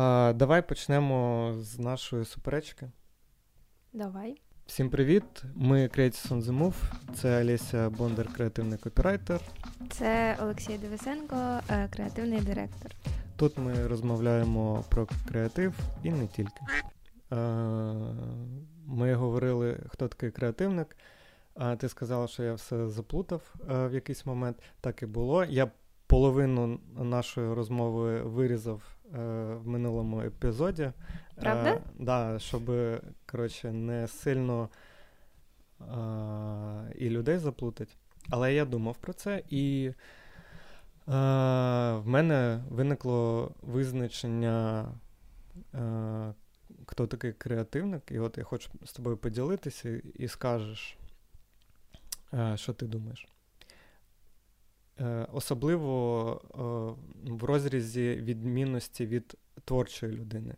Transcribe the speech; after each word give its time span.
А, 0.00 0.32
Давай 0.32 0.68
почнемо 0.68 1.52
з 1.58 1.78
нашої 1.78 2.24
суперечки. 2.24 2.90
Давай. 3.92 4.40
Всім 4.66 4.90
привіт! 4.90 5.42
Ми 5.54 5.82
Creative 5.86 6.28
on 6.28 6.42
the 6.42 6.58
Move. 6.58 6.74
Це 7.14 7.42
Олеся 7.42 7.90
Бондар, 7.90 8.32
креативний 8.32 8.78
копірайтер. 8.78 9.40
Це 9.90 10.36
Олексій 10.42 10.78
Девисенко, 10.78 11.36
е, 11.70 11.88
креативний 11.92 12.40
директор. 12.40 12.90
Тут 13.36 13.58
ми 13.58 13.86
розмовляємо 13.86 14.84
про 14.88 15.08
креатив 15.28 15.74
і 16.02 16.10
не 16.10 16.26
тільки. 16.26 16.60
Ми 18.86 19.14
говорили, 19.14 19.78
хто 19.88 20.08
такий 20.08 20.30
креативник. 20.30 20.96
Ти 21.78 21.88
сказала, 21.88 22.28
що 22.28 22.42
я 22.42 22.54
все 22.54 22.88
заплутав 22.88 23.54
в 23.68 23.94
якийсь 23.94 24.26
момент. 24.26 24.62
Так 24.80 25.02
і 25.02 25.06
було. 25.06 25.44
Я 25.44 25.70
половину 26.06 26.80
нашої 26.96 27.54
розмови 27.54 28.22
вирізав 28.22 28.82
в 29.12 29.66
минулому 29.66 30.20
епізоді. 30.20 30.92
Правда? 31.34 31.70
Е, 31.70 31.80
да, 31.98 32.38
Щоб 32.38 32.70
коротше, 33.26 33.72
не 33.72 34.08
сильно 34.08 34.68
е, 35.80 35.84
і 36.98 37.10
людей 37.10 37.38
заплутати. 37.38 37.92
Але 38.30 38.54
я 38.54 38.64
думав 38.64 38.96
про 38.96 39.12
це, 39.12 39.42
і 39.50 39.86
е, 39.86 39.94
в 41.92 42.02
мене 42.06 42.64
виникло 42.70 43.50
визначення, 43.62 44.88
е, 45.74 46.34
хто 46.86 47.06
такий 47.06 47.32
креативник. 47.32 48.02
І 48.10 48.18
от 48.18 48.38
я 48.38 48.44
хочу 48.44 48.70
з 48.84 48.92
тобою 48.92 49.16
поділитися 49.16 50.00
і 50.14 50.28
скажеш, 50.28 50.98
е, 52.34 52.56
що 52.56 52.72
ти 52.72 52.86
думаєш. 52.86 53.26
Е, 55.00 55.26
особливо 55.32 56.40
е, 56.54 57.32
в 57.32 57.44
розрізі 57.44 58.14
відмінності 58.14 59.06
від 59.06 59.34
творчої 59.64 60.12
людини. 60.12 60.54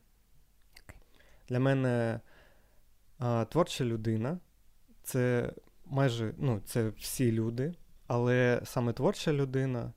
Для 1.49 1.61
мене 1.61 2.21
творча 3.49 3.85
людина 3.85 4.39
це 5.03 5.53
майже 5.87 6.35
ну, 6.39 6.61
це 6.65 6.89
всі 6.89 7.33
люди, 7.33 7.75
але 8.07 8.61
саме 8.65 8.93
творча 8.93 9.33
людина 9.33 9.93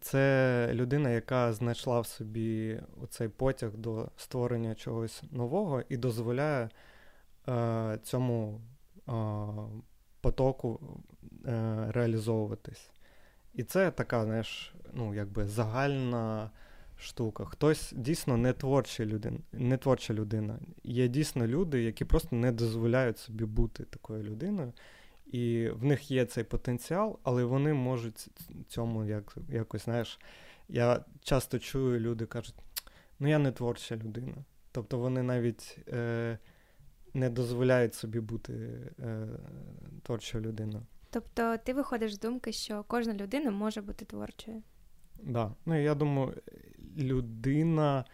це 0.00 0.70
людина, 0.72 1.10
яка 1.10 1.52
знайшла 1.52 2.00
в 2.00 2.06
собі 2.06 2.80
цей 3.08 3.28
потяг 3.28 3.70
до 3.76 4.10
створення 4.16 4.74
чогось 4.74 5.22
нового 5.30 5.82
і 5.88 5.96
дозволяє 5.96 6.68
цьому 8.02 8.60
потоку 10.20 10.80
е, 11.46 11.86
реалізовуватись. 11.88 12.90
І 13.54 13.62
це 13.62 13.90
така, 13.90 14.24
знаєш, 14.24 14.74
ну, 14.92 15.14
якби 15.14 15.46
загальна 15.46 16.50
штука. 17.00 17.44
Хтось 17.44 17.92
дійсно 17.96 18.36
не 18.36 18.52
творча 18.52 19.04
людина, 19.04 19.38
не 19.52 19.76
творча 19.76 20.14
людина. 20.14 20.58
Є 20.84 21.08
дійсно 21.08 21.46
люди, 21.46 21.82
які 21.82 22.04
просто 22.04 22.36
не 22.36 22.52
дозволяють 22.52 23.18
собі 23.18 23.44
бути 23.44 23.84
такою 23.84 24.22
людиною. 24.22 24.72
І 25.26 25.68
в 25.68 25.84
них 25.84 26.10
є 26.10 26.24
цей 26.24 26.44
потенціал, 26.44 27.18
але 27.22 27.44
вони 27.44 27.74
можуть 27.74 28.28
цьому 28.68 29.04
як, 29.04 29.36
якось, 29.48 29.84
знаєш, 29.84 30.20
я 30.68 31.04
часто 31.22 31.58
чую, 31.58 32.00
люди 32.00 32.26
кажуть, 32.26 32.54
ну 33.18 33.28
я 33.28 33.38
не 33.38 33.52
творча 33.52 33.96
людина. 33.96 34.34
Тобто 34.72 34.98
вони 34.98 35.22
навіть 35.22 35.78
е, 35.88 36.38
не 37.14 37.30
дозволяють 37.30 37.94
собі 37.94 38.20
бути 38.20 38.52
е, 38.98 39.26
творчою 40.02 40.44
людиною. 40.44 40.86
Тобто 41.10 41.56
ти 41.64 41.74
виходиш 41.74 42.14
з 42.14 42.18
думки, 42.18 42.52
що 42.52 42.84
кожна 42.86 43.14
людина 43.14 43.50
може 43.50 43.82
бути 43.82 44.04
творчою? 44.04 44.62
Так. 45.16 45.32
Да. 45.32 45.52
Ну 45.66 45.82
я 45.82 45.94
думаю, 45.94 46.34
людина, 46.98 48.04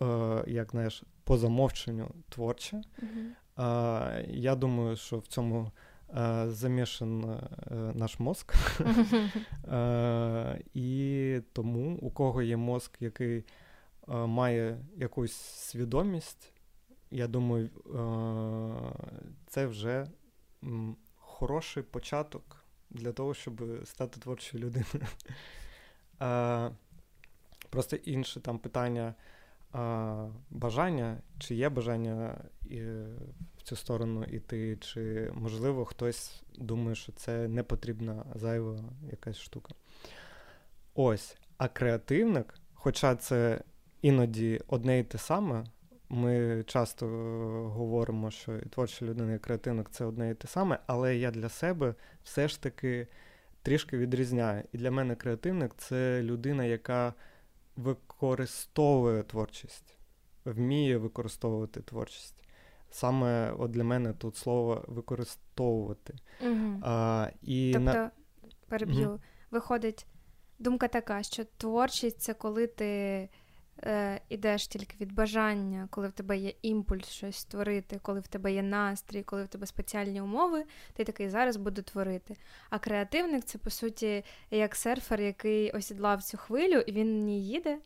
е, 0.00 0.44
як 0.46 0.70
знаєш, 0.70 1.02
по 1.24 1.38
замовченню 1.38 2.10
творча. 2.28 2.76
Uh-huh. 2.76 4.18
Е, 4.18 4.26
я 4.28 4.54
думаю, 4.54 4.96
що 4.96 5.18
в 5.18 5.26
цьому 5.26 5.72
е, 6.16 6.44
замішан 6.50 7.24
е, 7.24 7.38
наш 7.94 8.18
мозк. 8.18 8.54
Uh-huh. 8.80 10.58
І 10.74 11.40
тому, 11.52 11.96
у 11.96 12.10
кого 12.10 12.42
є 12.42 12.56
мозк, 12.56 12.96
який 13.00 13.38
е, 13.38 13.44
має 14.14 14.78
якусь 14.96 15.36
свідомість, 15.36 16.52
я 17.10 17.26
думаю, 17.26 17.70
це 19.46 19.66
вже 19.66 20.06
хороший 21.40 21.82
початок 21.82 22.64
для 22.90 23.12
того, 23.12 23.34
щоб 23.34 23.62
стати 23.84 24.20
творчою 24.20 24.64
людиною. 24.64 25.06
Просто 27.70 27.96
інше 27.96 28.40
там 28.40 28.58
питання 28.58 29.14
бажання, 30.50 31.18
чи 31.38 31.54
є 31.54 31.68
бажання 31.68 32.44
і, 32.64 32.80
в 33.58 33.62
цю 33.62 33.76
сторону 33.76 34.24
йти, 34.24 34.76
чи 34.80 35.30
можливо 35.34 35.84
хтось 35.84 36.42
думає, 36.58 36.94
що 36.94 37.12
це 37.12 37.48
не 37.48 37.62
потрібна 37.62 38.24
зайва 38.34 38.84
якась 39.10 39.38
штука. 39.38 39.74
Ось. 40.94 41.36
А 41.56 41.68
креативник, 41.68 42.54
хоча 42.74 43.16
це 43.16 43.62
іноді 44.02 44.60
одне 44.66 44.98
і 44.98 45.04
те 45.04 45.18
саме, 45.18 45.64
ми 46.10 46.64
часто 46.66 47.06
говоримо, 47.74 48.30
що 48.30 48.56
і 48.56 48.68
творча 48.68 49.04
людина 49.04 49.34
і 49.34 49.38
креативник 49.38 49.90
це 49.90 50.04
одне 50.04 50.30
і 50.30 50.34
те 50.34 50.48
саме, 50.48 50.78
але 50.86 51.16
я 51.16 51.30
для 51.30 51.48
себе 51.48 51.94
все 52.24 52.48
ж 52.48 52.62
таки 52.62 53.06
трішки 53.62 53.98
відрізняю. 53.98 54.64
І 54.72 54.78
для 54.78 54.90
мене 54.90 55.16
креативник 55.16 55.74
це 55.76 56.22
людина, 56.22 56.64
яка 56.64 57.14
використовує 57.76 59.22
творчість, 59.22 59.98
вміє 60.44 60.98
використовувати 60.98 61.80
творчість. 61.80 62.34
Саме 62.90 63.52
от 63.58 63.70
для 63.70 63.84
мене 63.84 64.12
тут 64.12 64.36
слово 64.36 64.84
використовувати. 64.88 66.14
Угу. 66.42 66.80
А, 66.82 67.28
і 67.42 67.72
Тобто, 67.72 67.92
на... 67.92 68.10
переб'ю, 68.68 69.08
угу. 69.08 69.20
виходить 69.50 70.06
думка 70.58 70.88
така, 70.88 71.22
що 71.22 71.44
творчість 71.44 72.20
це 72.20 72.34
коли 72.34 72.66
ти 72.66 73.28
е, 73.82 74.20
ідеш 74.28 74.66
тільки 74.66 74.96
від 75.00 75.12
бажання, 75.12 75.88
коли 75.90 76.08
в 76.08 76.12
тебе 76.12 76.38
є 76.38 76.52
імпульс 76.62 77.08
щось 77.08 77.36
створити, 77.36 77.98
коли 78.02 78.20
в 78.20 78.26
тебе 78.26 78.52
є 78.52 78.62
настрій, 78.62 79.22
коли 79.22 79.44
в 79.44 79.48
тебе 79.48 79.66
спеціальні 79.66 80.20
умови, 80.20 80.64
ти 80.92 81.04
такий 81.04 81.28
зараз 81.28 81.56
буду 81.56 81.82
творити. 81.82 82.36
А 82.70 82.78
креативник 82.78 83.44
це, 83.44 83.58
по 83.58 83.70
суті, 83.70 84.24
як 84.50 84.76
серфер, 84.76 85.20
який 85.20 85.70
осідлав 85.70 86.22
цю 86.22 86.36
хвилю, 86.36 86.78
і 86.86 86.92
він 86.92 87.26
не 87.26 87.32
їде. 87.32 87.78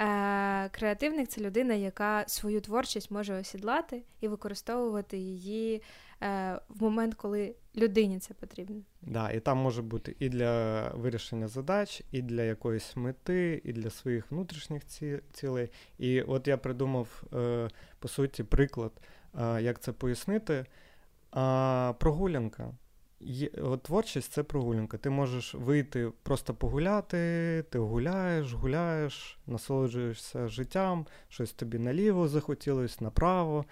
Е, 0.00 0.68
Креативник 0.68 1.28
це 1.28 1.40
людина, 1.40 1.74
яка 1.74 2.24
свою 2.26 2.60
творчість 2.60 3.10
може 3.10 3.40
осідлати 3.40 4.02
і 4.20 4.28
використовувати 4.28 5.18
її 5.18 5.82
в 6.20 6.82
момент, 6.82 7.14
коли 7.14 7.54
людині 7.76 8.18
це 8.18 8.34
потрібно. 8.34 8.76
Да, 9.02 9.30
і 9.30 9.40
там 9.40 9.58
може 9.58 9.82
бути 9.82 10.16
і 10.18 10.28
для 10.28 10.88
вирішення 10.88 11.48
задач, 11.48 12.02
і 12.12 12.22
для 12.22 12.42
якоїсь 12.42 12.96
мети, 12.96 13.60
і 13.64 13.72
для 13.72 13.90
своїх 13.90 14.30
внутрішніх 14.30 14.82
цілей. 15.32 15.70
І 15.98 16.22
от 16.22 16.48
я 16.48 16.56
придумав, 16.56 17.22
е, 17.34 17.68
по 17.98 18.08
суті, 18.08 18.44
приклад, 18.44 18.92
е, 19.40 19.62
як 19.62 19.80
це 19.80 19.92
пояснити. 19.92 20.66
Прогулянка. 21.98 22.70
Є, 23.20 23.48
от 23.62 23.82
Творчість 23.82 24.32
це 24.32 24.42
прогулянка. 24.42 24.98
Ти 24.98 25.10
можеш 25.10 25.54
вийти 25.54 26.12
просто 26.22 26.54
погуляти, 26.54 27.64
ти 27.70 27.78
гуляєш, 27.78 28.52
гуляєш, 28.52 29.38
насолоджуєшся 29.46 30.48
життям, 30.48 31.06
щось 31.28 31.52
тобі 31.52 31.78
наліво 31.78 32.28
захотілось, 32.28 33.00
направо. 33.00 33.64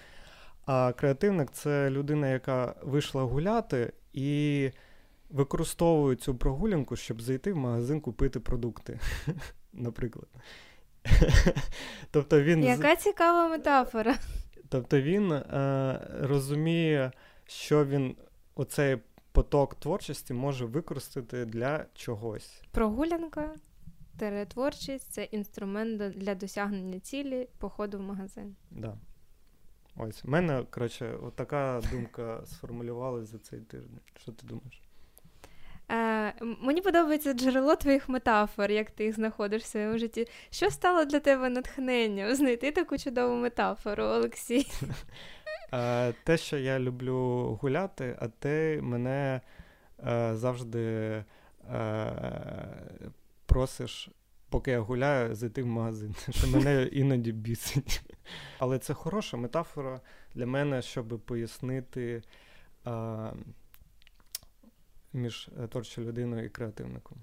А 0.67 0.93
креативник 0.93 1.51
це 1.51 1.91
людина, 1.91 2.29
яка 2.29 2.75
вийшла 2.83 3.23
гуляти 3.23 3.93
і 4.13 4.71
використовує 5.31 6.17
цю 6.17 6.35
прогулянку, 6.35 6.97
щоб 6.97 7.23
зайти 7.23 7.53
в 7.53 7.57
магазин 7.57 8.01
купити 8.01 8.41
продукти, 8.41 9.01
наприклад. 9.73 10.29
Тобто 12.11 12.43
він... 12.43 12.65
Яка 12.65 12.97
цікава 12.97 13.49
метафора. 13.49 14.17
Тобто 14.69 15.01
він 15.01 15.33
е, 15.33 16.01
розуміє, 16.21 17.13
що 17.47 17.85
він 17.85 18.17
оцей 18.55 18.99
поток 19.33 19.75
творчості 19.75 20.35
може 20.35 20.65
використати 20.65 21.45
для 21.45 21.87
чогось. 21.95 22.63
Прогулянка, 22.71 23.55
творчість 24.49 25.13
це 25.13 25.25
інструмент 25.25 26.19
для 26.19 26.35
досягнення 26.35 27.01
цілі 27.01 27.49
походу 27.59 27.99
в 27.99 28.03
магазин. 28.03 28.57
Да. 28.71 28.99
Ось, 29.97 30.25
в 30.25 30.29
мене, 30.29 30.65
коротше, 30.71 31.15
от 31.23 31.37
така 31.37 31.81
думка 31.93 32.41
сформулювалася 32.47 33.27
за 33.27 33.39
цей 33.39 33.61
тиждень. 33.61 34.01
Що 34.17 34.33
ти 34.33 34.47
думаєш? 34.47 34.83
Е, 35.91 36.35
Мені 36.61 36.81
подобається 36.81 37.33
джерело 37.33 37.77
твоїх 37.77 38.09
метафор, 38.09 38.71
як 38.71 38.91
ти 38.91 39.05
їх 39.05 39.15
знаходиш 39.15 39.63
в 39.63 39.67
своєму 39.67 39.99
житті. 39.99 40.27
Що 40.51 40.71
стало 40.71 41.05
для 41.05 41.21
тебе 41.21 41.49
натхненням? 41.49 42.35
Знайти 42.35 42.71
таку 42.73 42.99
чудову 42.99 43.35
метафору, 43.35 44.05
Олексій? 44.05 44.67
Е, 45.73 46.13
те, 46.25 46.37
що 46.37 46.59
я 46.59 46.79
люблю 46.79 47.19
гуляти, 47.63 48.17
а 48.21 48.29
ти 48.29 48.81
мене 48.83 49.41
е, 50.07 50.37
завжди 50.37 51.25
е, 51.71 52.13
просиш 53.47 54.11
поки 54.49 54.71
я 54.71 54.81
гуляю, 54.81 55.35
зайти 55.35 55.63
в 55.63 55.67
магазин, 55.67 56.15
що 56.31 56.49
мене 56.49 56.83
іноді 56.83 57.33
бісить. 57.33 58.03
Але 58.59 58.79
це 58.79 58.95
хороша 58.95 59.37
метафора 59.37 60.01
для 60.35 60.47
мене, 60.47 60.83
щоб 60.83 61.21
пояснити 61.21 62.23
а, 62.85 63.33
між 65.13 65.49
е, 65.63 65.67
творчою 65.67 66.09
людиною 66.09 66.45
і 66.45 66.49
креативником. 66.49 67.19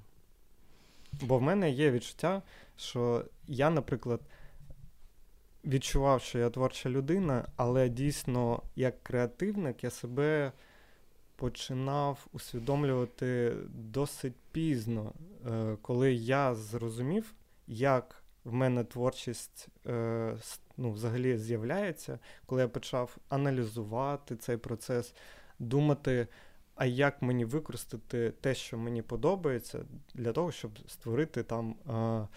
Бо 1.11 1.37
в 1.37 1.41
мене 1.41 1.71
є 1.71 1.91
відчуття, 1.91 2.41
що 2.75 3.25
я, 3.47 3.69
наприклад, 3.69 4.21
відчував, 5.65 6.21
що 6.21 6.39
я 6.39 6.49
творча 6.49 6.89
людина, 6.89 7.47
але 7.55 7.89
дійсно, 7.89 8.63
як 8.75 9.03
креативник, 9.03 9.83
я 9.83 9.89
себе 9.89 10.51
починав 11.35 12.27
усвідомлювати 12.33 13.53
досить 13.69 14.35
пізно, 14.51 15.13
е, 15.47 15.77
коли 15.81 16.13
я 16.13 16.55
зрозумів, 16.55 17.33
як 17.67 18.23
в 18.43 18.53
мене 18.53 18.83
творчість 18.83 19.67
е, 19.87 20.33
ну, 20.81 20.91
взагалі 20.91 21.37
з'являється, 21.37 22.19
коли 22.45 22.61
я 22.61 22.67
почав 22.67 23.17
аналізувати 23.29 24.35
цей 24.35 24.57
процес, 24.57 25.13
думати, 25.59 26.27
а 26.75 26.85
як 26.85 27.21
мені 27.21 27.45
використати 27.45 28.33
те, 28.41 28.55
що 28.55 28.77
мені 28.77 29.01
подобається, 29.01 29.85
для 30.13 30.31
того, 30.31 30.51
щоб 30.51 30.79
створити 30.87 31.43
там 31.43 31.75
а, 31.85 32.27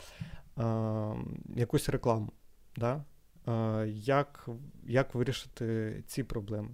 а, 0.57 1.15
якусь 1.57 1.89
рекламу. 1.89 2.33
Да? 2.77 3.05
А, 3.47 3.85
Як 3.89 4.49
як 4.87 5.15
вирішити 5.15 6.03
ці 6.07 6.23
проблеми? 6.23 6.71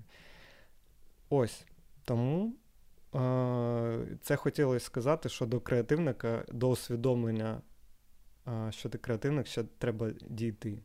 Ось. 1.28 1.66
Тому 2.04 2.54
це 4.20 4.36
хотілося 4.36 4.86
сказати, 4.86 5.28
що 5.28 5.46
до 5.46 5.60
креативника, 5.60 6.44
до 6.52 6.68
усвідомлення, 6.68 7.62
що 8.70 8.88
ти 8.88 8.98
креативник, 8.98 9.46
ще 9.46 9.64
треба 9.78 10.10
дійти. 10.28 10.78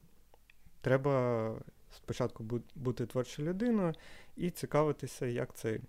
Треба 0.86 1.56
спочатку 1.96 2.44
бути 2.76 3.06
творчою 3.06 3.50
людиною 3.50 3.94
і 4.38 4.50
цікавитися, 4.50 5.26
як 5.26 5.54
цей 5.54 5.82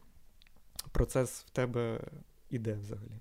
процес 0.92 1.44
в 1.46 1.50
тебе 1.50 2.00
іде 2.50 2.74
взагалі. 2.74 3.20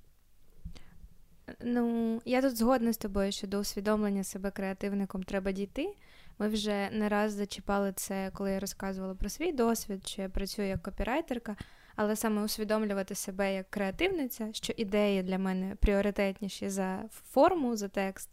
Ну, 1.62 2.22
я 2.26 2.42
тут 2.42 2.58
згодна 2.58 2.94
з 2.94 2.98
тобою, 2.98 3.32
що 3.32 3.48
до 3.48 3.60
усвідомлення 3.60 4.24
себе 4.24 4.52
креативником 4.52 5.24
треба 5.24 5.52
дійти. 5.52 5.96
Ми 6.40 6.48
вже 6.48 6.90
не 6.90 7.10
раз 7.10 7.34
зачіпали 7.34 7.94
це, 7.96 8.32
коли 8.34 8.52
я 8.52 8.60
розказувала 8.60 9.16
про 9.16 9.30
свій 9.30 9.52
досвід, 9.52 10.08
що 10.08 10.22
я 10.22 10.30
працюю 10.30 10.68
як 10.68 10.84
копірайтерка, 10.84 11.56
але 11.96 12.16
саме 12.16 12.44
усвідомлювати 12.44 13.16
себе 13.16 13.54
як 13.54 13.70
креативниця, 13.70 14.50
що 14.54 14.74
ідеї 14.78 15.24
для 15.24 15.38
мене 15.38 15.76
пріоритетніші 15.76 16.70
за 16.70 17.04
форму, 17.10 17.76
за 17.76 17.88
текст. 17.88 18.30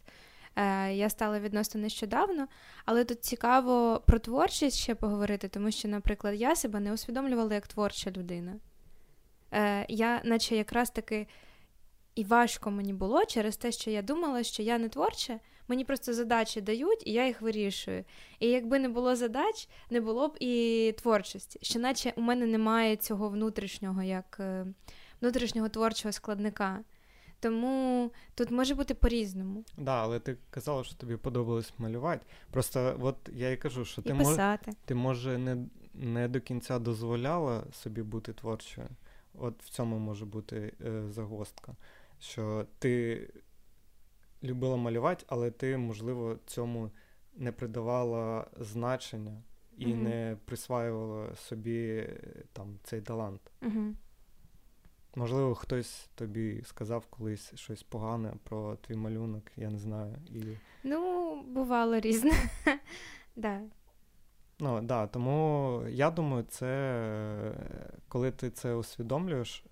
Е, 0.55 0.93
я 0.93 1.09
стала 1.09 1.39
відносно 1.39 1.81
нещодавно, 1.81 2.47
але 2.85 3.03
тут 3.03 3.23
цікаво 3.23 4.03
про 4.07 4.19
творчість 4.19 4.77
ще 4.77 4.95
поговорити, 4.95 5.47
тому 5.47 5.71
що, 5.71 5.87
наприклад, 5.87 6.35
я 6.35 6.55
себе 6.55 6.79
не 6.79 6.93
усвідомлювала 6.93 7.53
як 7.53 7.67
творча 7.67 8.11
людина. 8.11 8.55
Е, 9.53 9.85
Я, 9.89 10.21
наче 10.23 10.55
якраз 10.55 10.89
таки 10.89 11.27
і 12.15 12.23
важко 12.23 12.71
мені 12.71 12.93
було 12.93 13.25
через 13.25 13.57
те, 13.57 13.71
що 13.71 13.91
я 13.91 14.01
думала, 14.01 14.43
що 14.43 14.63
я 14.63 14.77
не 14.77 14.89
творча, 14.89 15.39
мені 15.67 15.85
просто 15.85 16.13
задачі 16.13 16.61
дають, 16.61 17.07
і 17.07 17.11
я 17.11 17.27
їх 17.27 17.41
вирішую. 17.41 18.03
І 18.39 18.47
якби 18.49 18.79
не 18.79 18.89
було 18.89 19.15
задач, 19.15 19.67
не 19.89 20.01
було 20.01 20.27
б 20.27 20.37
і 20.39 20.95
творчості. 20.97 21.59
Що 21.61 21.79
наче 21.79 22.13
у 22.15 22.21
мене 22.21 22.45
немає 22.45 22.95
цього 22.95 23.29
внутрішнього, 23.29 24.03
як 24.03 24.37
е, 24.39 24.65
внутрішнього 25.21 25.69
творчого 25.69 26.11
складника. 26.11 26.79
Тому 27.43 28.11
тут 28.35 28.51
може 28.51 28.75
бути 28.75 28.93
по-різному. 28.93 29.63
Так, 29.75 29.85
да, 29.85 30.03
але 30.03 30.19
ти 30.19 30.37
казала, 30.49 30.83
що 30.83 30.95
тобі 30.95 31.17
подобалось 31.17 31.73
малювати. 31.77 32.25
Просто 32.51 32.97
от 33.01 33.15
я 33.33 33.51
і 33.51 33.57
кажу, 33.57 33.85
що 33.85 34.01
і 34.01 34.03
ти 34.05 34.13
мож, 34.13 34.37
ти 34.85 34.95
може 34.95 35.37
не 35.37 35.57
не 35.93 36.27
до 36.27 36.41
кінця 36.41 36.79
дозволяла 36.79 37.63
собі 37.71 38.01
бути 38.01 38.33
творчою. 38.33 38.87
От 39.33 39.63
в 39.63 39.69
цьому 39.69 39.99
може 39.99 40.25
бути 40.25 40.73
е, 40.85 41.09
загвоздка. 41.09 41.75
Що 42.19 42.65
ти 42.79 43.27
любила 44.43 44.75
малювати, 44.75 45.25
але 45.27 45.51
ти, 45.51 45.77
можливо, 45.77 46.37
цьому 46.45 46.91
не 47.35 47.51
придавала 47.51 48.47
значення 48.59 49.41
і 49.77 49.85
mm 49.85 50.03
не 50.03 50.37
присваювала 50.45 51.35
собі 51.35 51.87
е, 51.87 52.19
там 52.53 52.79
цей 52.83 53.01
талант. 53.01 53.41
mm 53.61 53.93
Можливо, 55.15 55.55
хтось 55.55 56.09
тобі 56.15 56.61
сказав 56.65 57.05
колись 57.05 57.55
щось 57.55 57.83
погане 57.83 58.33
про 58.43 58.75
твій 58.75 58.95
малюнок, 58.95 59.43
я 59.55 59.69
не 59.69 59.79
знаю. 59.79 60.15
І... 60.29 60.43
Ну, 60.83 61.41
бувало 61.47 61.99
різне. 61.99 62.33
да. 63.35 63.61
Ну, 64.59 64.81
да, 64.81 65.07
Тому 65.07 65.83
я 65.89 66.11
думаю, 66.11 66.45
це 66.49 67.53
коли 68.07 68.31
ти 68.31 68.49
це 68.49 68.73
усвідомлюєш, 68.73 69.63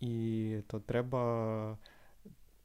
і 0.00 0.56
то 0.66 0.80
треба 0.80 1.78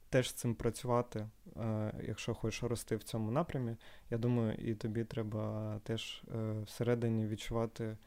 теж 0.10 0.30
з 0.30 0.34
цим 0.34 0.56
працювати, 0.56 1.28
е, 1.58 1.94
якщо 2.08 2.34
хочеш 2.34 2.64
рости 2.64 2.96
в 2.96 3.04
цьому 3.04 3.32
напрямі. 3.32 3.76
Я 4.10 4.18
думаю, 4.18 4.54
і 4.54 4.76
тобі 4.76 5.04
треба 5.04 5.76
теж 5.84 6.24
е, 6.36 6.62
всередині 6.66 7.28
відчувати 7.28 7.98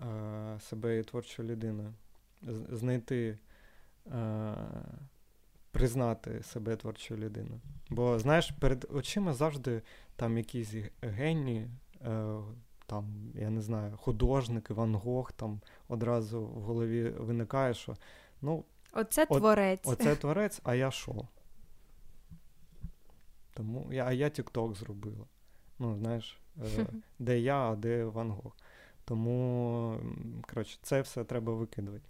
е, 0.00 0.60
себе 0.60 0.98
і 0.98 1.02
творчою 1.02 1.48
людиною, 1.48 1.94
знайти, 2.72 3.38
признати 5.70 6.42
себе 6.42 6.76
творчою 6.76 7.20
людиною. 7.20 7.60
Бо, 7.90 8.18
знаєш, 8.18 8.50
перед 8.50 8.86
очима 8.90 9.34
завжди 9.34 9.82
там 10.16 10.38
якісь 10.38 10.74
генії 11.02 11.70
там, 12.92 13.32
я 13.34 13.50
не 13.50 13.60
знаю, 13.60 13.96
художник, 13.96 14.70
Ван 14.70 14.94
Гог, 14.94 15.32
там 15.32 15.60
одразу 15.88 16.42
в 16.42 16.62
голові 16.62 17.10
виникає, 17.10 17.74
що 17.74 17.96
ну, 18.42 18.64
оце 18.92 19.26
от, 19.28 19.38
творець. 19.38 19.80
Оце 19.84 20.16
творець, 20.20 20.60
а 20.64 20.74
я 20.74 20.90
що? 20.90 21.28
Тому 23.54 23.92
я, 23.92 24.04
А 24.04 24.12
я 24.12 24.28
TikTok 24.28 24.74
зробила. 24.74 25.26
Ну, 25.78 25.96
знаєш, 25.96 26.40
е, 26.62 26.86
де 27.18 27.38
я, 27.38 27.70
а 27.70 27.76
де 27.76 28.04
Ван 28.04 28.30
Гог. 28.30 28.56
Тому, 29.04 30.00
коротше, 30.48 30.78
це 30.82 31.00
все 31.00 31.24
треба 31.24 31.54
викидувати. 31.54 32.04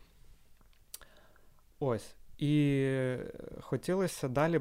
Ось. 1.85 2.15
І 2.39 2.87
хотілося 3.61 4.29
далі 4.29 4.61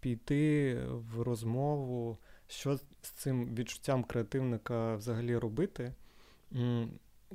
піти 0.00 0.74
в 0.88 1.22
розмову 1.22 2.18
що 2.48 2.76
з 2.76 3.10
цим 3.14 3.54
відчуттям 3.54 4.04
креативника 4.04 4.96
взагалі 4.96 5.36
робити, 5.36 5.94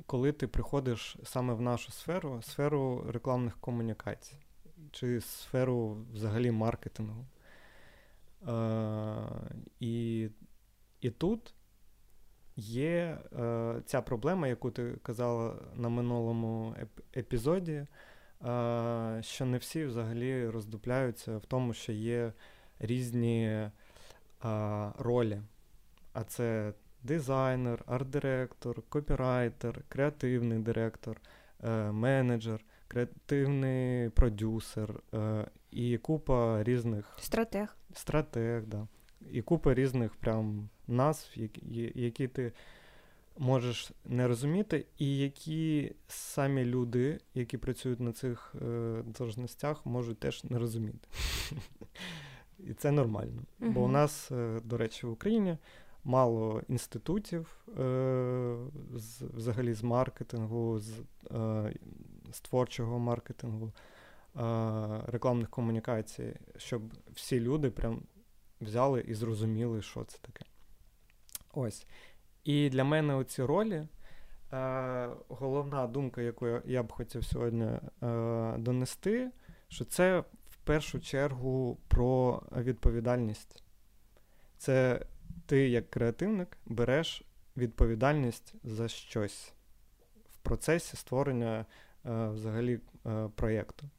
коли 0.06 0.32
ти 0.32 0.46
приходиш 0.46 1.16
саме 1.24 1.54
в 1.54 1.60
нашу 1.60 1.92
сферу, 1.92 2.42
сферу 2.42 3.04
рекламних 3.08 3.56
комунікацій, 3.60 4.36
чи 4.90 5.20
сферу 5.20 6.06
взагалі 6.12 6.50
маркетингу. 6.50 7.26
І 9.80 10.28
і 11.00 11.10
тут 11.10 11.54
є 12.56 13.18
е, 13.32 13.82
ця 13.86 14.02
проблема, 14.02 14.48
яку 14.48 14.70
ти 14.70 14.96
казала 15.02 15.54
на 15.74 15.88
минулому 15.88 16.76
епізоді, 17.16 17.72
е, 17.72 17.86
що 19.20 19.44
не 19.44 19.58
всі 19.58 19.84
взагалі 19.84 20.48
роздупляються 20.48 21.36
в 21.36 21.46
тому, 21.46 21.74
що 21.74 21.92
є 21.92 22.32
різні 22.80 23.68
ролі. 24.98 25.40
А 26.12 26.24
це 26.24 26.72
дизайнер, 27.04 27.84
арт-директор, 27.86 28.82
копірайтер, 28.88 29.82
креативний 29.88 30.58
директор, 30.58 31.20
е, 31.64 31.92
менеджер, 31.92 32.64
креативний 32.88 34.10
продюсер 34.10 35.00
е, 35.14 35.46
і 35.70 35.98
купа 35.98 36.62
різних 36.62 37.16
стратег. 37.20 37.76
Стратег, 37.92 38.66
да. 38.66 38.86
І 39.30 39.42
купа 39.42 39.74
різних 39.74 40.14
прям 40.14 40.68
назв, 40.86 41.38
які 41.94 42.28
ти 42.28 42.52
можеш 43.38 43.92
не 44.04 44.28
розуміти, 44.28 44.86
і 44.98 45.18
які 45.18 45.92
самі 46.08 46.64
люди, 46.64 47.20
які 47.34 47.58
працюють 47.58 48.00
на 48.00 48.12
цих 48.12 48.54
е, 48.62 49.02
должностях, 49.18 49.86
можуть 49.86 50.18
теж 50.18 50.44
не 50.44 50.58
розуміти. 50.58 51.08
І 52.58 52.74
це 52.74 52.90
нормально. 52.90 53.42
Бо 53.58 53.80
у 53.80 53.88
нас, 53.88 54.32
е, 54.32 54.60
до 54.64 54.76
речі, 54.76 55.06
в 55.06 55.10
Україні 55.10 55.56
мало 56.04 56.62
інститутів 56.68 57.66
е, 57.78 58.56
з, 58.94 59.22
взагалі 59.22 59.74
з 59.74 59.82
маркетингу, 59.82 60.78
з, 60.78 60.92
е, 61.30 61.74
з 62.32 62.40
творчого 62.40 62.98
маркетингу, 62.98 63.66
е, 63.66 63.72
рекламних 65.06 65.50
комунікацій, 65.50 66.36
щоб 66.56 66.82
всі 67.12 67.40
люди 67.40 67.70
прям 67.70 68.02
взяли 68.60 69.00
і 69.00 69.14
зрозуміли, 69.14 69.82
що 69.82 70.04
це 70.04 70.18
таке. 70.18 70.44
Ось. 71.52 71.86
І 72.44 72.70
для 72.70 72.84
мене 72.84 73.14
оці 73.14 73.42
ролі. 73.42 73.86
Е, 74.52 75.08
головна 75.28 75.86
думка, 75.86 76.22
яку 76.22 76.46
я 76.64 76.82
б 76.82 76.92
хотів 76.92 77.24
сьогодні 77.24 77.64
е, 77.64 77.80
донести, 78.58 79.30
що 79.68 79.84
це 79.84 80.20
в 80.50 80.56
першу 80.64 81.00
чергу 81.00 81.78
про 81.88 82.42
відповідальність. 82.56 83.62
Це 84.58 85.06
ти, 85.46 85.68
як 85.68 85.90
креативник, 85.90 86.56
береш 86.66 87.22
відповідальність 87.56 88.54
за 88.64 88.88
щось 88.88 89.52
в 90.32 90.36
процесі 90.36 90.96
створення 90.96 91.66
е, 92.06 92.28
взагалі 92.28 92.80
е, 93.06 93.28
проєкту 93.34 93.90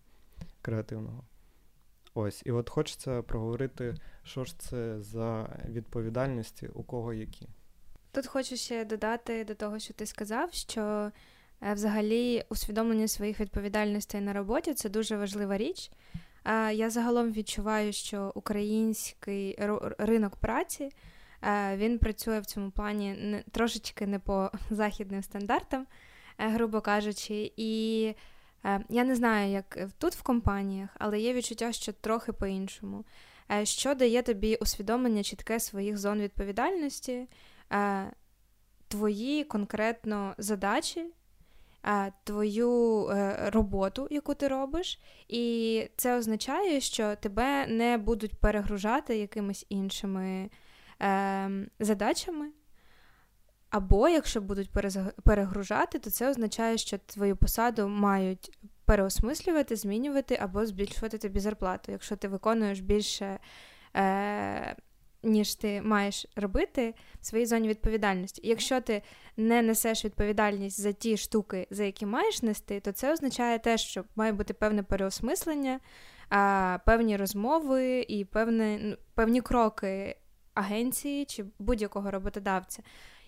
креативного. 0.61 1.23
Ось, 2.13 2.41
і 2.45 2.51
от 2.51 2.69
хочеться 2.69 3.21
проговорити, 3.21 3.95
що 4.23 4.43
ж 4.43 4.59
це 4.59 5.01
за 5.01 5.59
відповідальності, 5.69 6.67
у 6.67 6.83
кого 6.83 7.13
які. 7.13 7.47
Тут 8.15 8.27
хочу 8.27 8.55
ще 8.57 8.85
додати 8.85 9.43
до 9.43 9.55
того, 9.55 9.79
що 9.79 9.93
ти 9.93 10.05
сказав, 10.05 10.53
що 10.53 11.11
е, 11.61 11.73
взагалі 11.73 12.43
усвідомлення 12.49 13.07
своїх 13.07 13.39
відповідальностей 13.39 14.21
на 14.21 14.33
роботі 14.33 14.73
це 14.73 14.89
дуже 14.89 15.17
важлива 15.17 15.57
річ. 15.57 15.91
Е, 16.45 16.73
я 16.73 16.89
загалом 16.89 17.31
відчуваю, 17.31 17.93
що 17.93 18.31
український 18.35 19.59
ринок 19.97 20.35
праці 20.35 20.89
е, 21.43 21.77
він 21.77 21.99
працює 21.99 22.39
в 22.39 22.45
цьому 22.45 22.71
плані 22.71 23.43
трошечки 23.51 24.07
не 24.07 24.19
по 24.19 24.51
західним 24.69 25.23
стандартам, 25.23 25.87
грубо 26.37 26.81
кажучи, 26.81 27.51
і 27.57 28.03
я 28.89 29.03
не 29.03 29.15
знаю, 29.15 29.51
як 29.51 29.79
тут 29.97 30.15
в 30.15 30.21
компаніях, 30.21 30.89
але 30.99 31.19
є 31.19 31.33
відчуття, 31.33 31.71
що 31.71 31.93
трохи 31.93 32.33
по-іншому. 32.33 33.05
Що 33.63 33.95
дає 33.95 34.21
тобі 34.21 34.55
усвідомлення 34.55 35.23
чітке 35.23 35.59
своїх 35.59 35.97
зон 35.97 36.21
відповідальності, 36.21 37.27
твої 38.87 39.43
конкретно 39.43 40.35
задачі, 40.37 41.05
твою 42.23 43.07
е, 43.07 43.49
роботу, 43.49 44.07
яку 44.11 44.33
ти 44.33 44.47
робиш, 44.47 44.99
і 45.27 45.87
це 45.97 46.17
означає, 46.17 46.81
що 46.81 47.15
тебе 47.15 47.67
не 47.67 47.97
будуть 47.97 48.35
перегружати 48.35 49.17
якимись 49.17 49.65
іншими 49.69 50.49
ем, 50.99 51.67
задачами. 51.79 52.51
Або 53.69 54.09
якщо 54.09 54.41
будуть 54.41 54.71
перегружати, 55.23 55.99
то 55.99 56.09
це 56.09 56.29
означає, 56.29 56.77
що 56.77 56.97
твою 56.97 57.35
посаду 57.35 57.87
мають 57.87 58.57
переосмислювати, 58.85 59.75
змінювати 59.75 60.35
або 60.41 60.65
збільшувати 60.65 61.17
тобі 61.17 61.39
зарплату. 61.39 61.91
Якщо 61.91 62.15
ти 62.15 62.27
виконуєш 62.27 62.79
більше 62.79 63.39
е, 63.95 64.75
ніж 65.25 65.55
ти 65.55 65.81
маєш 65.81 66.27
робити 66.35 66.93
в 67.21 67.25
своїй 67.25 67.45
зоні 67.45 67.67
відповідальності. 67.67 68.41
якщо 68.43 68.81
ти 68.81 69.01
не 69.37 69.61
несеш 69.61 70.05
відповідальність 70.05 70.81
за 70.81 70.91
ті 70.91 71.17
штуки, 71.17 71.67
за 71.69 71.83
які 71.83 72.05
маєш 72.05 72.41
нести, 72.41 72.79
то 72.79 72.91
це 72.91 73.13
означає 73.13 73.59
те, 73.59 73.77
що 73.77 74.03
має 74.15 74.31
бути 74.31 74.53
певне 74.53 74.83
переосмислення, 74.83 75.79
певні 76.85 77.17
розмови 77.17 78.05
і 78.07 78.25
певне, 78.25 78.79
ну, 78.81 78.95
певні 79.13 79.41
кроки 79.41 80.17
агенції 80.53 81.25
чи 81.25 81.45
будь-якого 81.59 82.11
роботодавця. 82.11 82.83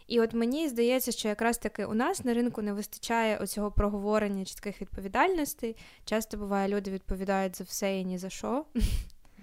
І 0.07 0.19
от 0.19 0.33
мені 0.33 0.69
здається, 0.69 1.11
що 1.11 1.27
якраз 1.27 1.57
таки 1.57 1.85
у 1.85 1.93
нас 1.93 2.25
на 2.25 2.33
ринку 2.33 2.61
не 2.61 2.73
вистачає 2.73 3.37
оцього 3.37 3.71
проговорення 3.71 4.45
чітких 4.45 4.81
відповідальностей. 4.81 5.75
Часто 6.05 6.37
буває, 6.37 6.67
люди 6.67 6.91
відповідають 6.91 7.57
за 7.57 7.63
все 7.63 7.99
і 7.99 8.05
ні 8.05 8.17
за 8.17 8.29
що. 8.29 8.65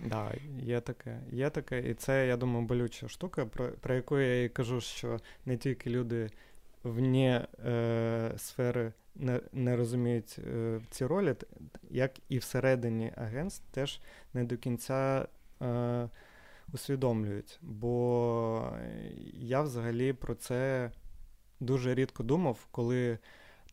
Да, 0.00 0.34
є 0.58 0.80
таке, 0.80 1.20
є 1.32 1.50
таке, 1.50 1.90
і 1.90 1.94
це, 1.94 2.26
я 2.26 2.36
думаю, 2.36 2.66
болюча 2.66 3.08
штука, 3.08 3.46
про 3.46 3.68
про 3.68 3.94
яку 3.94 4.18
я 4.18 4.44
і 4.44 4.48
кажу, 4.48 4.80
що 4.80 5.20
не 5.46 5.56
тільки 5.56 5.90
люди 5.90 6.30
вні 6.84 7.40
е, 7.66 8.32
сфери 8.36 8.92
не 9.14 9.40
не 9.52 9.76
розуміють 9.76 10.36
е, 10.38 10.80
ці 10.90 11.06
ролі, 11.06 11.34
як 11.90 12.12
і 12.28 12.38
всередині 12.38 13.12
агентств 13.16 13.64
теж 13.70 14.00
не 14.34 14.44
до 14.44 14.56
кінця 14.56 15.28
е, 15.62 16.08
усвідомлюють. 16.72 17.58
Бо 17.62 18.72
я 19.32 19.62
взагалі 19.62 20.12
про 20.12 20.34
це 20.34 20.90
дуже 21.60 21.94
рідко 21.94 22.22
думав, 22.22 22.66
коли 22.70 23.18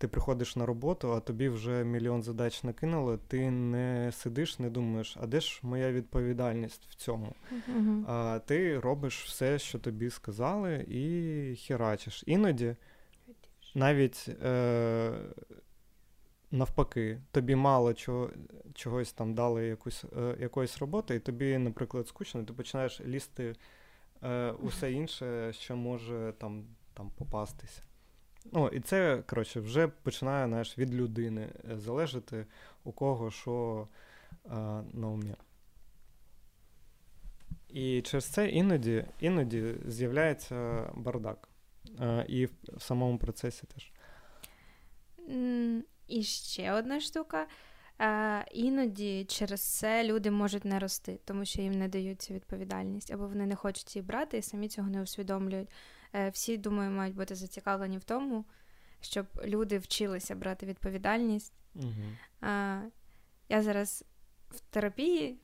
ти 0.01 0.07
приходиш 0.07 0.55
на 0.55 0.65
роботу, 0.65 1.11
а 1.13 1.19
тобі 1.19 1.49
вже 1.49 1.83
мільйон 1.83 2.23
задач 2.23 2.63
накинули, 2.63 3.19
ти 3.27 3.51
не 3.51 4.11
сидиш, 4.11 4.59
не 4.59 4.69
думаєш, 4.69 5.17
а 5.21 5.27
де 5.27 5.39
ж 5.39 5.59
моя 5.63 5.91
відповідальність 5.91 6.85
в 6.89 6.95
цьому? 6.95 7.35
Uh-huh. 7.51 8.03
А 8.07 8.39
Ти 8.39 8.79
робиш 8.79 9.25
все, 9.25 9.59
що 9.59 9.79
тобі 9.79 10.09
сказали, 10.09 10.85
і 10.89 11.55
херачиш. 11.55 12.23
Іноді 12.25 12.75
навіть 13.75 14.29
е, 14.43 15.11
навпаки, 16.51 17.21
тобі 17.31 17.55
мало 17.55 17.93
чого, 17.93 18.29
чогось 18.73 19.13
там 19.13 19.33
дали 19.33 19.65
якусь, 19.65 20.05
е, 20.17 20.35
якоїсь 20.39 20.77
роботи, 20.77 21.15
і 21.15 21.19
тобі, 21.19 21.57
наприклад, 21.57 22.07
скучно, 22.07 22.43
ти 22.43 22.53
починаєш 22.53 23.01
лізти 23.01 23.55
е, 24.23 24.51
усе 24.51 24.91
інше, 24.91 25.53
що 25.53 25.75
може 25.75 26.33
там, 26.37 26.65
там 26.93 27.11
попастися. 27.17 27.81
Ну, 28.45 28.67
і 28.67 28.79
це, 28.79 29.23
коротше, 29.27 29.59
вже 29.59 29.87
починає 29.87 30.47
знаєш, 30.47 30.77
від 30.77 30.93
людини 30.93 31.49
е, 31.71 31.77
залежати, 31.77 32.45
у 32.83 32.91
кого 32.91 33.31
що 33.31 33.87
а, 34.49 34.55
е, 34.55 34.83
на 34.93 35.07
умі. 35.07 35.35
І 37.69 38.01
через 38.01 38.25
це 38.25 38.49
іноді 38.49 39.05
іноді 39.19 39.75
з'являється 39.85 40.89
бардак. 40.95 41.49
А, 41.99 42.05
е, 42.05 42.25
і 42.27 42.45
в, 42.45 42.51
самому 42.79 43.17
процесі 43.17 43.63
теж. 43.67 43.91
І 46.07 46.23
ще 46.23 46.73
одна 46.73 46.99
штука. 46.99 47.47
А, 47.97 48.41
Іноді 48.51 49.25
через 49.25 49.61
це 49.61 50.03
люди 50.03 50.31
можуть 50.31 50.65
не 50.65 50.79
рости, 50.79 51.19
тому 51.25 51.45
що 51.45 51.61
їм 51.61 51.73
не 51.73 51.87
дають 51.87 52.21
цю 52.21 52.33
відповідальність, 52.33 53.11
або 53.11 53.27
вони 53.27 53.45
не 53.45 53.55
хочуть 53.55 53.95
її 53.95 54.05
брати 54.05 54.37
і 54.37 54.41
самі 54.41 54.67
цього 54.67 54.89
не 54.89 55.01
усвідомлюють. 55.01 55.69
Е, 56.13 56.29
всі, 56.29 56.57
думаю, 56.57 56.91
мають 56.91 57.15
бути 57.15 57.35
зацікавлені 57.35 57.97
в 57.97 58.03
тому, 58.03 58.45
щоб 59.01 59.25
люди 59.45 59.77
вчилися 59.77 60.35
брати 60.35 60.65
відповідальність. 60.65 61.53
Угу. 61.75 62.03
Я 63.49 63.61
зараз 63.61 64.05
в 64.49 64.59
терапії 64.59 65.37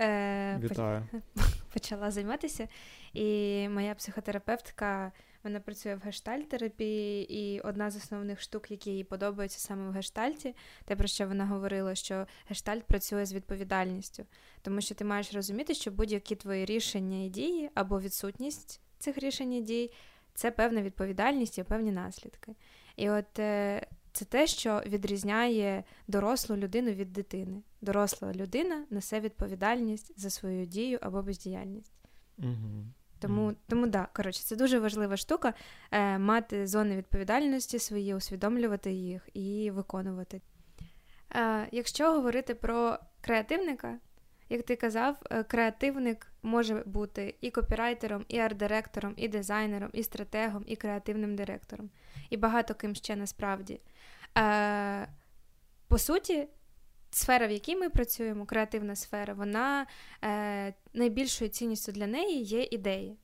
е, 0.00 0.58
Вітаю. 0.58 1.06
почала 1.72 2.10
займатися, 2.10 2.68
і 3.12 3.68
моя 3.68 3.94
психотерапевтка 3.94 5.12
вона 5.44 5.60
працює 5.60 5.94
в 5.94 6.00
гештальт-терапії, 6.00 7.32
і 7.38 7.60
одна 7.60 7.90
з 7.90 7.96
основних 7.96 8.40
штук, 8.40 8.70
які 8.70 8.90
їй 8.90 9.04
подобаються 9.04 9.58
саме 9.58 9.90
в 9.90 9.92
гештальті, 9.92 10.54
те, 10.84 10.96
про 10.96 11.08
що 11.08 11.28
вона 11.28 11.46
говорила, 11.46 11.94
що 11.94 12.26
гештальт 12.48 12.84
працює 12.84 13.26
з 13.26 13.32
відповідальністю, 13.32 14.26
тому 14.62 14.80
що 14.80 14.94
ти 14.94 15.04
маєш 15.04 15.34
розуміти, 15.34 15.74
що 15.74 15.90
будь-які 15.90 16.36
твої 16.36 16.64
рішення 16.64 17.24
і 17.24 17.28
дії 17.28 17.70
або 17.74 18.00
відсутність 18.00 18.80
цих 18.98 19.18
рішень 19.18 19.52
і 19.52 19.62
дій 19.62 19.90
це 20.34 20.50
певна 20.50 20.82
відповідальність 20.82 21.58
і 21.58 21.62
певні 21.62 21.92
наслідки. 21.92 22.54
І 22.96 23.10
от 23.10 23.38
е, 23.38 23.86
це 24.12 24.24
те, 24.24 24.46
що 24.46 24.82
відрізняє 24.86 25.84
дорослу 26.08 26.56
людину 26.56 26.90
від 26.90 27.12
дитини. 27.12 27.62
Доросла 27.80 28.32
людина 28.32 28.86
несе 28.90 29.20
відповідальність 29.20 30.20
за 30.20 30.30
свою 30.30 30.66
дію 30.66 30.98
або 31.02 31.22
бездіяльність. 31.22 31.92
Угу. 32.38 32.84
Тому, 33.18 33.54
тому 33.68 33.86
да, 33.86 34.08
коротше, 34.12 34.42
це 34.42 34.56
дуже 34.56 34.78
важлива 34.78 35.16
штука 35.16 35.54
е, 35.90 36.18
мати 36.18 36.66
зони 36.66 36.96
відповідальності 36.96 37.78
свої, 37.78 38.14
усвідомлювати 38.14 38.92
їх 38.92 39.28
і 39.34 39.70
виконувати. 39.70 40.40
Е, 41.34 41.68
Якщо 41.72 42.12
говорити 42.12 42.54
про 42.54 42.98
креативника, 43.20 43.98
як 44.48 44.62
ти 44.62 44.76
казав, 44.76 45.16
е, 45.30 45.44
креативник 45.44 46.32
може 46.42 46.82
бути 46.86 47.34
і 47.40 47.50
копірайтером, 47.50 48.24
і 48.28 48.38
арт-директором, 48.38 49.14
і 49.16 49.28
дизайнером, 49.28 49.90
і 49.92 50.02
стратегом, 50.02 50.64
і 50.66 50.76
креативним 50.76 51.36
директором, 51.36 51.90
і 52.30 52.36
багато 52.36 52.74
ким 52.74 52.94
ще 52.94 53.16
насправді. 53.16 53.80
Е, 54.38 55.08
По 55.88 55.98
суті, 55.98 56.48
сфера, 57.10 57.46
в 57.46 57.50
якій 57.50 57.76
ми 57.76 57.90
працюємо, 57.90 58.46
креативна 58.46 58.96
сфера, 58.96 59.34
вона 59.34 59.86
е, 60.24 60.74
найбільшою 60.94 61.50
цінністю 61.50 61.92
для 61.92 62.06
неї 62.06 62.42
є 62.42 62.62
ідеї. 62.70 63.16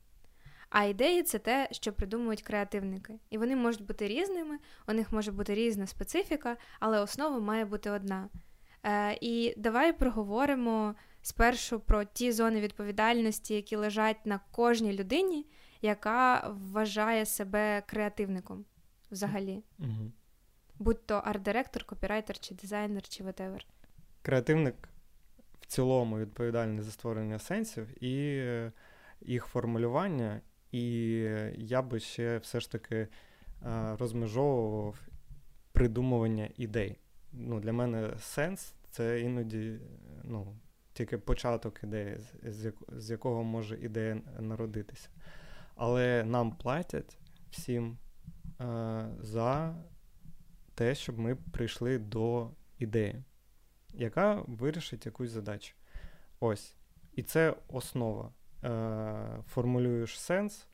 А 0.71 0.85
ідеї 0.85 1.23
це 1.23 1.39
те, 1.39 1.69
що 1.71 1.93
придумують 1.93 2.43
креативники. 2.43 3.15
І 3.31 3.39
вони 3.39 3.57
можуть 3.57 3.85
бути 3.87 4.09
різними, 4.09 4.59
у 4.89 4.93
них 4.93 5.13
може 5.13 5.33
бути 5.33 5.55
різна 5.55 5.87
специфіка, 5.87 6.57
але 6.81 7.01
основа 7.01 7.39
має 7.39 7.65
бути 7.65 7.91
одна. 7.91 8.29
І 9.21 9.55
давай 9.57 9.93
проговоримо 9.93 10.95
спершу 11.23 11.81
про 11.81 12.05
ті 12.05 12.33
зони 12.33 12.61
відповідальності, 12.61 13.55
які 13.55 13.77
лежать 13.77 14.27
на 14.27 14.41
кожній 14.51 14.93
людині, 14.93 15.47
яка 15.83 16.49
вважає 16.49 17.27
себе 17.27 17.83
креативником 17.87 18.65
взагалі. 19.11 19.63
Угу. 19.79 20.13
Будь 20.79 21.07
то 21.07 21.15
арт-директор, 21.15 21.85
копірайтер, 21.85 22.39
чи 22.39 22.55
дизайнер, 22.55 23.03
чи 23.09 23.25
whatever. 23.25 23.61
Креативник 24.23 24.89
в 25.61 25.67
цілому 25.67 26.19
відповідальний 26.19 26.83
за 26.83 26.91
створення 26.91 27.39
сенсів 27.39 28.05
і 28.05 28.37
е, 28.37 28.73
їх 29.21 29.47
формулювання. 29.47 30.41
І 30.73 30.83
я 31.57 31.83
би 31.83 32.01
ще 32.01 32.39
все 32.39 32.61
ж 32.61 32.73
таки 32.73 32.97
е, 32.97 33.09
розмежовував 33.99 34.99
придумування 35.73 36.49
ідей. 36.57 36.99
Ну, 37.33 37.61
Для 37.61 37.73
мене 37.73 38.11
сенс 38.21 38.75
це 38.91 39.21
іноді 39.21 39.79
ну, 40.25 40.57
тільки 40.93 41.19
початок 41.19 41.81
ідеї, 41.83 42.19
з 42.89 43.11
якого 43.11 43.43
може 43.43 43.81
ідея 43.81 44.21
народитися. 44.41 45.09
Але 45.75 46.25
нам 46.25 46.53
платять 46.53 47.19
всім 47.51 47.99
е, 48.61 49.09
за 49.21 49.77
те, 50.75 50.95
щоб 50.95 51.19
ми 51.19 51.35
прийшли 51.35 51.99
до 51.99 52.51
ідеї, 52.79 53.25
яка 53.95 54.43
вирішить 54.47 55.07
якусь 55.07 55.31
задачу. 55.31 55.75
Ось. 56.41 56.77
І 57.13 57.23
це 57.23 57.55
основа. 57.69 58.33
Е, 58.65 59.43
Формулюєш 59.49 60.21
сенс, 60.21 60.67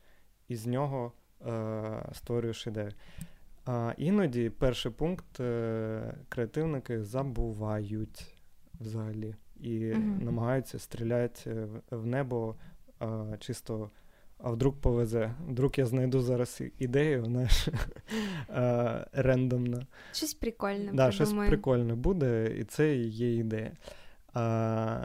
і 0.49 0.57
з 0.57 0.67
нього 0.67 1.13
е, 1.47 2.09
створюєш 2.13 2.67
ідею. 2.67 2.93
А 3.65 3.95
іноді 3.97 4.51
перший 4.51 4.93
пункт 4.93 5.41
е, 5.41 6.15
креативники 6.29 7.03
забувають 7.03 8.35
взагалі 8.81 9.35
і 9.61 9.79
mm 9.79 10.25
намагаються 10.25 10.79
стріляти 10.79 11.69
в 11.91 12.07
небо 12.07 12.57
а, 12.99 13.37
чисто. 13.39 13.91
А 14.39 14.51
вдруг 14.51 14.75
повезе, 14.75 15.35
вдруг 15.49 15.73
я 15.77 15.87
знайду 15.87 16.21
зараз 16.21 16.63
ідею, 16.79 17.25
знаєш, 17.25 17.69
рендомно. 19.13 19.87
Щось 20.13 20.35
прикольне. 20.35 20.93
Да, 20.95 21.11
щось 21.11 21.33
прикольне 21.33 21.95
буде, 21.95 22.57
і 22.59 22.65
це 22.65 22.97
є 22.97 23.35
ідея. 23.35 23.77
А, 24.33 25.01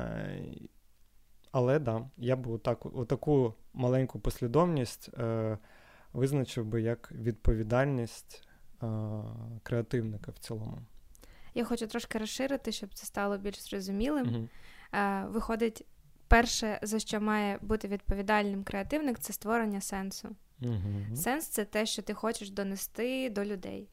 Але 1.52 1.80
да, 1.80 2.10
я 2.18 2.36
б 2.36 2.48
отак, 2.48 2.86
таку 3.08 3.54
маленьку 3.74 4.20
послідовність 4.20 5.10
е, 5.18 5.58
визначив 6.14 6.66
би 6.66 6.82
як 6.82 7.12
відповідальність 7.12 8.48
е, 8.84 8.88
креативника 9.64 10.32
в 10.32 10.38
цілому. 10.38 10.78
Я 11.54 11.66
хочу 11.66 11.88
трошки 11.88 12.18
розширити, 12.18 12.72
щоб 12.72 12.94
це 12.94 13.06
стало 13.06 13.38
більш 13.38 13.62
зрозумілим. 13.62 14.50
Uh-huh. 14.94 15.32
Виходить, 15.32 15.86
перше, 16.28 16.80
за 16.82 17.00
що 17.00 17.22
має 17.22 17.60
бути 17.62 17.88
відповідальним 17.88 18.64
креативник, 18.64 19.20
це 19.20 19.34
створення 19.34 19.82
сенсу. 19.82 20.36
Uh-huh. 20.62 21.16
Сенс 21.16 21.48
це 21.48 21.66
те, 21.66 21.86
що 21.86 22.02
ти 22.02 22.14
хочеш 22.14 22.50
донести 22.50 23.30
до 23.30 23.46
людей. 23.46 23.90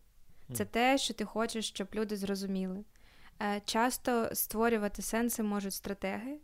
Це 0.53 0.65
те, 0.65 0.99
що 0.99 1.15
ти 1.15 1.25
хочеш, 1.25 1.69
щоб 1.69 1.89
люди 1.95 2.17
зрозуміли. 2.17 2.85
Е, 3.43 3.61
часто 3.65 4.29
створювати 4.33 5.03
сенси 5.03 5.43
можуть 5.43 5.75
стратеги, 5.75 6.39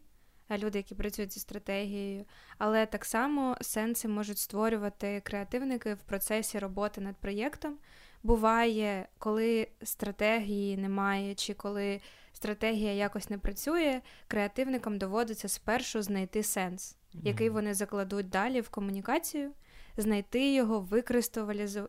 е, 0.49 0.59
люди, 0.59 0.79
які 0.79 0.95
працюють 0.95 1.33
зі 1.33 1.41
стратегією, 1.41 2.25
але 2.59 2.87
так 2.87 3.05
само 3.05 3.57
сенси 3.61 4.09
можуть 4.09 4.39
створювати 4.39 5.21
креативники 5.21 5.95
в 5.95 6.03
процесі 6.03 6.59
роботи 6.59 7.01
над 7.01 7.17
проєктом, 7.17 7.79
буває, 8.23 9.09
коли 9.19 9.69
стратегії 9.83 10.77
немає, 10.77 11.35
чи 11.35 11.55
коли 11.55 12.01
стратегія 12.33 12.93
якось 12.93 13.31
не 13.31 13.39
працює, 13.39 14.01
креативникам 14.29 14.99
доводиться 14.99 15.49
спершу 15.49 16.03
знайти 16.03 16.43
сенс, 16.43 16.97
який 17.13 17.51
вони 17.51 17.75
закладуть 17.75 18.29
далі 18.29 18.61
в 18.61 18.69
комунікацію, 18.69 19.53
знайти 19.97 20.55
його, 20.55 20.81
використовувати. 20.81 21.83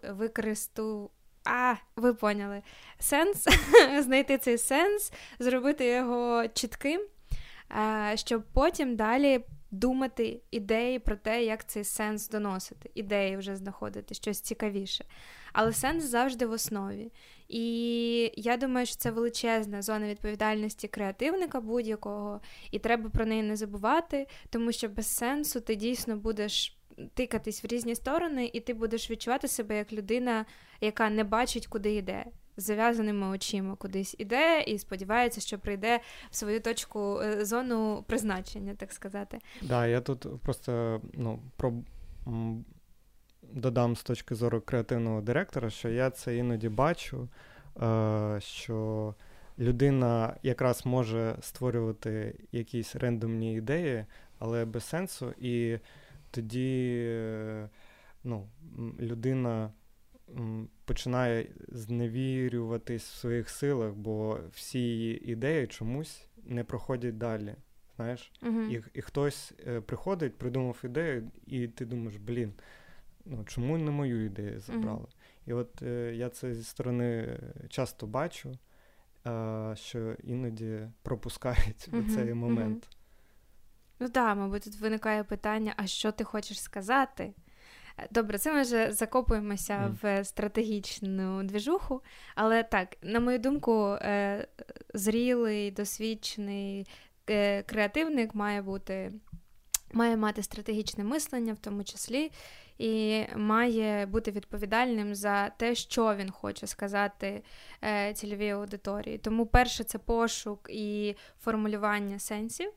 А, 1.49 1.75
ви 1.95 2.13
поняли. 2.13 2.61
Сенс, 2.99 3.47
знайти 3.99 4.37
цей 4.37 4.57
сенс, 4.57 5.13
зробити 5.39 5.85
його 5.85 6.47
чітким, 6.47 7.01
щоб 8.15 8.43
потім 8.53 8.95
далі 8.95 9.41
думати 9.71 10.41
ідеї 10.51 10.99
про 10.99 11.15
те, 11.15 11.43
як 11.43 11.67
цей 11.67 11.83
сенс 11.83 12.29
доносити, 12.29 12.89
ідеї 12.95 13.37
вже 13.37 13.55
знаходити, 13.55 14.15
щось 14.15 14.41
цікавіше. 14.41 15.05
Але 15.59 15.73
сенс 15.73 16.03
завжди 16.03 16.45
в 16.45 16.51
основі. 16.51 17.11
І 17.47 18.31
я 18.35 18.57
думаю, 18.57 18.85
що 18.85 18.95
це 18.95 19.11
величезна 19.11 19.81
зона 19.81 20.07
відповідальності 20.07 20.87
креативника 20.87 21.61
будь-якого, 21.61 22.41
і 22.71 22.79
треба 22.79 23.09
про 23.09 23.25
неї 23.25 23.43
не 23.43 23.55
забувати, 23.55 24.27
тому 24.49 24.71
що 24.71 24.89
без 24.89 25.07
сенсу 25.07 25.61
ти 25.61 25.75
дійсно 25.75 26.17
будеш. 26.17 26.73
Тикатись 27.13 27.63
в 27.63 27.67
різні 27.67 27.95
сторони, 27.95 28.49
і 28.53 28.59
ти 28.59 28.73
будеш 28.73 29.11
відчувати 29.11 29.47
себе 29.47 29.77
як 29.77 29.93
людина, 29.93 30.45
яка 30.81 31.09
не 31.09 31.23
бачить, 31.23 31.67
куди 31.67 31.95
йде 31.95 32.25
з 32.57 32.63
зав'язаними 32.63 33.27
очима 33.27 33.75
кудись 33.75 34.15
іде 34.17 34.63
і 34.67 34.79
сподівається, 34.79 35.41
що 35.41 35.59
прийде 35.59 35.99
в 36.31 36.35
свою 36.35 36.59
точку 36.59 37.19
е, 37.21 37.45
зону 37.45 38.03
призначення, 38.07 38.75
так 38.75 38.91
сказати. 38.93 39.39
Да, 39.61 39.87
я 39.87 40.01
тут 40.01 40.41
просто 40.41 41.01
ну, 41.13 41.39
про. 41.57 41.73
Додам 43.53 43.95
з 43.95 44.03
точки 44.03 44.35
зору 44.35 44.61
креативного 44.61 45.21
директора, 45.21 45.69
що 45.69 45.89
я 45.89 46.09
це 46.09 46.37
іноді 46.37 46.69
бачу, 46.69 47.27
е, 47.81 48.37
що 48.41 49.15
людина 49.59 50.35
якраз 50.43 50.85
може 50.85 51.35
створювати 51.41 52.35
якісь 52.51 52.95
рендомні 52.95 53.55
ідеї, 53.55 54.05
але 54.39 54.65
без 54.65 54.83
сенсу, 54.83 55.33
і 55.39 55.79
тоді 56.31 57.11
ну, 58.23 58.47
людина 58.99 59.71
починає 60.85 61.47
зневірюватись 61.67 63.03
в 63.03 63.15
своїх 63.15 63.49
силах, 63.49 63.93
бо 63.93 64.39
всі 64.53 64.79
її 64.79 65.31
ідеї 65.31 65.67
чомусь 65.67 66.27
не 66.45 66.63
проходять 66.63 67.17
далі. 67.17 67.55
Знаєш, 67.95 68.31
uh-huh. 68.41 68.69
і 68.69 68.83
і 68.93 69.01
хтось 69.01 69.53
е, 69.67 69.81
приходить, 69.81 70.37
придумав 70.37 70.81
ідею, 70.83 71.31
і 71.47 71.67
ти 71.67 71.85
думаєш, 71.85 72.15
блін, 72.15 72.53
ну 73.29 73.43
чому 73.45 73.77
не 73.77 73.91
мою 73.91 74.25
ідею 74.25 74.59
забрали? 74.59 74.99
Uh-huh. 74.99 75.45
І 75.45 75.53
от 75.53 75.81
е, 75.81 76.15
я 76.15 76.29
це 76.29 76.53
зі 76.53 76.63
сторони 76.63 77.39
часто 77.69 78.07
бачу, 78.07 78.57
е, 79.27 79.73
що 79.75 80.15
іноді 80.23 80.79
пропускають 81.01 81.89
uh-huh. 81.91 82.15
цей 82.15 82.33
момент. 82.33 82.89
Ну 83.99 84.09
так, 84.09 84.37
мабуть, 84.37 84.63
тут 84.63 84.75
виникає 84.75 85.23
питання: 85.23 85.73
а 85.77 85.87
що 85.87 86.11
ти 86.11 86.23
хочеш 86.23 86.61
сказати? 86.61 87.33
Добре, 88.11 88.37
це 88.37 88.53
ми 88.53 88.61
вже 88.61 88.91
закопуємося 88.91 89.73
mm. 89.73 89.95
в 90.01 90.25
стратегічну 90.25 91.43
двіжуху, 91.43 92.01
але 92.35 92.63
так, 92.63 92.97
на 93.01 93.19
мою 93.19 93.39
думку, 93.39 93.97
е, 94.01 94.47
зрілий, 94.93 95.71
досвідчений 95.71 96.87
е, 97.29 97.63
креативник 97.63 98.35
має 98.35 98.61
бути. 98.61 99.11
Має 99.93 100.17
мати 100.17 100.43
стратегічне 100.43 101.03
мислення, 101.03 101.53
в 101.53 101.57
тому 101.57 101.83
числі, 101.83 102.31
і 102.77 103.23
має 103.35 104.05
бути 104.05 104.31
відповідальним 104.31 105.15
за 105.15 105.49
те, 105.49 105.75
що 105.75 106.15
він 106.15 106.31
хоче 106.31 106.67
сказати 106.67 107.43
е, 107.83 108.13
цільовій 108.13 108.49
аудиторії. 108.49 109.17
Тому 109.17 109.45
перше 109.45 109.83
це 109.83 109.97
пошук 109.97 110.69
і 110.69 111.15
формулювання 111.39 112.19
сенсів, 112.19 112.71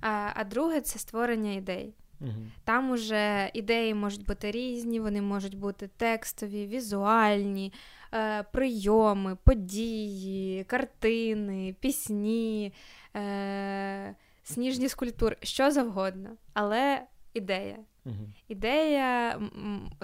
а, 0.00 0.30
а 0.34 0.44
друге 0.44 0.80
це 0.80 0.98
створення 0.98 1.52
ідей. 1.52 1.94
Угу. 2.20 2.30
Там 2.64 2.90
уже 2.90 3.50
ідеї 3.54 3.94
можуть 3.94 4.24
бути 4.24 4.50
різні, 4.50 5.00
вони 5.00 5.22
можуть 5.22 5.58
бути 5.58 5.90
текстові, 5.96 6.66
візуальні, 6.66 7.72
е, 8.14 8.42
прийоми, 8.42 9.36
події, 9.44 10.64
картини, 10.64 11.74
пісні, 11.80 12.72
е, 13.16 14.14
сніжні 14.42 14.88
скульптури, 14.88 15.36
що 15.42 15.70
завгодно. 15.70 16.30
Але 16.54 17.02
ідея. 17.34 17.76
Угу. 18.04 18.28
Ідея 18.48 19.40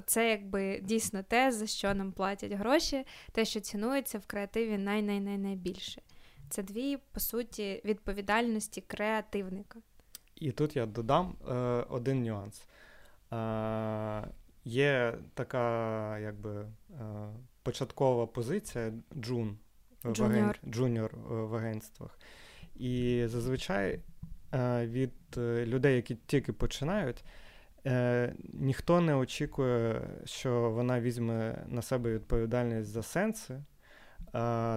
це 0.06 0.30
якби 0.30 0.80
дійсно 0.82 1.22
те, 1.22 1.52
за 1.52 1.66
що 1.66 1.94
нам 1.94 2.12
платять 2.12 2.52
гроші, 2.52 3.04
те, 3.32 3.44
що 3.44 3.60
цінується 3.60 4.18
в 4.18 4.26
креативі 4.26 4.78
най-най-най-найбільше. 4.78 6.02
Це 6.48 6.62
дві, 6.62 6.98
по 7.12 7.20
суті, 7.20 7.82
відповідальності 7.84 8.80
креативника. 8.80 9.78
І 10.34 10.52
тут 10.52 10.76
я 10.76 10.86
додам 10.86 11.36
е, 11.48 11.54
один 11.88 12.22
нюанс. 12.22 12.62
Е, 13.32 14.28
Є 14.64 15.14
така 15.34 16.18
якби 16.18 16.60
е, 16.60 16.66
початкова 17.62 18.26
позиція 18.26 18.92
jun 19.20 19.58
junior. 20.12 20.58
В, 20.62 20.70
junior 20.70 21.16
в 21.28 21.54
агентствах. 21.54 22.18
І 22.76 23.24
зазвичай 23.26 24.00
е, 24.54 24.86
від 24.86 25.12
е, 25.36 25.66
людей, 25.66 25.96
які 25.96 26.14
тільки 26.14 26.52
починають, 26.52 27.24
е, 27.86 28.34
ніхто 28.52 29.00
не 29.00 29.14
очікує, 29.14 30.00
що 30.24 30.70
вона 30.70 31.00
візьме 31.00 31.64
на 31.68 31.82
себе 31.82 32.14
відповідальність 32.14 32.88
за 32.88 33.02
сенси. 33.02 33.62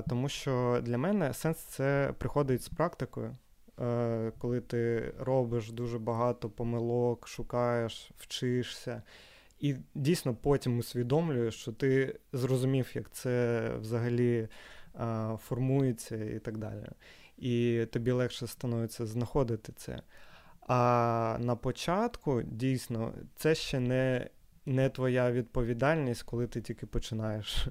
Тому 0.10 0.30
що 0.30 0.80
для 0.84 0.98
мене 0.98 1.34
сенс 1.34 1.58
це 1.58 2.14
приходить 2.18 2.64
з 2.64 2.70
практикою. 2.70 3.36
Е, 3.82 4.32
коли 4.38 4.62
ти 4.62 5.14
робиш 5.20 5.72
дуже 5.72 6.00
багато 6.00 6.50
помилок, 6.50 7.28
шукаєш, 7.28 8.12
вчишся. 8.18 9.02
І 9.60 9.76
дійсно 9.96 10.36
потім 10.36 10.78
усвідомлюєш, 10.78 11.56
що 11.56 11.72
ти 11.72 12.20
зрозумів, 12.34 12.92
як 12.94 13.12
це 13.12 13.62
взагалі 13.82 14.48
а, 14.94 15.38
формується 15.42 16.16
і 16.16 16.40
так 16.40 16.58
далі. 16.58 16.86
І 17.38 17.86
тобі 17.92 18.12
легше 18.12 18.48
становиться 18.48 19.06
знаходити 19.06 19.74
це. 19.76 20.02
А 20.72 21.38
на 21.40 21.56
початку 21.56 22.42
дійсно 22.42 23.14
це 23.36 23.56
ще 23.56 23.80
не 23.80 24.30
не 24.66 24.90
твоя 24.90 25.32
відповідальність, 25.32 26.24
коли 26.24 26.48
ти 26.48 26.62
тільки 26.62 26.86
починаєш. 26.86 27.68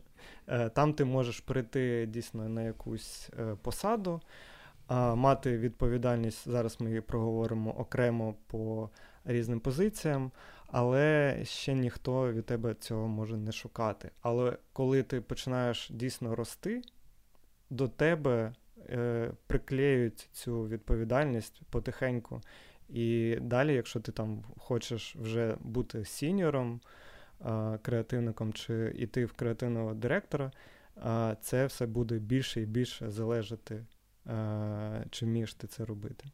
Е, 0.47 0.69
там 0.69 0.95
ти 0.95 1.05
можеш 1.05 1.41
прийти 1.41 2.07
дійсно 2.07 2.49
на 2.49 2.63
якусь 2.63 3.31
е, 3.39 3.57
посаду. 3.63 4.21
мати 5.15 5.59
відповідальність. 5.59 6.49
Зараз 6.49 6.81
ми 6.81 6.89
її 6.89 7.01
проговоримо 7.01 7.79
окремо 7.79 8.35
по 8.47 8.91
різним 9.25 9.61
позиціям, 9.61 10.33
але 10.67 11.37
ще 11.45 11.75
ніхто 11.75 12.33
від 12.33 12.47
тебе 12.47 12.75
цього 12.75 13.09
може 13.09 13.37
не 13.37 13.53
шукати. 13.53 14.11
Але 14.23 14.57
коли 14.73 15.03
ти 15.03 15.21
починаєш 15.21 15.91
дійсно 15.91 16.37
рости, 16.37 16.83
до 17.71 17.89
тебе 17.89 18.53
е, 18.91 19.31
приклеюють 19.47 20.29
цю 20.33 20.69
відповідальність 20.69 21.63
потихеньку. 21.71 22.41
І 22.89 23.37
далі, 23.41 23.75
якщо 23.75 24.01
ти 24.01 24.13
там 24.13 24.45
хочеш 24.59 25.17
вже 25.17 25.57
бути 25.61 26.05
сіньором, 26.05 26.81
креативником 27.83 28.53
чи 28.53 28.93
йти 28.99 29.25
в 29.25 29.33
креативного 29.33 29.95
директора, 29.95 30.53
це 31.41 31.67
все 31.67 31.87
буде 31.87 32.19
більше 32.19 32.61
і 32.61 32.67
більше 32.67 33.11
залежати, 33.11 33.85
чи 35.11 35.27
вмієш 35.27 35.55
ти 35.55 35.67
це 35.67 35.85
робити. 35.85 36.25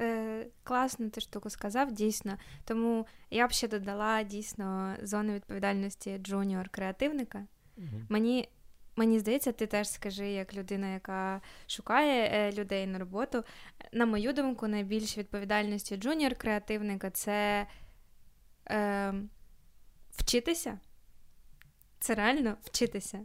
Е, 0.00 0.46
Класно 0.62 1.10
ти 1.10 1.20
штуку 1.20 1.50
сказав, 1.50 1.92
дійсно. 1.92 2.36
Тому 2.64 3.06
я 3.30 3.48
б 3.48 3.50
ще 3.52 3.68
додала 3.68 4.22
дійсно 4.22 4.96
зону 5.02 5.34
відповідальності 5.34 6.18
junior-креативника. 6.18 7.42
Угу. 7.76 7.86
Мені 8.08 8.48
Мені 8.96 9.18
здається, 9.18 9.52
ти 9.52 9.66
теж 9.66 9.88
скажи, 9.88 10.28
як 10.28 10.54
людина, 10.54 10.92
яка 10.92 11.40
шукає 11.66 12.30
е, 12.32 12.52
людей 12.52 12.86
на 12.86 12.98
роботу. 12.98 13.44
На 13.92 14.06
мою 14.06 14.32
думку, 14.32 14.68
найбільш 14.68 15.18
відповідальністю 15.18 15.96
junior-креативника 15.96 17.10
це 17.10 17.66
е, 18.70 19.14
вчитися. 20.10 20.78
Це 21.98 22.14
реально 22.14 22.56
вчитися. 22.62 23.20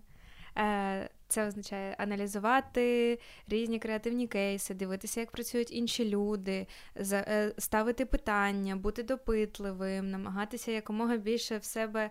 Е, 0.58 1.10
це 1.32 1.48
означає 1.48 1.96
аналізувати 1.98 3.20
різні 3.48 3.80
креативні 3.80 4.28
кейси, 4.28 4.74
дивитися, 4.74 5.20
як 5.20 5.32
працюють 5.32 5.72
інші 5.72 6.10
люди, 6.10 6.68
е, 7.12 7.54
ставити 7.58 8.06
питання, 8.06 8.76
бути 8.76 9.04
допитливим, 9.04 10.12
намагатися 10.12 10.72
якомога 10.72 11.18
більше 11.18 11.58
в 11.58 11.64
себе 11.64 12.10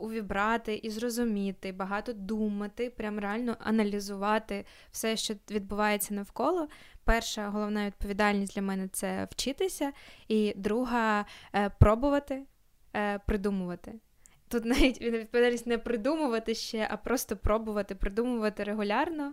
увібрати 0.00 0.74
і 0.74 0.90
зрозуміти, 0.90 1.72
багато 1.72 2.12
думати, 2.12 2.90
прям 2.90 3.18
реально 3.18 3.56
аналізувати 3.60 4.64
все, 4.90 5.16
що 5.16 5.34
відбувається 5.50 6.14
навколо. 6.14 6.68
Перша 7.04 7.48
головна 7.48 7.86
відповідальність 7.86 8.54
для 8.54 8.62
мене 8.62 8.88
це 8.88 9.28
вчитися, 9.30 9.92
і 10.28 10.52
друга 10.56 11.26
е, 11.54 11.70
пробувати 11.78 12.42
придумувати. 13.26 13.94
Тут 14.50 14.64
навіть 14.64 15.00
відповідальність 15.00 15.66
не 15.66 15.78
придумувати 15.78 16.54
ще, 16.54 16.88
а 16.90 16.96
просто 16.96 17.36
пробувати, 17.36 17.94
придумувати 17.94 18.64
регулярно. 18.64 19.32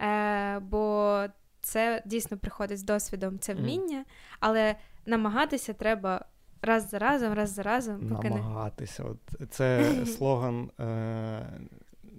Е, 0.00 0.58
Бо 0.58 1.24
це 1.60 2.02
дійсно 2.06 2.38
приходить 2.38 2.78
з 2.78 2.82
досвідом, 2.82 3.38
це 3.38 3.54
вміння, 3.54 4.04
але 4.40 4.76
намагатися 5.06 5.72
треба 5.72 6.24
раз 6.62 6.90
за 6.90 6.98
разом, 6.98 7.34
раз 7.34 7.50
за 7.50 7.62
разом. 7.62 8.08
Поки 8.08 8.30
Намагатися. 8.30 9.04
От 9.04 9.50
Це 9.50 9.94
слоган 10.06 10.70
е, 10.80 11.46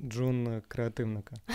Джун 0.04 0.62
креативника. 0.68 1.36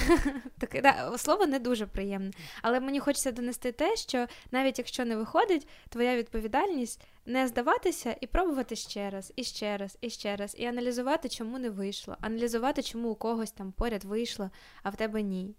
Так, 0.58 0.82
да, 0.82 1.18
Слово 1.18 1.46
не 1.46 1.58
дуже 1.58 1.86
приємне. 1.86 2.30
Але 2.62 2.80
мені 2.80 3.00
хочеться 3.00 3.32
донести 3.32 3.72
те, 3.72 3.96
що 3.96 4.26
навіть 4.50 4.78
якщо 4.78 5.04
не 5.04 5.16
виходить, 5.16 5.68
твоя 5.88 6.16
відповідальність 6.16 7.04
не 7.28 7.48
здаватися 7.48 8.16
і 8.20 8.26
пробувати 8.26 8.76
ще 8.76 9.10
раз, 9.10 9.32
і 9.36 9.44
ще 9.44 9.76
раз, 9.76 9.98
і 10.00 10.10
ще 10.10 10.36
раз, 10.36 10.54
і 10.58 10.66
аналізувати, 10.66 11.28
чому 11.28 11.58
не 11.58 11.70
вийшло, 11.70 12.16
аналізувати, 12.20 12.82
чому 12.82 13.08
у 13.08 13.14
когось 13.14 13.50
там 13.50 13.72
поряд 13.72 14.04
вийшло, 14.04 14.50
а 14.82 14.90
в 14.90 14.96
тебе 14.96 15.22
ні. 15.22 15.54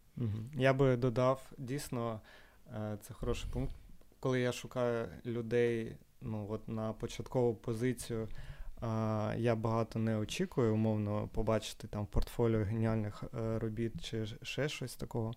Я 0.55 0.73
би 0.73 0.97
додав 0.97 1.51
дійсно, 1.57 2.21
е, 2.67 2.97
це 3.01 3.13
хороший 3.13 3.49
пункт, 3.51 3.75
коли 4.19 4.41
я 4.41 4.51
шукаю 4.51 5.07
людей 5.25 5.95
ну, 6.21 6.47
от 6.49 6.67
на 6.67 6.93
початкову 6.93 7.55
позицію. 7.55 8.27
Я 9.37 9.55
багато 9.55 9.99
не 9.99 10.17
очікую, 10.17 10.73
умовно, 10.73 11.27
побачити 11.27 11.87
там 11.87 12.05
портфоліо 12.05 12.63
геніальних 12.63 13.23
е, 13.23 13.59
робіт 13.59 14.05
чи 14.05 14.25
ще 14.43 14.69
щось 14.69 14.95
такого. 14.95 15.33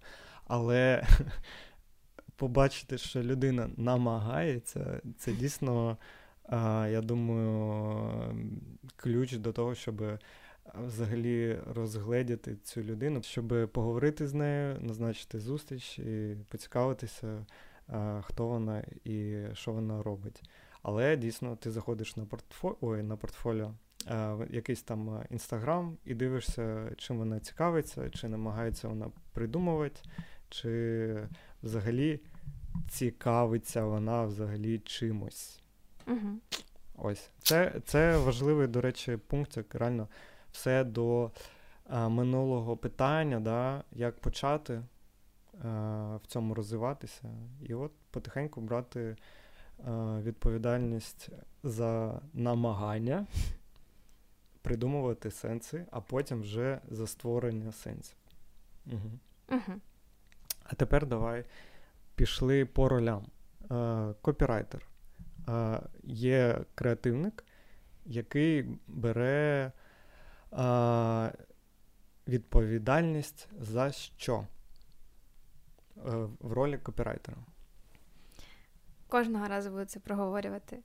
Але 0.47 1.07
побачити, 2.37 2.99
що 2.99 3.23
людина 3.23 3.71
намагається, 3.77 5.01
це 5.18 5.33
дійсно, 5.33 5.97
я 6.91 7.01
думаю, 7.01 8.37
ключ 8.97 9.33
до 9.33 9.53
того, 9.53 9.75
щоб 9.75 10.03
взагалі 10.87 11.59
розгледіти 11.75 12.57
цю 12.57 12.83
людину, 12.83 13.23
щоб 13.23 13.71
поговорити 13.73 14.27
з 14.27 14.35
нею, 14.35 14.81
назначити 14.81 15.38
зустріч 15.38 15.99
і 15.99 16.37
поцікавитися, 16.49 17.47
хто 18.23 18.47
вона 18.47 18.85
і 19.05 19.37
що 19.53 19.73
вона 19.73 20.03
робить. 20.03 20.43
Але 20.83 21.17
дійсно 21.17 21.57
ти 21.57 21.71
заходиш 21.71 22.17
на 22.17 22.25
портфоліо, 22.25 22.77
ой, 22.81 23.03
на 23.03 23.17
портфоліо, 23.17 23.75
якийсь 24.51 24.83
там 24.83 25.25
інстаграм 25.31 25.99
і 26.05 26.15
дивишся, 26.15 26.93
чим 26.97 27.19
вона 27.19 27.41
цікавиться, 27.41 28.11
чи 28.11 28.29
намагається 28.29 28.88
вона 28.88 29.11
придумувати, 29.33 30.01
чи 30.49 31.29
взагалі 31.62 32.21
цікавиться 32.91 33.85
вона 33.85 34.25
взагалі 34.25 34.79
чимось. 34.79 35.62
Угу. 36.07 36.38
Ось. 36.97 37.31
Це 37.38 37.81
це 37.85 38.17
важливий, 38.17 38.67
до 38.67 38.81
речі, 38.81 39.17
пункт, 39.17 39.57
як 39.57 39.75
реально 39.75 40.09
все 40.53 40.85
до 40.85 41.31
а, 41.88 42.09
минулого 42.09 42.77
питання, 42.77 43.41
да, 43.41 43.85
як 43.93 44.21
почати 44.21 44.83
а, 45.65 45.69
в 46.23 46.27
цьому 46.27 46.55
розвиватися. 46.55 47.23
І 47.61 47.75
от 47.75 47.93
потихеньку 48.11 48.61
брати. 48.61 49.17
Е, 49.88 50.21
відповідальність 50.21 51.29
за 51.62 52.21
намагання 52.33 53.27
придумувати 54.62 55.31
сенси, 55.31 55.87
а 55.91 56.01
потім 56.01 56.41
вже 56.41 56.81
за 56.91 57.07
створення 57.07 57.73
сенсів. 57.73 58.17
Угу. 58.87 59.11
Угу. 59.49 59.81
А 60.65 60.75
тепер 60.75 61.07
давай 61.07 61.45
пішли 62.15 62.65
по 62.65 62.88
ролям. 62.88 63.27
Е, 63.71 64.15
копірайтер. 64.21 64.87
Е, 65.49 65.81
є 66.05 66.59
креативник, 66.75 67.45
який 68.07 68.79
бере 68.87 69.73
відповідальність 72.29 73.49
за 73.61 73.93
що 73.93 74.47
в 76.41 76.53
ролі 76.53 76.79
копірайтера 76.79 77.37
кожного 79.13 79.49
разу 79.49 79.71
буду 79.71 79.85
це 79.85 80.01
проговорювати. 80.01 80.79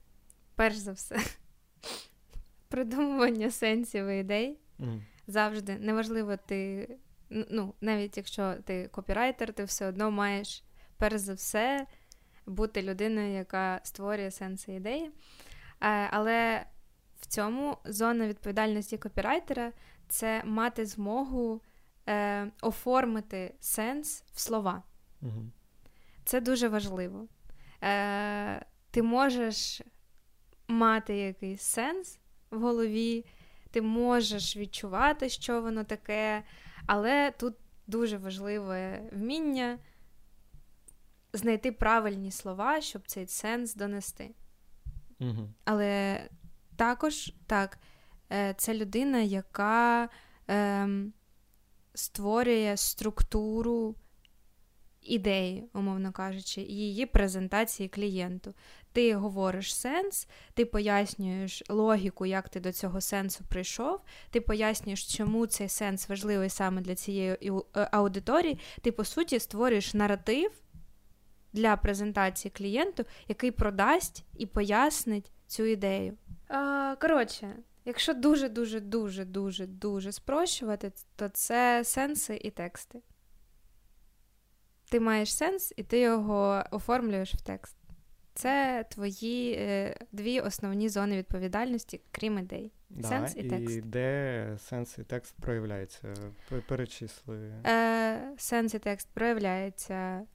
Перш 0.54 0.76
за 0.76 0.92
все, 0.92 1.18
придумування 2.68 3.50
сенсів 3.50 4.06
і 4.06 4.18
ідей 4.18 4.58
mm. 4.80 5.00
завжди 5.26 5.78
неважливо, 5.78 6.36
ти, 6.36 6.88
ну, 7.30 7.74
навіть 7.80 8.16
якщо 8.16 8.54
ти 8.54 8.88
копірайтер, 8.88 9.52
ти 9.52 9.64
все 9.64 9.86
одно 9.86 10.10
маєш 10.10 10.64
перш 10.96 11.16
за 11.16 11.34
все 11.34 11.86
бути 12.48 12.82
людиною, 12.82 13.32
яка 13.32 13.80
створює 13.82 14.30
сенси 14.30 14.72
ідеї. 14.72 15.10
Е, 15.80 16.08
але 16.10 16.66
в 17.20 17.26
цьому 17.26 17.76
зона 17.84 18.28
відповідальності 18.28 18.98
копірайтера 18.98 19.72
це 20.08 20.42
мати 20.44 20.86
змогу 20.86 21.62
е, 22.08 22.50
оформити 22.62 23.54
сенс 23.60 24.24
в 24.32 24.40
слова. 24.40 24.82
Це 26.24 26.40
дуже 26.40 26.68
важливо 26.68 27.26
е, 27.82 28.64
ти 28.90 29.02
можеш 29.02 29.82
мати 30.68 31.16
якийсь 31.16 31.62
сенс 31.62 32.18
в 32.50 32.60
голові, 32.60 33.24
ти 33.70 33.82
можеш 33.82 34.56
відчувати, 34.56 35.28
що 35.28 35.62
воно 35.62 35.84
таке, 35.84 36.42
але 36.86 37.30
тут 37.30 37.54
дуже 37.86 38.16
важливе 38.16 39.02
вміння 39.12 39.78
знайти 41.32 41.72
правильні 41.72 42.30
слова, 42.30 42.80
щоб 42.80 43.02
цей 43.06 43.26
сенс 43.26 43.74
донести. 43.74 44.30
Угу. 45.20 45.48
Але 45.64 46.22
також 46.76 47.32
так, 47.46 47.78
е, 48.32 48.54
це 48.58 48.74
людина, 48.74 49.18
яка 49.18 50.08
е, 50.50 50.88
створює 51.94 52.76
структуру 52.76 53.94
ідеї, 55.02 55.64
умовно 55.74 56.12
кажучи, 56.12 56.60
її 56.60 57.06
презентації 57.06 57.88
клієнту. 57.88 58.54
Ти 58.92 59.14
говориш 59.14 59.74
сенс, 59.74 60.28
ти 60.54 60.64
пояснюєш 60.64 61.62
логіку, 61.68 62.26
як 62.26 62.48
ти 62.48 62.60
до 62.60 62.72
цього 62.72 63.00
сенсу 63.00 63.44
прийшов, 63.48 64.00
ти 64.30 64.40
пояснюєш, 64.40 65.16
чому 65.16 65.46
цей 65.46 65.68
сенс 65.68 66.08
важливий 66.08 66.50
саме 66.50 66.80
для 66.80 66.94
цієї 66.94 67.30
е, 67.30 67.88
аудиторії. 67.92 68.58
Ти, 68.82 68.92
по 68.92 69.04
суті, 69.04 69.38
створюєш 69.38 69.94
наратив 69.94 70.50
для 71.52 71.76
презентації 71.76 72.52
клієнту, 72.56 73.04
який 73.28 73.50
продасть 73.50 74.24
і 74.36 74.46
пояснить 74.46 75.32
цю 75.46 75.64
ідею. 75.64 76.16
А, 76.48 76.96
Коротше. 77.00 77.56
Якщо 77.84 78.14
дуже 78.14 78.48
дуже 78.48 78.80
дуже 78.80 79.24
дуже 79.24 79.66
дуже 79.66 80.12
спрощувати, 80.12 80.92
то 81.16 81.28
це 81.28 81.82
сенси 81.84 82.40
і 82.44 82.50
тексти. 82.50 82.98
ти 84.90 85.00
маєш 85.00 85.34
сенс, 85.34 85.72
і 85.76 85.82
ти 85.82 86.00
його 86.00 86.64
оформлюєш 86.70 87.34
в 87.34 87.40
текст. 87.40 87.76
Це 88.34 88.84
твої 88.90 89.52
е, 89.52 89.96
дві 90.12 90.40
основні 90.40 90.88
зони 90.88 91.16
відповідальності, 91.16 92.00
крім 92.10 92.38
ідей. 92.38 92.72
Да, 92.90 93.08
сенс 93.08 93.36
і 93.36 93.42
текст. 93.42 93.76
І 93.76 93.80
де 93.80 94.56
сенс 94.58 94.98
і 94.98 95.02
текст 95.02 95.34
проявляється? 95.40 96.14
Перечисли. 96.68 97.52
Е, 97.66 98.32
Сенс 98.36 98.74
і 98.74 98.78
текст 98.78 99.08
проявляється 99.14 100.26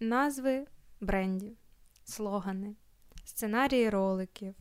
назви 0.00 0.66
брендів, 1.00 1.56
слогани, 2.04 2.74
сценарії 3.24 3.90
роликів, 3.90 4.54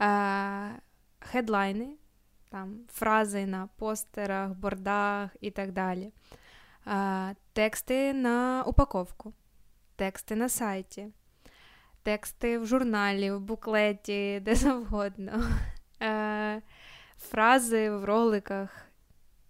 е, 0.00 0.80
хедлайни, 1.20 1.96
там, 2.50 2.80
фрази 2.92 3.46
на 3.46 3.66
постерах, 3.76 4.50
бордах 4.50 5.36
і 5.40 5.50
так 5.50 5.72
далі. 5.72 6.12
Е, 6.86 7.34
тексти 7.52 8.12
на 8.12 8.64
упаковку 8.66 9.34
тексти 9.98 10.36
на 10.36 10.48
сайті, 10.48 11.08
тексти 12.02 12.58
в 12.58 12.66
журналі, 12.66 13.30
в 13.30 13.40
буклеті, 13.40 14.40
де 14.44 14.54
завгодно, 14.54 15.44
е, 16.02 16.62
фрази 17.18 17.90
в 17.90 18.04
роликах, 18.04 18.86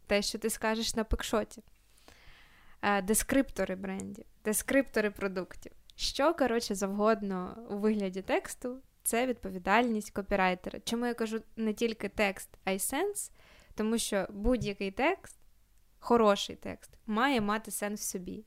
те, 0.06 0.22
що 0.22 0.38
ти 0.38 0.50
скажеш 0.50 0.94
на 0.94 1.04
пекшоті, 1.04 1.62
е, 2.82 3.02
дескриптори 3.02 3.76
брендів, 3.76 4.24
дескриптори 4.48 5.10
продуктів. 5.10 5.72
Що, 5.96 6.34
коротше, 6.34 6.74
завгодно 6.74 7.66
у 7.70 7.76
вигляді 7.76 8.22
тексту, 8.22 8.78
це 9.02 9.26
відповідальність 9.26 10.10
копірайтера. 10.10 10.80
Чому 10.84 11.06
я 11.06 11.14
кажу 11.14 11.40
не 11.56 11.72
тільки 11.74 12.08
текст, 12.08 12.48
а 12.64 12.70
й 12.70 12.78
сенс, 12.78 13.32
тому 13.74 13.98
що 13.98 14.26
будь-який 14.30 14.90
текст, 14.90 15.38
хороший 15.98 16.56
текст, 16.56 16.90
має 17.06 17.40
мати 17.40 17.70
сенс 17.70 18.00
в 18.00 18.04
собі 18.04 18.44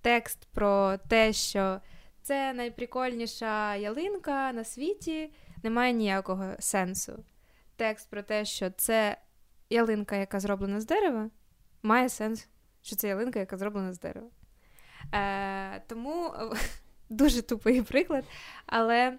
текст 0.00 0.48
про 0.52 0.98
те, 1.08 1.32
що 1.32 1.80
це 2.22 2.52
найприкольніша 2.52 3.76
ялинка 3.76 4.52
на 4.52 4.64
світі, 4.64 5.32
не 5.62 5.70
має 5.70 5.92
ніякого 5.92 6.54
сенсу. 6.58 7.24
Текст 7.76 8.10
про 8.10 8.22
те, 8.22 8.44
що 8.44 8.70
це 8.70 9.16
ялинка, 9.70 10.16
яка 10.16 10.40
зроблена 10.40 10.80
з 10.80 10.86
дерева, 10.86 11.30
має 11.82 12.08
сенс, 12.08 12.48
що 12.82 12.96
це 12.96 13.08
ялинка, 13.08 13.38
яка 13.38 13.56
зроблена 13.56 13.92
з 13.92 13.98
дерева. 13.98 14.28
Е, 15.14 15.80
Тому 15.80 16.34
дуже 17.10 17.42
тупий 17.42 17.82
приклад, 17.82 18.24
але. 18.66 19.18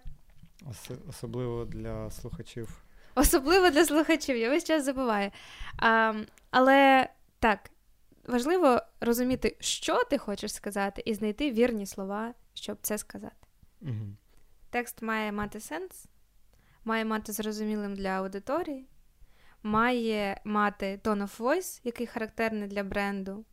Особливо 1.10 1.66
для 1.66 2.12
слухачів. 2.12 2.84
Особливо 3.16 3.70
для 3.70 3.86
слухачів, 3.86 4.38
я 4.38 4.50
весь 4.50 4.64
час 4.64 4.86
забуваю. 4.86 5.32
А, 5.78 6.14
Але 6.52 7.10
так, 7.40 7.70
важливо 8.28 8.82
розуміти, 9.02 9.58
що 9.60 10.04
ти 10.04 10.18
хочеш 10.18 10.54
сказати, 10.54 11.04
і 11.06 11.14
знайти 11.14 11.52
вірні 11.52 11.86
слова, 11.86 12.34
щоб 12.54 12.78
це 12.82 12.98
сказати. 12.98 13.48
Угу. 13.82 14.16
Текст 14.70 15.02
має 15.02 15.32
мати 15.32 15.60
сенс, 15.60 16.06
має 16.86 17.06
мати 17.06 17.32
зрозумілим 17.32 17.96
для 17.96 18.10
аудиторії, 18.10 18.88
має 19.64 20.42
мати 20.44 21.00
tone 21.04 21.24
of 21.24 21.38
voice, 21.38 21.82
який 21.84 22.08
характерний 22.08 22.68
для 22.68 22.84
бренду, 22.84 23.46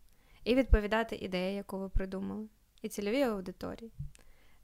і 0.45 0.55
відповідати 0.55 1.17
ідеї, 1.17 1.57
яку 1.57 1.79
ви 1.79 1.89
придумали, 1.89 2.47
і 2.83 2.89
цільовій 2.89 3.23
аудиторії. 3.23 3.93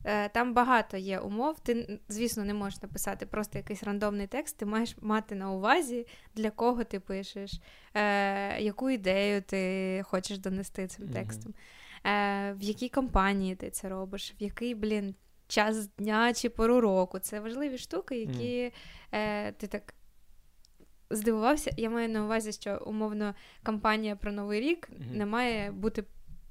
Е, 0.05 0.29
там 0.29 0.55
багато 0.55 0.97
є 0.97 1.19
умов. 1.19 1.61
Ти, 1.61 2.01
звісно, 2.09 2.45
не 2.45 2.55
можеш 2.55 2.83
написати 2.83 3.27
просто 3.27 3.59
якийсь 3.59 3.83
рандомний 3.83 4.27
текст, 4.27 4.57
ти 4.57 4.67
маєш 4.67 4.97
мати 5.01 5.35
на 5.35 5.53
увазі, 5.53 6.07
для 6.35 6.51
кого 6.51 6.85
ти 6.85 7.01
пишеш, 7.01 7.61
е, 7.95 8.61
яку 8.61 8.91
ідею 8.91 9.43
ти 9.43 10.03
хочеш 10.07 10.39
донести 10.39 10.87
цим 10.87 11.09
текстом, 11.09 11.55
е, 12.07 12.53
в 12.53 12.63
якій 12.63 12.89
компанії 12.89 13.55
ти 13.55 13.71
це 13.71 13.89
робиш, 13.89 14.35
в 14.41 14.43
який, 14.43 14.75
блін, 14.75 15.15
час 15.49 15.89
дня 15.89 16.35
чи 16.35 16.49
пору 16.49 16.81
року. 16.81 17.19
Це 17.19 17.41
важливі 17.41 17.79
штуки, 17.79 18.21
які 18.21 18.73
е, 19.13 19.53
ти 19.53 19.67
так. 19.67 19.95
Здивувався, 21.11 21.71
я 21.77 21.91
маю 21.91 22.09
на 22.09 22.25
увазі, 22.25 22.53
що 22.53 22.83
умовно 22.87 23.35
кампанія 23.63 24.17
про 24.17 24.33
Новий 24.33 24.61
рік 24.61 24.89
mm-hmm. 24.93 25.17
не 25.17 25.27
має 25.27 25.71
бути 25.71 26.05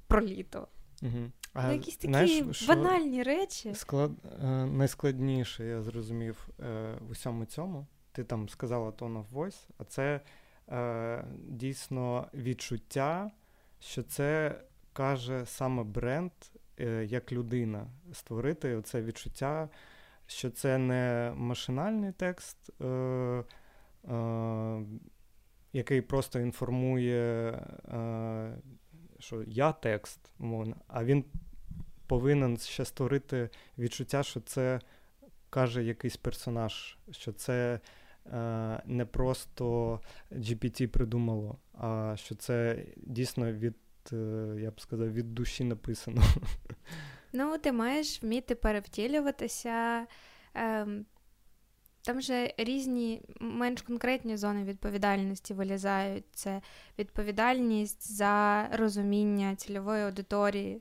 про 0.06 0.20
літо. 0.20 0.68
Mm-hmm. 1.02 1.30
А, 1.52 1.72
Якісь 1.72 1.96
такі 1.96 2.08
знаєш, 2.08 2.68
банальні 2.68 3.22
речі. 3.22 3.74
Склад... 3.74 4.10
Е, 4.42 4.46
найскладніше, 4.66 5.64
я 5.64 5.82
зрозумів 5.82 6.48
е, 6.60 6.94
в 7.00 7.10
усьому 7.10 7.44
цьому. 7.44 7.86
Ти 8.12 8.24
там 8.24 8.48
сказала 8.48 8.90
tone 8.90 9.24
of 9.24 9.24
voice, 9.32 9.68
а 9.78 9.84
це 9.84 10.20
е, 10.68 11.24
дійсно 11.48 12.28
відчуття, 12.34 13.30
що 13.80 14.02
це 14.02 14.60
каже 14.92 15.46
саме 15.46 15.84
бренд 15.84 16.32
е, 16.80 17.04
як 17.04 17.32
людина. 17.32 17.86
Створити 18.12 18.82
це 18.82 19.02
відчуття, 19.02 19.68
що 20.26 20.50
це 20.50 20.78
не 20.78 21.32
машинальний 21.36 22.12
текст, 22.12 22.70
е, 22.80 23.44
який 25.72 26.00
просто 26.00 26.40
інформує. 26.40 27.52
Що 29.18 29.44
я 29.46 29.72
текст, 29.72 30.20
а 30.86 31.04
він 31.04 31.24
повинен 32.06 32.56
ще 32.56 32.84
створити 32.84 33.50
відчуття, 33.78 34.22
що 34.22 34.40
це 34.40 34.80
каже 35.50 35.84
якийсь 35.84 36.16
персонаж, 36.16 36.98
що 37.10 37.32
це 37.32 37.80
е, 38.26 38.82
не 38.86 39.04
просто 39.04 40.00
GPT 40.32 40.86
придумало, 40.86 41.58
а 41.72 42.14
що 42.16 42.34
це 42.34 42.84
дійсно 42.96 43.52
від, 43.52 43.76
е, 44.12 44.16
я 44.60 44.70
б 44.70 44.80
сказав, 44.80 45.12
від 45.12 45.34
душі 45.34 45.64
написано. 45.64 46.22
Ну, 47.32 47.58
ти 47.58 47.72
маєш 47.72 48.22
вміти 48.22 48.54
перевтілюватися. 48.54 50.06
Там 52.06 52.20
же 52.20 52.54
різні 52.58 53.22
менш 53.40 53.82
конкретні 53.82 54.36
зони 54.36 54.64
відповідальності 54.64 55.54
вилізають. 55.54 56.24
Це 56.32 56.60
відповідальність 56.98 58.12
за 58.12 58.68
розуміння 58.72 59.56
цільової 59.56 60.02
аудиторії, 60.02 60.80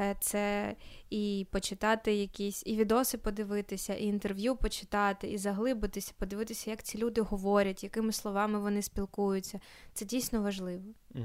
Е, 0.00 0.16
це 0.20 0.76
і 1.10 1.46
почитати 1.50 2.14
якісь, 2.14 2.62
і 2.66 2.76
відоси 2.76 3.18
подивитися, 3.18 3.94
і 3.94 4.04
інтерв'ю 4.04 4.56
почитати, 4.56 5.30
і 5.30 5.38
заглибитися, 5.38 6.12
подивитися, 6.18 6.70
як 6.70 6.82
ці 6.82 6.98
люди 6.98 7.20
говорять, 7.20 7.84
якими 7.84 8.12
словами 8.12 8.58
вони 8.58 8.82
спілкуються. 8.82 9.60
Це 9.92 10.04
дійсно 10.04 10.42
важливо. 10.42 10.84
Угу. 11.14 11.24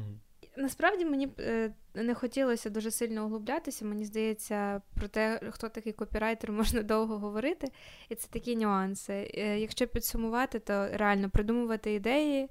Насправді 0.57 1.05
мені 1.05 1.29
е, 1.39 1.73
не 1.93 2.13
хотілося 2.13 2.69
дуже 2.69 2.91
сильно 2.91 3.25
углублятися. 3.25 3.85
Мені 3.85 4.05
здається, 4.05 4.81
про 4.95 5.07
те, 5.07 5.39
хто 5.51 5.69
такий 5.69 5.93
копірайтер, 5.93 6.51
можна 6.61 6.83
довго 6.83 7.19
говорити, 7.19 7.67
і 8.09 8.15
це 8.15 8.27
такі 8.27 8.55
нюанси. 8.55 9.31
Е, 9.33 9.59
якщо 9.59 9.87
підсумувати, 9.87 10.59
то 10.59 10.87
реально 10.93 11.29
придумувати 11.29 11.93
ідеї, 11.93 12.49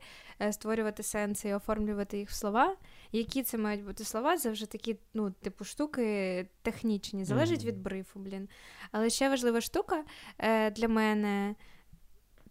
створювати 0.51 1.03
сенси 1.03 1.49
і 1.49 1.55
оформлювати 1.55 2.19
їх 2.19 2.31
в 2.31 2.35
слова. 2.35 2.77
Які 3.13 3.43
це 3.43 3.59
мають 3.59 3.85
бути 3.85 4.05
слова, 4.05 4.37
це 4.37 4.51
вже 4.51 4.67
такі, 4.67 4.97
ну, 5.15 5.31
типу, 5.31 5.65
штуки 5.65 6.47
технічні, 6.63 7.25
залежить 7.25 7.61
mm-hmm. 7.61 7.67
від 7.67 7.83
брифу, 7.83 8.21
блін. 8.21 8.49
Але 8.93 9.11
ще 9.11 9.29
важлива 9.29 9.61
штука 9.61 10.05
е, 10.39 10.71
для 10.71 10.89
мене 10.89 11.55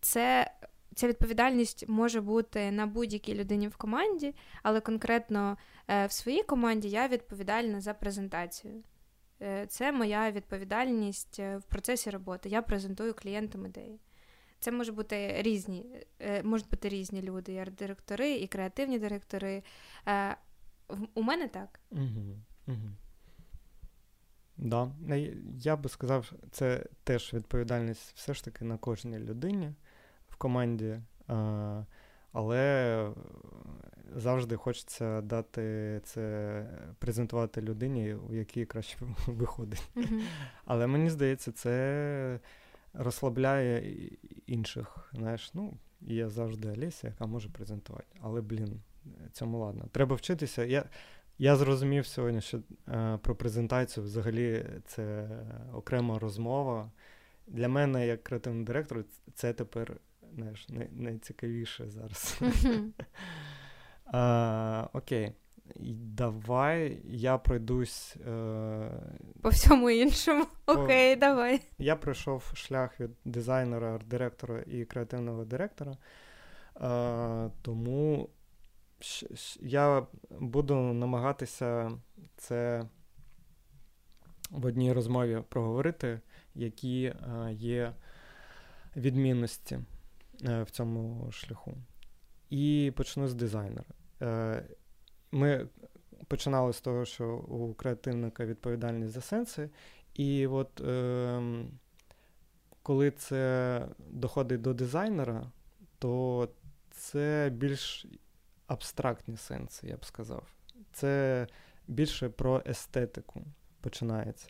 це. 0.02 0.52
Ця 0.96 1.08
відповідальність 1.08 1.90
може 1.90 2.22
бути 2.22 2.72
на 2.72 2.88
будь-якій 2.88 3.34
людині 3.34 3.68
в 3.68 3.76
команді, 3.76 4.36
але 4.64 4.82
конкретно 4.82 5.58
е, 5.88 6.06
в 6.06 6.12
своїй 6.12 6.44
команді 6.44 6.90
я 6.90 7.08
відповідальна 7.08 7.82
за 7.82 7.94
презентацію. 7.94 8.84
Е, 9.42 9.66
це 9.68 9.92
моя 9.92 10.32
відповідальність 10.32 11.40
е, 11.40 11.58
в 11.58 11.64
процесі 11.64 12.10
роботи. 12.10 12.50
Я 12.50 12.62
презентую 12.62 13.14
клієнтам 13.14 13.66
ідеї. 13.66 14.00
Це 14.60 14.72
може 14.72 14.92
бути 14.92 15.36
різні, 15.38 15.86
можуть 16.44 16.70
бути 16.70 16.90
різні 16.90 17.22
люди, 17.22 17.54
і 17.54 17.58
арт-директори, 17.58 18.32
і 18.32 18.48
креативні 18.48 19.00
директори. 19.00 19.64
У 21.14 21.22
мене 21.22 21.48
так. 21.48 21.80
Угу. 21.92 22.78
Да. 24.58 24.92
Я 25.58 25.76
би 25.76 25.90
сказав, 25.90 26.34
це 26.52 26.86
теж 27.04 27.34
відповідальність 27.34 28.14
все 28.16 28.34
ж 28.34 28.44
таки 28.44 28.66
на 28.66 28.78
кожній 28.78 29.20
людині 29.20 29.74
команді, 30.42 31.00
але 32.32 33.12
завжди 34.16 34.56
хочеться 34.56 35.22
дати 35.22 36.00
це 36.04 36.66
презентувати 37.00 37.62
людині, 37.62 38.14
у 38.14 38.34
якій 38.34 38.66
краще 38.66 38.98
виходить. 39.28 39.90
Mm-hmm. 39.96 40.22
Але 40.66 40.88
мені 40.88 41.10
здається, 41.10 41.52
це 41.52 42.40
розслабляє 42.94 44.10
інших. 44.48 45.10
Знаєш, 45.14 45.54
ну, 45.54 45.74
є 46.02 46.30
завжди 46.30 46.70
Олеся, 46.70 47.08
яка 47.08 47.26
може 47.26 47.50
презентувати. 47.50 48.08
Але, 48.22 48.42
блін, 48.42 48.82
цьому 49.32 49.60
ладно. 49.60 49.86
Треба 49.92 50.16
вчитися. 50.16 50.66
Я 50.66 50.84
я 51.38 51.56
зрозумів 51.56 52.06
сьогодні, 52.06 52.42
що 52.42 52.60
е, 52.88 53.20
про 53.22 53.36
презентацію 53.36 54.04
взагалі 54.04 54.66
це 54.86 55.30
окрема 55.74 56.20
розмова. 56.20 56.92
Для 57.48 57.68
мене, 57.68 58.08
як 58.08 58.24
креативний 58.24 58.66
директор, 58.66 59.04
це 59.34 59.54
тепер 59.54 59.98
знаєш, 60.36 60.68
найцікавіше 60.92 61.90
зараз. 61.90 62.42
А, 64.14 64.88
Окей. 64.94 65.34
давай 66.16 67.02
я 67.06 67.38
пройдусь. 67.38 68.16
Е... 68.28 68.92
По 69.42 69.50
всьому 69.50 69.90
іншому. 69.90 70.46
Окей, 70.66 71.16
давай. 71.16 71.62
Я 71.78 71.96
пройшов 71.96 72.52
шлях 72.54 73.00
від 73.00 73.12
дизайнера, 73.26 73.96
арт-директора 73.96 74.62
і 74.62 74.86
креативного 74.86 75.46
директора. 75.46 75.98
Е, 76.82 77.50
тому 77.62 78.30
я 79.60 80.08
буду 80.30 80.76
намагатися 80.76 81.92
це 82.38 82.90
в 84.50 84.66
одній 84.66 84.94
розмові 84.94 85.44
проговорити, 85.50 86.22
які 86.56 87.04
е, 87.04 87.54
є 87.54 87.94
відмінності 88.96 89.80
в 90.42 90.68
цьому 90.72 91.32
шляху. 91.32 91.74
І 92.50 92.94
почну 92.96 93.28
з 93.28 93.34
дизайнера. 93.34 93.86
Е, 94.22 94.64
ми 95.32 95.68
починали 96.28 96.74
з 96.74 96.82
того, 96.82 97.06
що 97.06 97.28
у 97.36 97.74
креативника 97.74 98.46
відповідальність 98.46 99.14
за 99.14 99.22
сенси, 99.22 99.70
і 100.14 100.48
от 100.48 100.82
е, 100.82 101.42
коли 102.84 103.12
це 103.12 103.86
доходить 104.00 104.62
до 104.62 104.74
дизайнера, 104.74 105.52
то 106.00 106.50
це 106.92 107.50
більш 107.54 108.06
абстрактні 108.68 109.38
сенси, 109.38 109.88
я 109.88 109.98
б 109.98 110.06
сказав. 110.06 110.44
Це 110.94 111.48
більше 111.88 112.30
про 112.30 112.64
естетику 112.66 113.42
починається. 113.82 114.48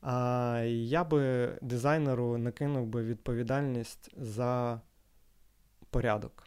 А 0.00 0.58
я 0.66 1.04
би 1.04 1.52
дизайнеру 1.62 2.38
накинув 2.38 2.86
би 2.86 3.02
відповідальність 3.02 4.10
за 4.16 4.80
порядок, 5.92 6.46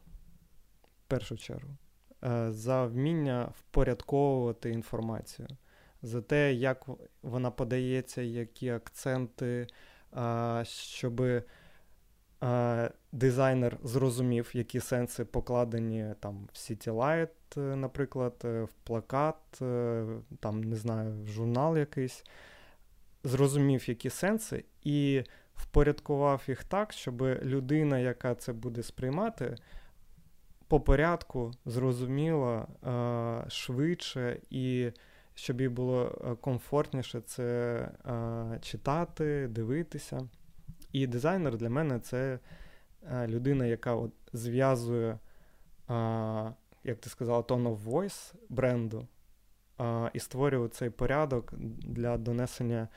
в 1.05 1.10
першу 1.10 1.38
чергу, 1.38 1.77
е, 2.23 2.51
за 2.51 2.86
вміння 2.86 3.51
впорядковувати 3.60 4.69
інформацію, 4.69 5.47
за 6.01 6.21
те, 6.21 6.53
як 6.53 6.86
вона 7.21 7.51
подається, 7.51 8.21
які 8.21 8.69
акценти, 8.69 9.67
щоб 10.63 11.21
дизайнер 13.12 13.77
зрозумів, 13.84 14.49
які 14.53 14.79
сенси 14.79 15.25
покладені 15.25 16.13
там 16.19 16.47
в 16.53 16.58
City 16.58 16.91
Light, 16.91 17.75
наприклад, 17.75 18.34
е, 18.45 18.63
в 18.63 18.73
плакат, 18.84 19.62
е, 19.62 20.05
там, 20.39 20.63
не 20.63 20.75
знаю, 20.75 21.23
в 21.23 21.27
журнал 21.27 21.77
якийсь, 21.77 22.23
зрозумів, 23.23 23.89
які 23.89 24.10
сенси, 24.10 24.63
і 24.84 25.23
впорядкував 25.55 26.43
їх 26.47 26.63
так, 26.63 26.93
щоб 26.93 27.21
людина, 27.21 27.99
яка 27.99 28.35
це 28.35 28.53
буде 28.53 28.83
сприймати, 28.83 29.55
по 30.67 30.79
порядку 30.79 31.51
зрозуміла 31.65 32.67
е, 32.83 33.49
швидше 33.49 34.39
і 34.49 34.91
щоб 35.35 35.61
їй 35.61 35.69
було 35.69 36.09
комфортніше 36.41 37.21
це 37.21 37.89
читати, 38.61 39.47
дивитися. 39.47 40.27
І 40.91 41.07
дизайнер 41.07 41.57
для 41.57 41.69
мене 41.69 41.99
це 41.99 42.39
е, 43.11 43.27
людина, 43.27 43.65
яка 43.65 43.95
от 43.95 44.11
зв'язує, 44.33 45.19
як 46.83 46.99
ти 46.99 47.09
сказала, 47.09 47.39
tone 47.39 47.75
of 47.75 47.83
voice 47.83 48.33
бренду 48.49 49.07
і 50.13 50.19
створює 50.19 50.67
цей 50.67 50.89
порядок 50.89 51.53
для 51.83 52.17
донесення 52.17 52.87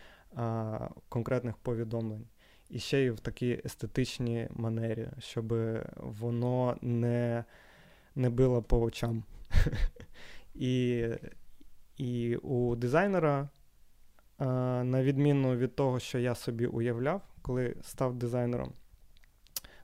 конкретних 1.08 1.56
повідомлень. 1.56 2.26
І 2.70 2.78
ще 2.78 2.98
й 2.98 3.11
в 3.11 3.20
такій 3.20 3.61
естетичній 3.64 4.48
манері, 4.50 5.09
щоб 5.18 5.54
воно 5.96 6.76
не 6.83 7.44
не 8.14 8.31
било 8.31 8.62
по 8.62 8.81
очам. 8.81 9.24
І 10.54 11.04
і 11.96 12.37
у 12.37 12.76
дизайнера, 12.76 13.48
на 14.85 15.02
відміну 15.02 15.57
від 15.57 15.76
того, 15.76 16.00
що 16.00 16.18
я 16.18 16.35
собі 16.35 16.66
уявляв, 16.66 17.22
коли 17.42 17.76
став 17.83 18.14
дизайнером. 18.14 18.72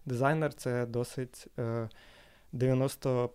Дизайнер 0.07 0.55
це 0.55 0.87
досить 0.87 1.47
90% 2.53 3.31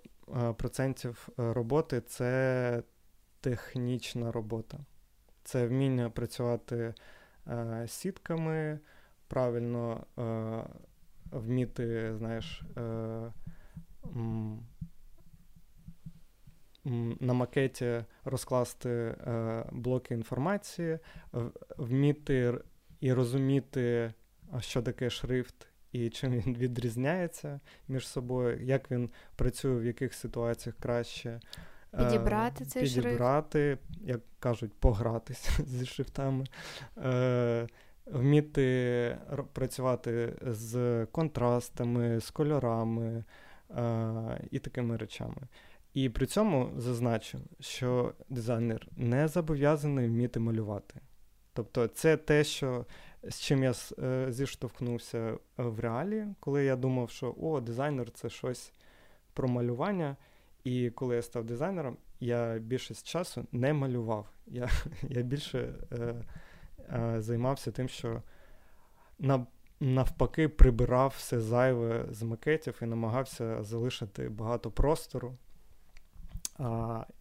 е, 1.08 1.44
е, 1.44 1.54
роботи 1.54 2.02
це 2.02 2.84
технічна 3.42 4.32
робота. 4.32 4.78
Це 5.44 5.68
вміння 5.68 6.10
працювати 6.10 6.94
е, 7.48 7.86
сітками, 7.88 8.80
правильно 9.30 10.06
вміти, 11.32 12.15
знаєш, 12.18 12.63
на 17.20 17.34
макеті 17.34 18.04
розкласти 18.24 19.15
блоки 19.72 20.13
інформації, 20.13 21.00
вміти 21.78 22.54
і 23.00 23.13
розуміти, 23.13 24.13
що 24.60 24.82
таке 24.82 25.10
шрифт 25.10 25.68
і 25.92 26.10
чим 26.10 26.32
він 26.32 26.56
відрізняється 26.60 27.60
між 27.88 28.08
собою, 28.08 28.63
як 28.63 28.92
він 28.92 29.10
працює 29.36 29.80
в 29.80 29.86
яких 29.86 30.13
ситуаціях 30.13 30.76
краще. 30.80 31.39
Е, 31.94 32.06
підібрати 32.06 32.65
цей 32.65 32.84
підібрати, 32.84 33.78
шрифт. 33.89 34.10
як 34.10 34.22
кажуть, 34.39 34.74
погратися 34.74 35.63
зі 35.68 35.86
шрифтами, 35.86 36.46
е, 36.98 37.68
вміти 38.12 39.17
працювати 39.54 40.34
з 40.41 41.06
контрастами, 41.06 42.19
з 42.19 42.30
кольорами 42.30 43.24
е, 43.69 44.48
і 44.52 44.60
такими 44.60 44.98
речами. 44.98 45.41
І 45.93 46.10
при 46.10 46.26
цьому 46.26 46.72
зазначу, 46.78 47.39
що 47.60 48.13
дизайнер 48.30 48.88
не 48.98 49.28
зобов'язаний 49.28 50.08
вміти 50.08 50.39
малювати. 50.39 51.02
Тобто, 51.54 51.88
це 51.88 52.17
те, 52.17 52.43
що 52.43 52.86
з 53.24 53.39
чим 53.39 53.63
я 53.63 53.74
е, 54.04 54.28
зіштовхнувся 54.30 55.17
е, 55.17 55.38
в 55.58 55.80
реалі, 55.80 56.26
коли 56.39 56.65
я 56.65 56.76
думав, 56.76 57.10
що 57.10 57.36
о, 57.41 57.62
дизайнер 57.62 58.12
це 58.12 58.30
щось 58.30 58.74
про 59.34 59.48
малювання. 59.48 60.15
І 60.63 60.89
коли 60.89 61.15
я 61.15 61.22
став 61.22 61.43
дизайнером, 61.43 61.98
я 62.19 62.58
більшість 62.58 63.08
часу 63.08 63.45
не 63.52 63.74
малював. 63.74 64.28
Я 64.48 64.69
я 65.10 65.22
більше 65.22 65.74
е, 65.91 66.15
займався 67.17 67.71
тим, 67.71 67.89
що 67.89 68.21
навпаки 69.80 70.49
прибирав 70.49 71.13
все 71.17 71.41
зайве 71.41 72.06
з 72.12 72.23
макетів 72.23 72.80
і 72.82 72.86
намагався 72.86 73.63
залишити 73.63 74.30
багато 74.30 74.71
простору, 74.71 75.38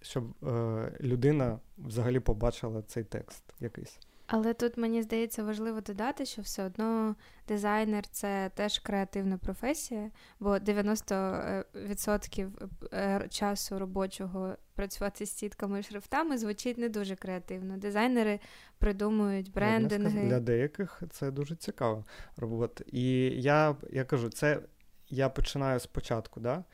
щоб 0.00 0.24
е, 0.42 0.92
людина 1.00 1.58
взагалі 1.78 2.20
побачила 2.20 2.82
цей 2.82 3.04
текст 3.04 3.42
якийсь. 3.60 3.98
Але 4.30 4.54
тут 4.54 4.76
мені 4.76 5.02
здається 5.02 5.44
важливо 5.44 5.80
додати, 5.80 6.26
що 6.26 6.42
все 6.42 6.64
одно 6.64 7.16
дизайнер 7.48 8.06
це 8.06 8.50
теж 8.54 8.78
креативна 8.78 9.38
професія, 9.38 10.10
бо 10.40 10.50
90% 10.50 12.48
е, 12.92 13.26
часу 13.30 13.78
робочого 13.78 14.56
працювати 14.74 15.26
з 15.26 15.36
сітками 15.36 15.80
і 15.80 15.82
шрифтами 15.82 16.38
звучить 16.38 16.78
не 16.78 16.88
дуже 16.88 17.16
креативно. 17.16 17.76
Дизайнери 17.76 18.40
придумують 18.78 19.52
брендинги. 19.52 20.28
Для 20.28 20.40
деяких 20.40 21.02
це 21.10 21.30
дуже 21.30 21.56
цікаво 21.56 22.04
робота. 22.36 22.84
І 22.86 23.10
я 23.42 23.76
я 23.90 24.04
кажу, 24.04 24.28
це 24.28 24.60
я 25.08 25.28
починаю 25.28 25.80
спочатку. 25.80 26.40
Да? 26.40 26.64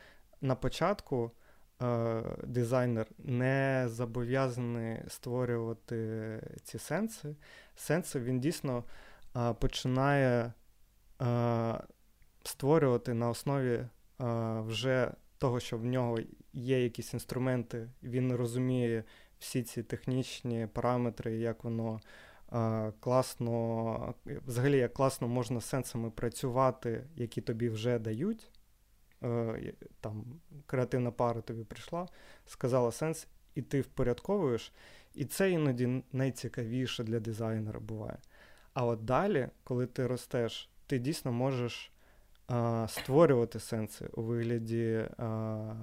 На 0.40 0.55
початку. 0.55 1.31
Е, 1.83 2.23
дизайнер 2.45 3.07
не 3.19 3.85
зобов'язаний 3.89 4.99
створювати 5.09 6.41
ці 6.63 6.79
сенси. 6.79 7.37
Сенси 7.77 8.21
він 8.21 8.41
дійсно 8.41 8.85
е, 9.37 9.53
починає 9.53 10.53
е, 11.23 11.75
створювати 12.45 13.15
на 13.15 13.29
основі 13.29 13.81
вже 14.67 15.11
того, 15.39 15.61
що 15.61 15.79
в 15.79 15.85
нього 15.85 16.19
є 16.53 16.85
якісь 16.85 17.15
інструменти, 17.15 17.89
він 18.03 18.35
розуміє 18.35 19.05
всі 19.39 19.63
ці 19.63 19.83
технічні 19.83 20.69
параметри, 20.73 21.37
як 21.37 21.65
воно. 21.65 22.01
Класно, 23.01 24.14
взагалі, 24.47 24.79
як 24.79 24.95
класно 24.95 25.29
можна 25.29 25.61
з 25.61 25.64
сенсами 25.64 26.11
працювати, 26.11 27.07
які 27.16 27.41
тобі 27.41 27.68
вже 27.68 27.99
дають, 27.99 28.51
там 30.01 30.25
креативна 30.66 31.11
пара 31.11 31.41
тобі 31.41 31.64
прийшла, 31.64 32.09
сказала 32.47 32.93
сенс, 32.93 33.27
і 33.55 33.62
ти 33.62 33.81
впорядковуєш. 33.81 34.72
І 35.14 35.25
це 35.25 35.51
іноді 35.51 36.03
найцікавіше 36.12 37.05
для 37.05 37.20
дизайнера 37.20 37.81
буває. 37.81 38.18
А 38.72 38.87
от 38.87 39.05
далі, 39.05 39.49
коли 39.64 39.87
ти 39.87 40.07
ростеш, 40.07 40.70
ти 40.87 40.99
дійсно 40.99 41.33
можеш 41.33 41.93
а, 42.47 42.87
створювати 42.89 43.61
сенси 43.61 44.07
у 44.12 44.22
вигляді, 44.22 45.09
а, 45.18 45.75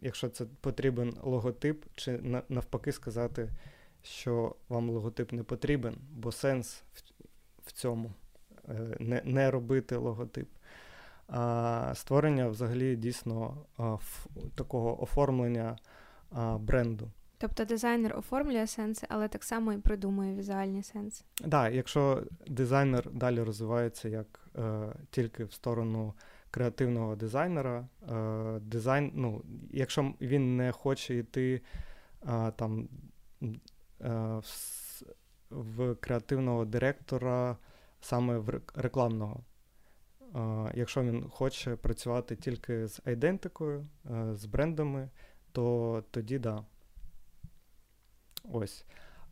якщо 0.00 0.28
це 0.28 0.44
потрібен 0.60 1.14
логотип, 1.22 1.84
чи 1.94 2.18
навпаки 2.48 2.92
сказати, 2.92 3.48
що 4.02 4.56
вам 4.68 4.90
логотип 4.90 5.32
не 5.32 5.42
потрібен, 5.42 5.96
бо 6.10 6.32
сенс 6.32 6.82
в, 6.94 7.02
в 7.66 7.72
цьому 7.72 8.12
е, 8.68 8.96
не, 9.00 9.22
не 9.24 9.50
робити 9.50 9.96
логотип 9.96 10.48
створення 11.94 12.48
взагалі 12.48 12.96
дійсно 12.96 13.56
такого 14.54 15.02
оформлення 15.02 15.76
бренду. 16.58 17.10
Тобто 17.42 17.64
дизайнер 17.64 18.18
оформлює 18.18 18.66
сенси, 18.66 19.06
але 19.10 19.28
так 19.28 19.44
само 19.44 19.72
і 19.72 19.78
придумує 19.78 20.34
візуальні 20.34 20.82
сенси. 20.82 21.24
Так, 21.34 21.48
да, 21.48 21.68
якщо 21.68 22.22
дизайнер 22.46 23.10
далі 23.12 23.42
розвивається 23.42 24.08
як 24.08 24.40
е, 24.56 24.92
тільки 25.10 25.44
в 25.44 25.52
сторону 25.52 26.14
креативного 26.50 27.16
дизайнера, 27.16 27.88
е, 28.12 28.58
дизайн, 28.60 29.12
ну, 29.14 29.42
якщо 29.70 30.14
він 30.20 30.56
не 30.56 30.72
хоче 30.72 31.14
йти 31.14 31.62
е, 32.28 32.52
там 32.56 32.88
е, 33.42 34.08
в, 34.40 35.02
в 35.50 35.94
креативного 35.94 36.64
директора 36.64 37.56
саме 38.00 38.38
в 38.38 38.60
рекламного. 38.74 39.40
Якщо 40.74 41.02
він 41.02 41.28
хоче 41.28 41.76
працювати 41.76 42.36
тільки 42.36 42.86
з 42.86 43.00
айдентикою, 43.04 43.86
е, 44.10 44.34
з 44.34 44.44
брендами, 44.44 45.10
то 45.52 46.04
тоді 46.10 46.38
да. 46.38 46.64
Ось. 48.44 48.84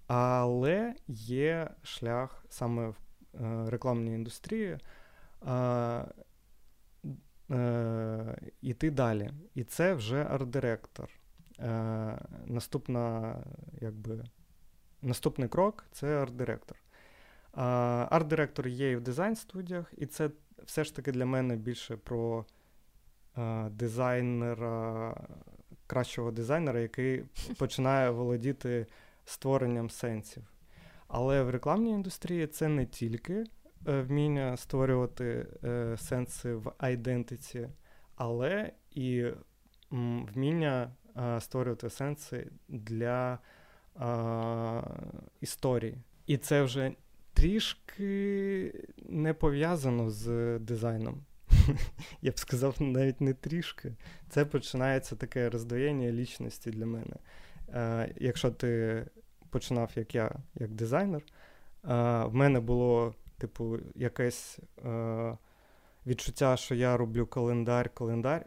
Але 0.06 0.94
є 1.08 1.70
шлях 1.82 2.44
саме 2.48 2.88
в 2.88 2.96
е, 3.40 3.70
рекламній 3.70 4.14
індустрії 4.14 4.78
е, 5.46 6.04
е, 7.50 8.90
далі. 8.90 9.30
І 9.54 9.64
це 9.64 9.94
вже 9.94 10.24
арт-директор. 10.24 11.08
Наступна, 12.46 13.36
якби, 13.80 14.24
Наступний 15.02 15.48
крок 15.48 15.84
це 15.92 16.22
арт-директор. 16.22 16.76
Арт-директор 17.52 18.68
є 18.68 18.90
і 18.90 18.96
в 18.96 19.00
дизайн-студіях, 19.00 19.92
і 19.96 20.06
це 20.06 20.30
все 20.64 20.84
ж 20.84 20.96
таки 20.96 21.12
для 21.12 21.26
мене 21.26 21.56
більше 21.56 21.96
про 21.96 22.44
е, 23.38 23.68
дизайнера, 23.70 25.14
кращого 25.86 26.30
дизайнера, 26.30 26.80
який 26.80 27.24
починає 27.58 28.10
володіти 28.10 28.86
створенням 29.24 29.90
сенсів. 29.90 30.42
Але 31.08 31.42
в 31.42 31.50
рекламній 31.50 31.90
індустрії 31.90 32.46
це 32.46 32.68
не 32.68 32.86
тільки 32.86 33.44
е, 33.88 34.00
вміння 34.00 34.56
створювати 34.56 35.46
е, 35.64 35.96
сенси 35.96 36.54
в 36.54 36.72
айдентиці, 36.78 37.68
але 38.16 38.72
і 38.90 39.24
м, 39.92 40.26
вміння 40.34 40.90
е, 41.16 41.40
створювати 41.40 41.90
сенси 41.90 42.50
для 42.68 43.38
е, 44.00 44.82
історії. 45.40 45.98
І 46.26 46.36
це 46.36 46.62
вже 46.62 46.92
трішки 47.34 48.86
не 49.08 49.34
пов'язано 49.34 50.10
з 50.10 50.58
дизайном. 50.58 51.24
Я 52.22 52.30
б 52.30 52.38
сказав, 52.38 52.76
навіть 52.82 53.20
не 53.20 53.34
трішки. 53.34 53.92
Це 54.28 54.44
починається 54.44 55.16
таке 55.16 55.50
роздвоєння 55.50 56.12
лічності 56.12 56.70
для 56.70 56.86
мене. 56.86 57.16
Е, 57.68 58.14
Якщо 58.16 58.50
ти 58.50 59.04
починав 59.50 59.90
як 59.94 60.14
я, 60.14 60.32
як 60.54 60.70
дизайнер, 60.70 61.22
е, 61.22 61.28
в 62.24 62.34
мене 62.34 62.60
було, 62.60 63.14
типу, 63.38 63.78
якесь 63.94 64.58
е, 64.84 65.38
відчуття, 66.06 66.56
що 66.56 66.74
я 66.74 66.96
роблю 66.96 67.24
календар-календар. 67.24 68.44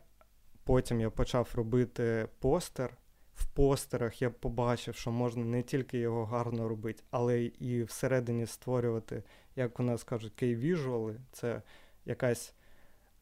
Потім 0.64 1.02
я 1.02 1.10
почав 1.10 1.52
робити 1.56 2.28
постер. 2.40 2.98
В 3.36 3.46
постерах 3.46 4.22
я 4.22 4.30
побачив, 4.30 4.96
що 4.96 5.12
можна 5.12 5.46
не 5.46 5.64
тільки 5.64 5.98
його 5.98 6.26
гарно 6.26 6.68
робити, 6.68 7.04
але 7.12 7.44
і 7.44 7.84
всередині 7.84 8.46
створювати, 8.46 9.24
як 9.56 9.80
у 9.80 9.84
нас 9.84 10.04
кажуть, 10.04 10.34
кей-віжуали. 10.36 11.16
Це 11.32 11.62
якась 12.06 12.54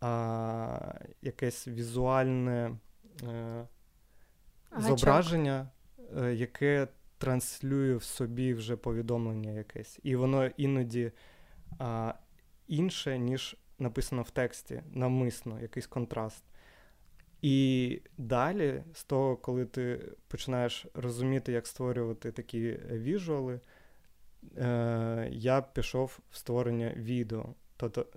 а, 0.02 0.94
якесь 1.22 1.68
візуальне 1.68 2.78
е, 3.24 3.68
зображення, 4.78 5.70
е, 6.18 6.34
яке 6.34 6.88
транслює 7.18 7.96
в 7.96 8.04
собі 8.04 8.54
вже 8.54 8.76
повідомлення 8.76 9.52
якесь. 9.52 10.00
І 10.04 10.16
воно 10.16 10.46
іноді 10.46 11.12
а, 11.80 12.14
інше, 12.68 13.18
ніж 13.18 13.58
написано 13.80 14.22
в 14.22 14.32
тексті, 14.32 14.82
навмисно, 14.92 15.60
якийсь 15.62 15.88
контраст. 15.88 16.44
І 17.42 18.02
далі, 18.18 18.84
з 18.94 19.04
того, 19.04 19.38
коли 19.38 19.66
ти 19.66 20.12
починаєш 20.28 20.86
розуміти, 20.94 21.52
як 21.52 21.68
створювати 21.68 22.32
такі 22.32 22.60
віжуали, 22.92 23.60
е, 24.58 25.30
я 25.32 25.62
пішов 25.62 26.20
в 26.32 26.38
створення 26.38 26.94
відео. 26.96 27.46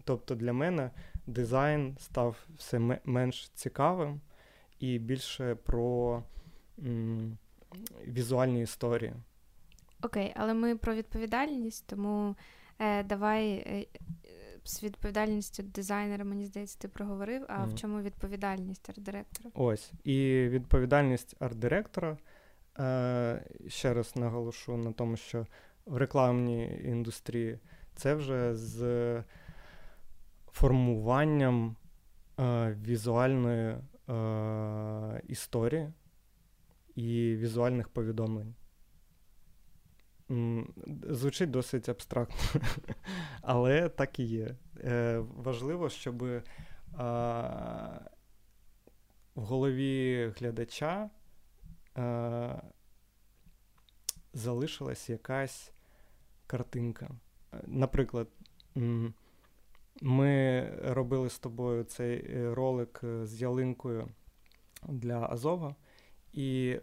Тобто 0.04 0.34
для 0.34 0.52
мене 0.52 0.90
дизайн 1.26 1.96
став 2.00 2.46
все 2.56 2.98
менш 3.04 3.48
цікавим 3.48 4.20
і 4.80 4.98
більше 4.98 5.54
про 5.54 6.22
м, 6.78 7.38
візуальні 8.06 8.62
історії. 8.62 9.12
Окей, 10.02 10.32
але 10.36 10.54
ми 10.54 10.76
про 10.76 10.94
відповідальність, 10.94 11.86
тому 11.86 12.36
е, 12.78 13.02
давай 13.02 13.52
е, 13.52 13.86
з 14.64 14.82
відповідальністю 14.82 15.62
дизайнера, 15.62 16.24
мені 16.24 16.46
здається, 16.46 16.78
ти 16.78 16.88
проговорив. 16.88 17.44
А 17.48 17.64
mm. 17.64 17.68
в 17.68 17.74
чому 17.74 18.00
відповідальність 18.00 18.90
арт-директора? 18.90 19.50
Ось. 19.54 19.92
І 20.04 20.48
відповідальність 20.48 21.36
арт-директора. 21.38 22.16
Е, 22.78 23.44
ще 23.68 23.94
раз 23.94 24.16
наголошу 24.16 24.76
на 24.76 24.92
тому, 24.92 25.16
що 25.16 25.46
в 25.86 25.96
рекламній 25.96 26.80
індустрії 26.84 27.58
це 27.94 28.14
вже 28.14 28.54
з 28.54 29.22
формуванням 30.52 31.76
е, 32.40 32.76
візуальної 32.86 33.76
е, 34.08 35.22
історії 35.28 35.92
і 36.94 37.36
візуальних 37.36 37.88
повідомлень. 37.88 38.54
Звучить 41.08 41.50
досить 41.50 41.88
абстрактно, 41.88 42.60
але 43.42 43.88
так 43.88 44.18
і 44.18 44.24
є. 44.24 44.56
Е, 44.84 45.18
Важливо, 45.18 45.88
щоб 45.88 46.22
е, 46.22 46.42
в 49.34 49.44
голові 49.44 50.32
глядача 50.38 51.10
е, 51.98 52.62
залишилась 54.32 55.10
якась 55.10 55.72
картинка. 56.46 57.10
Наприклад, 57.66 58.28
ми 60.00 60.68
робили 60.84 61.30
з 61.30 61.38
тобою 61.38 61.84
цей 61.84 62.30
е, 62.30 62.54
ролик 62.54 63.00
е, 63.04 63.26
з 63.26 63.40
ялинкою 63.40 64.08
для 64.88 65.28
Азова, 65.30 65.74
і 66.32 66.78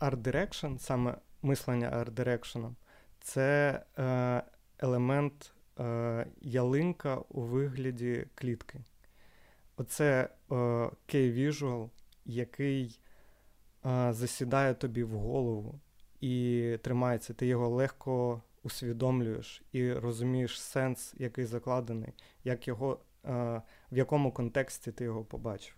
Art 0.00 0.22
Direction, 0.22 0.78
саме 0.78 1.18
мислення 1.44 2.04
Direction, 2.14 2.74
це 3.20 3.80
е, 3.98 4.42
елемент 4.78 5.54
е, 5.80 6.26
ялинка 6.40 7.16
у 7.16 7.40
вигляді 7.40 8.26
клітки. 8.34 8.80
Оце 9.76 10.28
е, 10.50 10.54
K-Visual, 11.08 11.90
який 12.24 13.00
е, 13.86 14.12
засідає 14.12 14.74
тобі 14.74 15.02
в 15.02 15.10
голову 15.10 15.80
і 16.20 16.78
тримається. 16.82 17.34
Ти 17.34 17.46
його 17.46 17.68
легко 17.68 18.42
усвідомлюєш 18.62 19.62
і 19.72 19.92
розумієш 19.92 20.60
сенс, 20.60 21.14
який 21.18 21.44
закладений, 21.44 22.12
як 22.44 22.68
його, 22.68 23.00
е, 23.24 23.30
в 23.92 23.96
якому 23.96 24.32
контексті 24.32 24.92
ти 24.92 25.04
його 25.04 25.24
побачив. 25.24 25.74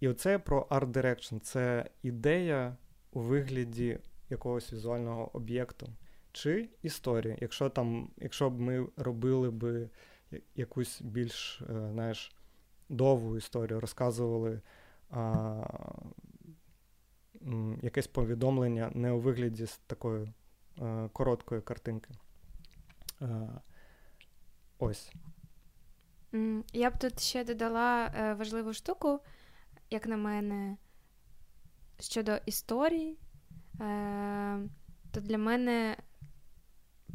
І 0.00 0.08
оце 0.08 0.38
про 0.38 0.66
Art 0.70 0.92
Direction. 0.92 1.40
Це 1.40 1.90
ідея 2.02 2.76
у 3.12 3.20
вигляді 3.20 3.98
якогось 4.30 4.72
візуального 4.72 5.36
об'єкту 5.36 5.88
чи 6.32 6.68
історії. 6.82 7.38
Якщо 7.40 7.68
там, 7.68 8.10
якщо 8.16 8.50
б 8.50 8.60
ми 8.60 8.86
робили 8.96 9.50
б 9.50 9.88
якусь 10.54 11.02
більш 11.02 11.62
е, 11.62 11.90
знаєш, 11.92 12.36
довгу 12.88 13.36
історію, 13.36 13.80
розказували 13.80 14.60
а, 15.10 15.62
якесь 17.82 18.06
повідомлення 18.06 18.90
не 18.94 19.12
у 19.12 19.20
вигляді 19.20 19.66
з 19.66 19.78
такої 19.78 20.32
а, 20.78 21.08
короткої 21.12 21.60
картинки. 21.60 22.14
А, 23.20 23.46
ось. 24.78 25.12
Я 26.72 26.90
б 26.90 26.98
тут 26.98 27.20
ще 27.20 27.44
додала 27.44 28.06
е, 28.06 28.34
важливу 28.34 28.72
штуку, 28.72 29.20
як 29.90 30.06
на 30.06 30.16
мене, 30.16 30.76
щодо 32.00 32.36
історії, 32.46 33.12
е, 33.12 33.25
то 35.12 35.20
для 35.20 35.38
мене 35.38 35.96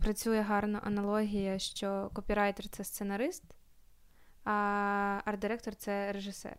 працює 0.01 0.41
гарна 0.41 0.79
аналогія, 0.79 1.59
що 1.59 2.11
копірайтер 2.13 2.69
це 2.69 2.83
сценарист, 2.83 3.43
а 4.43 4.51
арт-директор 5.25 5.75
це 5.75 6.11
режисер. 6.11 6.57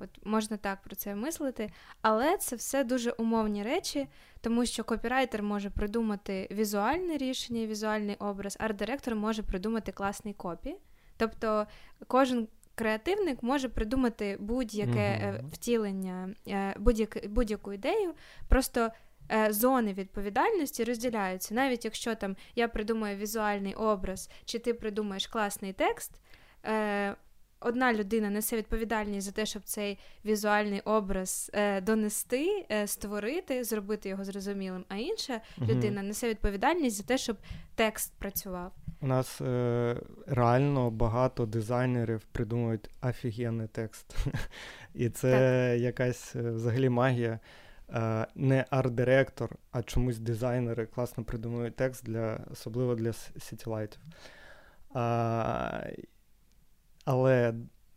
От 0.00 0.26
Можна 0.26 0.56
так 0.56 0.82
про 0.82 0.96
це 0.96 1.14
мислити, 1.14 1.72
але 2.02 2.36
це 2.36 2.56
все 2.56 2.84
дуже 2.84 3.10
умовні 3.10 3.62
речі, 3.62 4.08
тому 4.40 4.66
що 4.66 4.84
копірайтер 4.84 5.42
може 5.42 5.70
придумати 5.70 6.48
візуальне 6.50 7.16
рішення, 7.16 7.66
візуальний 7.66 8.16
образ, 8.16 8.56
арт-директор 8.60 9.14
може 9.14 9.42
придумати 9.42 9.92
класний 9.92 10.34
копі. 10.34 10.76
Тобто 11.16 11.66
кожен 12.06 12.48
креативник 12.78 13.42
може 13.42 13.68
придумати 13.68 14.36
будь-яке 14.40 14.92
mm-hmm. 14.92 15.48
втілення, 15.52 16.34
будь-яку, 16.78 17.20
будь-яку 17.28 17.72
ідею. 17.72 18.14
Просто 18.48 18.90
зони 19.50 19.92
відповідальності 19.92 20.84
розділяються. 20.84 21.54
Навіть 21.54 21.84
якщо 21.84 22.14
там 22.14 22.36
я 22.54 22.68
придумаю 22.68 23.16
візуальний 23.16 23.74
образ, 23.74 24.30
чи 24.44 24.58
ти 24.58 24.74
придумаєш 24.74 25.26
класний 25.26 25.72
текст 25.72 26.12
одна 27.60 27.92
людина 27.92 28.30
несе 28.30 28.56
відповідальність 28.56 29.26
за 29.26 29.32
те, 29.32 29.46
щоб 29.46 29.62
цей 29.62 29.98
візуальний 30.24 30.80
образ 30.80 31.50
е, 31.54 31.80
донести, 31.80 32.66
е, 32.70 32.86
створити, 32.86 33.64
зробити 33.64 34.08
його 34.08 34.24
зрозумілим, 34.24 34.84
а 34.88 34.96
інша 34.96 35.40
людина 35.60 36.02
несе 36.02 36.28
відповідальність 36.28 36.96
за 36.96 37.02
те, 37.02 37.18
щоб 37.18 37.36
текст 37.74 38.12
працював. 38.18 38.72
У 39.00 39.06
нас 39.06 39.40
е, 39.40 39.96
реально 40.26 40.90
багато 40.90 41.46
дизайнерів 41.46 42.24
придумують 42.32 42.90
офігенний 43.02 43.66
текст. 43.66 44.16
І 44.94 45.08
це 45.08 45.30
так. 45.30 45.80
якась 45.82 46.36
е, 46.36 46.50
взагалі 46.50 46.88
магія. 46.88 47.40
Е, 47.90 48.26
не 48.34 48.64
арт-директор, 48.70 49.56
а 49.70 49.82
чомусь 49.82 50.18
дизайнери 50.18 50.86
класно 50.86 51.24
придумують 51.24 51.76
текст 51.76 52.04
для 52.04 52.40
особливо 52.50 52.94
для 52.94 53.12
сітілайтів. 53.12 54.00
Але 57.04 57.54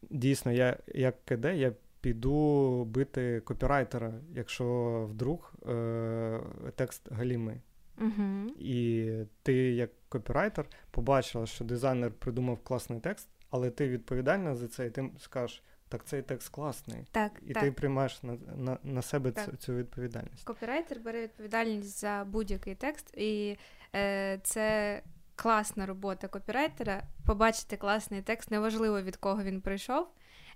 дійсно, 0.09 0.51
я 0.51 0.77
як 0.87 1.25
КД, 1.25 1.45
я 1.45 1.73
піду 2.01 2.85
бити 2.85 3.39
копірайтера, 3.39 4.13
якщо 4.35 4.65
вдруг 5.11 5.53
е- 5.69 6.39
текст 6.75 7.11
галімий. 7.11 7.61
uh 7.97 8.47
І 8.59 9.11
ти, 9.43 9.53
як 9.53 9.89
копірайтер, 10.11 10.65
побачила, 10.91 11.45
що 11.45 11.65
дизайнер 11.65 12.11
придумав 12.11 12.59
класний 12.63 12.99
текст, 12.99 13.27
але 13.49 13.69
ти 13.69 13.89
відповідальна 13.89 14.55
за 14.55 14.67
це, 14.67 14.85
і 14.85 14.89
ти 14.89 15.09
скажеш. 15.19 15.63
Так, 15.89 16.05
цей 16.05 16.21
текст 16.21 16.49
класний, 16.49 17.07
так, 17.11 17.31
і 17.47 17.53
так. 17.53 17.63
ти 17.63 17.71
приймаєш 17.71 18.23
на 18.23 18.37
на, 18.55 18.77
на 18.83 19.01
себе 19.01 19.31
цю, 19.31 19.57
цю 19.57 19.73
відповідальність. 19.73 20.43
Копірайтер 20.43 20.99
бере 20.99 21.21
відповідальність 21.21 21.99
за 21.99 22.23
будь-який 22.27 22.75
текст, 22.75 23.17
і 23.17 23.57
е, 23.95 24.39
це 24.43 25.01
класна 25.35 25.85
робота 25.85 26.27
копірайтера, 26.27 27.03
побачити 27.25 27.77
класний 27.77 28.21
текст, 28.21 28.51
неважливо 28.51 29.01
від 29.01 29.15
кого 29.15 29.43
він 29.43 29.61
прийшов, 29.61 30.07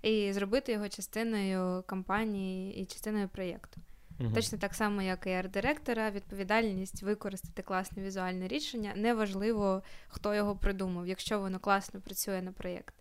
і 0.02 0.32
зробити 0.32 0.72
його 0.72 0.88
частиною 0.88 1.84
кампанії 1.86 2.82
і 2.82 2.86
частиною 2.86 3.28
проєкту. 3.28 3.80
Угу. 4.20 4.30
Точно 4.34 4.58
так 4.58 4.74
само, 4.74 5.02
як 5.02 5.26
і 5.26 5.30
арт-директора, 5.30 6.10
відповідальність 6.10 7.02
використати 7.02 7.62
класне 7.62 8.02
візуальне 8.02 8.48
рішення. 8.48 8.92
Неважливо, 8.96 9.82
хто 10.08 10.34
його 10.34 10.56
придумав, 10.56 11.06
якщо 11.06 11.40
воно 11.40 11.58
класно 11.58 12.00
працює 12.00 12.42
на 12.42 12.52
проєкт. 12.52 12.94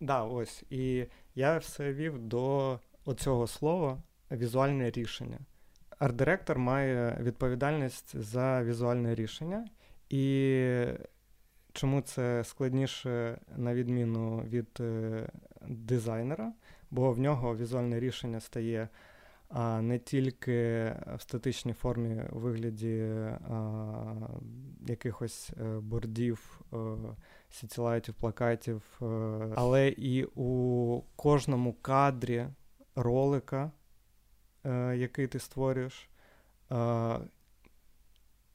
Да, 0.00 0.22
ось. 0.22 0.64
І 0.70 1.06
я 1.34 1.58
все 1.58 1.92
вів 1.92 2.18
до 2.18 2.78
оцього 3.04 3.46
слова 3.46 4.02
візуальне 4.30 4.90
рішення. 4.90 5.38
Арт-директор 5.98 6.58
має 6.58 7.18
відповідальність 7.20 8.16
за 8.16 8.64
візуальне 8.64 9.14
рішення, 9.14 9.68
і 10.10 10.86
чому 11.72 12.00
це 12.00 12.44
складніше, 12.44 13.38
на 13.56 13.74
відміну 13.74 14.42
від 14.42 14.68
е, 14.80 15.28
дизайнера, 15.68 16.52
бо 16.90 17.12
в 17.12 17.18
нього 17.18 17.56
візуальне 17.56 18.00
рішення 18.00 18.40
стає 18.40 18.88
а, 19.56 19.82
не 19.82 19.98
тільки 19.98 20.52
в 21.16 21.18
статичній 21.18 21.72
формі 21.72 22.22
у 22.32 22.38
вигляді 22.38 23.00
а, 23.00 24.14
якихось 24.86 25.50
е, 25.60 25.78
бордів, 25.80 26.60
е, 26.72 26.76
сітілайтів, 27.50 28.14
плакатів, 28.14 28.82
але 29.56 29.88
і 29.88 30.24
у 30.24 31.02
кожному 31.16 31.72
кадрі 31.72 32.46
ролика, 32.96 33.70
який 34.94 35.26
ти 35.26 35.38
створюєш 35.38 36.08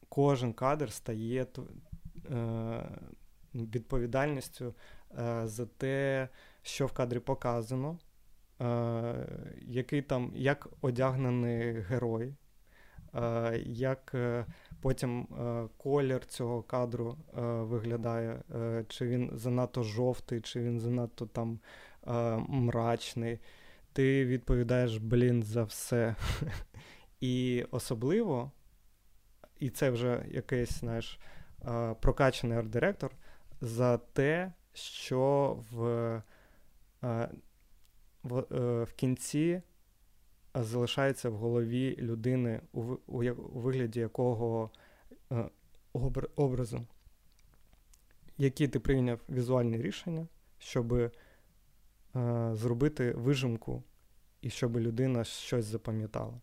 кожен 0.10 0.54
кадр 0.54 0.92
стає 0.92 1.48
е, 2.32 2.84
відповідальністю 3.54 4.74
е, 5.20 5.42
за 5.48 5.66
те, 5.66 6.28
що 6.62 6.86
в 6.86 6.92
кадрі 6.92 7.20
показано, 7.20 7.90
е, 7.90 8.09
який 9.62 10.02
там, 10.02 10.32
як 10.36 10.68
одягнений 10.82 11.80
герой, 11.80 12.34
як 13.66 14.16
потім 14.82 15.28
колір 15.78 16.26
цього 16.26 16.62
кадру 16.64 17.18
виглядає, 17.64 18.42
чи 18.88 19.08
він 19.08 19.32
занадто 19.34 19.84
жовтий, 19.84 20.42
чи 20.42 20.60
він 20.60 20.80
занадто 20.80 21.26
там 21.26 21.60
мрачний. 22.48 23.40
Ти 23.94 24.26
відповідаєш, 24.26 24.98
блін, 24.98 25.44
за 25.44 25.64
все. 25.64 26.16
І 27.20 27.66
особливо 27.72 28.52
і 29.60 29.70
це 29.70 29.90
вже 29.90 30.26
якийсь 30.32 30.80
знаєш, 30.80 31.20
прокачаний 32.02 32.58
арт-директор 32.58 33.12
за 33.62 33.98
те, 33.98 34.54
що 34.74 35.58
в, 35.72 36.22
в, 38.24 38.38
е, 38.38 38.84
в 38.84 38.94
кінці 38.94 39.62
залишається 40.56 41.30
в 41.30 41.36
голові 41.36 41.96
людини, 42.00 42.62
у, 42.74 42.82
у, 43.08 43.32
у 43.32 43.60
вигляді 43.60 44.00
якого 44.00 44.72
е, 45.32 45.50
образу, 46.36 46.82
які 48.38 48.68
ти 48.68 48.80
прийняв 48.80 49.20
візуальні 49.30 49.78
рішення, 49.78 50.28
щоб 50.58 50.94
е, 50.94 51.12
зробити 52.54 53.12
вижимку 53.12 53.84
і 54.42 54.50
щоб 54.50 54.78
людина 54.78 55.24
щось 55.24 55.66
запам'ятала. 55.66 56.42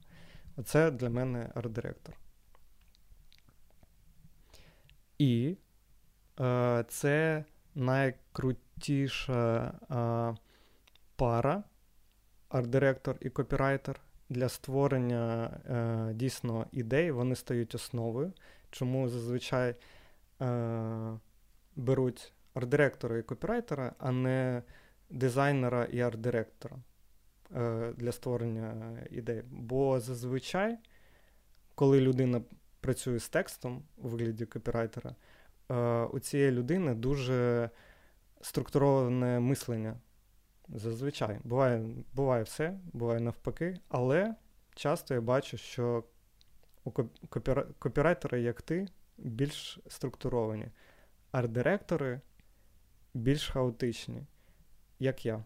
Оце 0.57 0.91
для 0.91 1.11
мене 1.11 1.51
арт-директор. 1.55 2.16
І 5.18 5.57
е, 6.41 6.85
це 6.89 7.45
найкрутіша 7.74 9.74
е, 9.91 10.46
пара, 11.17 11.64
арт-директор 12.49 13.17
і 13.21 13.31
копірайтер 13.31 14.01
для 14.29 14.49
створення 14.49 15.45
е, 15.71 16.14
дійсно 16.14 16.67
ідей. 16.73 17.11
Вони 17.11 17.35
стають 17.37 17.75
основою. 17.75 18.33
Чому 18.71 19.09
зазвичай 19.09 19.75
е, 20.43 21.19
беруть 21.77 22.33
арт-директора 22.55 23.19
і 23.19 23.23
копірайтера, 23.23 23.93
а 23.99 24.12
не 24.12 24.62
дизайнера 25.11 25.85
і 25.85 26.01
арт-директора 26.01 26.77
е, 27.57 27.93
для 27.97 28.12
створення 28.12 28.99
ідей. 29.11 29.43
Бо 29.51 30.01
зазвичай, 30.01 30.79
коли 31.75 32.01
людина 32.01 32.41
працюю 32.81 33.21
з 33.21 33.29
текстом 33.29 33.83
у 33.97 34.09
вигляді 34.09 34.47
копірайтера, 34.47 35.14
е, 35.71 36.03
у 36.05 36.19
цієї 36.19 36.51
людини 36.51 36.95
дуже 36.95 37.71
структуроване 38.41 39.41
мислення. 39.41 39.97
Зазвичай. 40.69 41.39
Буває 41.45 41.89
буває 42.14 42.43
все, 42.43 42.79
буває 42.93 43.21
навпаки, 43.21 43.79
але 43.89 44.35
часто 44.75 45.14
я 45.14 45.21
бачу, 45.21 45.57
що 45.57 46.05
копірайтери, 47.79 48.41
як 48.41 48.62
ти, 48.62 48.89
більш 49.19 49.81
структуровані, 49.89 50.69
арт-директори 51.33 52.21
більш 53.14 53.49
хаотичні, 53.49 54.23
як 54.99 55.27
я. 55.27 55.45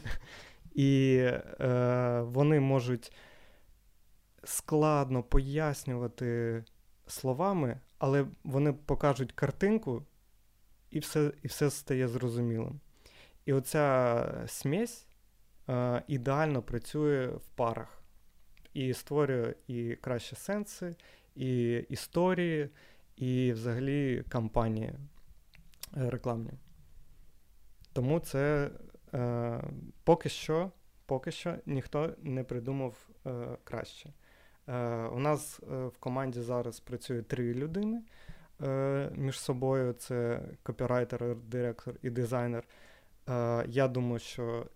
І 0.74 1.16
е, 1.60 2.20
вони 2.26 2.60
можуть 2.60 3.12
складно 4.44 5.22
пояснювати 5.22 6.64
словами, 7.06 7.80
але 7.98 8.26
вони 8.44 8.72
покажуть 8.72 9.32
картинку, 9.32 10.02
і 10.90 10.98
все 10.98 11.32
і 11.42 11.48
все 11.48 11.70
стає 11.70 12.08
зрозумілим. 12.08 12.80
І 13.44 13.52
оця 13.52 14.44
смесь 14.46 15.06
е, 15.68 16.02
ідеально 16.08 16.62
працює 16.62 17.26
в 17.26 17.48
парах 17.48 18.02
і 18.74 18.94
створює 18.94 19.54
і 19.66 19.96
кращі 19.96 20.36
сенси, 20.36 20.96
і 21.34 21.72
історії, 21.88 22.70
і 23.16 23.52
взагалі 23.52 24.24
кампанії 24.28 24.92
е, 25.96 26.10
рекламні. 26.10 26.50
Тому 27.92 28.20
це 28.20 28.70
е, 29.14 29.60
поки 30.04 30.28
що 30.28 30.70
поки 31.06 31.30
що 31.30 31.54
ніхто 31.66 32.14
не 32.22 32.44
придумав 32.44 33.08
е, 33.26 33.56
краще. 33.64 34.12
Е, 34.68 35.06
у 35.06 35.18
нас 35.18 35.60
е, 35.72 35.86
в 35.86 35.98
команді 35.98 36.40
зараз 36.40 36.80
працює 36.80 37.22
три 37.22 37.54
людини 37.54 38.02
е, 38.62 39.10
між 39.14 39.40
собою: 39.40 39.92
це 39.92 40.40
копірайтер, 40.62 41.36
директор 41.36 41.94
і 42.02 42.10
дизайнер. 42.10 42.64
Я 43.68 43.88
думаю, 43.88 44.18
що 44.18 44.66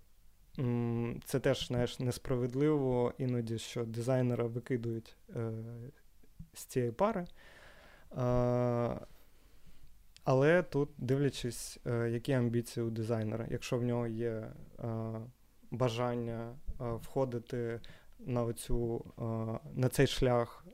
це 1.24 1.40
теж 1.40 1.66
знаєш, 1.66 2.00
несправедливо 2.00 3.12
іноді, 3.18 3.58
що 3.58 3.84
дизайнера 3.84 4.44
викидують 4.44 5.16
з 6.54 6.64
цієї 6.64 6.92
пари. 6.92 7.26
Але 10.26 10.62
тут 10.62 10.88
дивлячись, 10.98 11.78
е, 11.86 12.10
які 12.10 12.32
амбіції 12.32 12.86
у 12.86 12.90
дизайнера, 12.90 13.46
якщо 13.50 13.78
в 13.78 13.82
нього 13.82 14.06
є 14.06 14.30
е, 14.30 14.50
бажання 15.70 16.54
е, 16.80 16.92
входити 16.92 17.80
на 18.18 18.42
оцю, 18.42 19.04
на 19.74 19.88
цей 19.88 20.06
шлях 20.06 20.64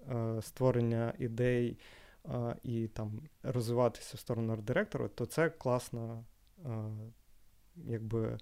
створення 0.41 1.13
ідей 1.19 1.79
і 2.63 2.89
там 2.89 3.21
розвиватися 3.43 4.17
в 4.17 4.21
сторону 4.21 4.53
арт-директора, 4.53 5.09
то 5.09 5.27
це 5.27 5.51
класна, 5.51 6.25
якби 7.77 8.39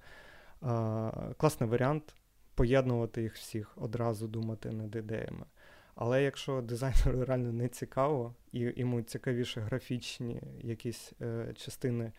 класний 1.36 1.70
варіант 1.70 2.14
поєднувати 2.54 3.22
їх 3.22 3.34
всіх, 3.34 3.72
одразу 3.76 4.28
думати 4.28 4.70
над 4.70 4.96
ідеями. 4.96 5.46
Але 5.94 6.22
якщо 6.22 6.60
дизайнеру 6.60 7.24
реально 7.28 7.52
не 7.52 7.68
цікаво, 7.68 8.34
і 8.52 8.58
йому 8.76 9.02
цікавіше 9.02 9.60
графічні 9.60 10.42
якісь 10.60 11.12
е, 11.20 11.52
частини 11.54 12.04
е, 12.04 12.12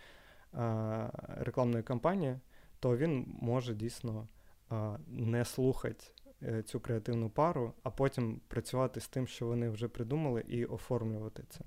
рекламної 1.38 1.84
кампанії, 1.84 2.39
то 2.80 2.97
він 2.97 3.36
може 3.41 3.74
дійсно 3.74 4.28
е, 4.72 4.76
не 5.07 5.45
слухати 5.45 6.05
цю 6.66 6.80
креативну 6.80 7.30
пару, 7.30 7.74
а 7.84 7.89
потім 7.89 8.41
працювати 8.47 8.99
з 8.99 9.07
тим, 9.07 9.28
що 9.28 9.45
вони 9.45 9.70
вже 9.70 9.88
придумали, 9.88 10.43
і 10.47 10.66
оформлювати 10.66 11.43
це. 11.49 11.66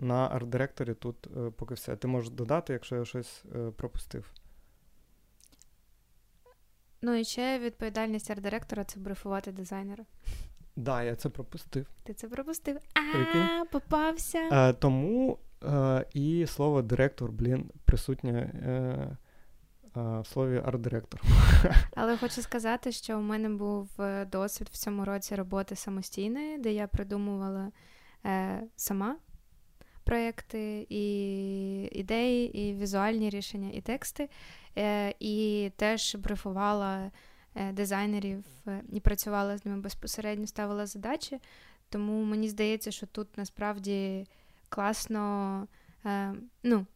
На 0.00 0.28
арт-директорі 0.28 0.94
тут 0.94 1.26
е, 1.36 1.50
поки 1.50 1.74
все. 1.74 1.96
Ти 1.96 2.08
можеш 2.08 2.30
додати, 2.30 2.72
якщо 2.72 2.96
я 2.96 3.04
щось 3.04 3.44
е, 3.54 3.70
пропустив. 3.70 4.32
Ну 7.02 7.14
і 7.14 7.24
ще 7.24 7.58
відповідальність 7.58 8.30
арт-директора 8.30 8.84
це 8.84 9.00
брифувати 9.00 9.52
дизайнера. 9.52 10.04
Да, 10.76 11.02
я 11.02 11.16
це 11.16 11.28
пропустив. 11.28 11.86
Ти 12.02 12.14
це 12.14 12.28
пропустив. 12.28 12.78
А, 12.94 13.64
попався. 13.64 14.48
А, 14.50 14.72
Тому 14.72 15.38
а, 15.62 16.04
і 16.14 16.46
слово 16.46 16.82
директор, 16.82 17.32
блін, 17.32 17.70
присутнє 17.84 18.32
е, 18.38 19.16
а, 19.94 20.20
в 20.20 20.26
слові 20.26 20.62
арт-директор. 20.64 21.20
Але 21.96 22.16
хочу 22.16 22.42
сказати, 22.42 22.92
що 22.92 23.18
у 23.18 23.22
мене 23.22 23.48
був 23.48 23.88
е, 24.00 24.24
досвід 24.24 24.68
в 24.72 24.76
цьому 24.76 25.04
році 25.04 25.34
роботи 25.34 25.76
самостійної, 25.76 26.58
де 26.58 26.72
я 26.72 26.86
придумувала 26.86 27.72
е, 28.26 28.62
сама 28.76 29.16
проекти, 30.08 30.86
і 30.88 31.82
ідеї, 31.92 32.58
і 32.60 32.74
візуальні 32.74 33.30
рішення, 33.30 33.70
і 33.74 33.80
тексти. 33.80 34.28
Е, 34.78 35.14
і 35.20 35.70
теж 35.76 36.14
брифувала 36.14 37.10
е, 37.54 37.72
дизайнерів 37.72 38.44
е, 38.66 38.82
і 38.92 39.00
працювала 39.00 39.58
з 39.58 39.64
ними 39.64 39.80
безпосередньо, 39.80 40.46
ставила 40.46 40.86
задачі. 40.86 41.38
Тому 41.88 42.24
мені 42.24 42.48
здається, 42.48 42.90
що 42.90 43.06
тут 43.06 43.38
насправді 43.38 44.26
класно, 44.68 45.66
ну, 46.62 46.86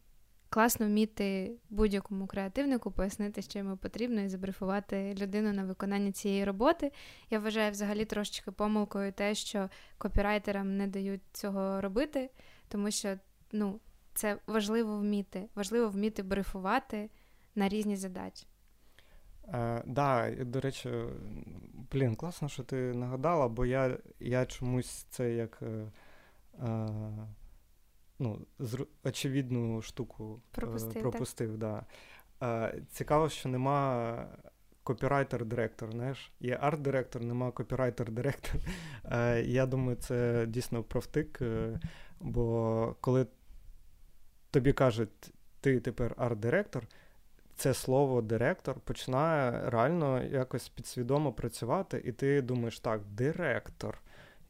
класно 0.49 0.87
вміти 0.87 1.53
будь-якому 1.71 2.27
креативнику 2.27 2.91
пояснити, 2.91 3.43
що 3.43 3.59
йому 3.59 3.77
потрібно, 3.77 4.21
і 4.21 4.29
забрифувати 4.29 5.15
людину 5.21 5.53
на 5.53 5.65
виконання 5.65 6.13
цієї 6.13 6.45
роботи. 6.45 6.93
Я 7.31 7.39
вважаю 7.39 7.71
взагалі 7.71 8.05
трошечки 8.05 8.51
помилкою 8.51 9.13
те, 9.13 9.35
що 9.35 9.69
копірайтерам 9.99 10.77
не 10.77 10.87
дають 10.87 11.23
цього 11.33 11.81
робити, 11.81 12.31
тому 12.73 12.91
що 12.91 13.19
ну, 13.53 13.81
це 14.15 14.39
важливо 14.47 14.99
вміти. 14.99 15.49
Важливо 15.55 15.89
вміти 15.89 16.23
брифувати 16.23 17.11
на 17.55 17.69
різні 17.69 17.97
задачі. 17.97 18.47
Так, 19.51 19.83
да, 19.87 20.31
до 20.45 20.61
речі, 20.61 20.91
блін, 21.93 22.17
класно, 22.17 22.49
що 22.49 22.63
ти 22.63 22.77
нагадала, 22.77 23.49
бо 23.49 23.67
я 23.67 23.99
я 24.21 24.47
чомусь 24.47 25.07
це 25.11 25.35
як 25.35 25.59
е, 25.63 25.93
е, 26.63 26.89
ну, 28.19 28.47
зру, 28.59 28.87
очевидну 29.05 29.83
штуку 29.83 30.37
е, 30.37 30.51
пропустив. 30.51 31.03
пропустив 31.03 31.59
да. 31.59 31.87
Е, 32.43 32.83
цікаво, 32.91 33.29
що 33.29 33.49
нема 33.49 34.27
копірайтер-директор, 34.85 35.91
знаєш. 35.91 36.33
Є 36.41 36.59
арт-директор, 36.63 37.23
нема 37.23 37.51
копірайтер-директор. 37.51 38.61
Е, 39.05 39.43
я 39.43 39.67
думаю, 39.67 39.97
це 39.97 40.47
дійсно 40.49 40.83
профтик, 40.83 41.39
е, 41.43 41.81
бо 42.23 42.95
коли 43.01 43.27
тобі 44.51 44.73
кажуть, 44.73 45.33
ти 45.61 45.81
тепер 45.81 46.15
арт-директор 46.17 46.87
це 47.57 47.75
слово 47.75 48.23
директор 48.23 48.81
починає 48.81 49.71
реально 49.71 50.23
якось 50.25 50.69
підсвідомо 50.69 51.33
працювати, 51.33 52.03
і 52.05 52.13
ти 52.13 52.43
думаєш, 52.43 52.81
так, 52.81 53.01
директор. 53.05 53.99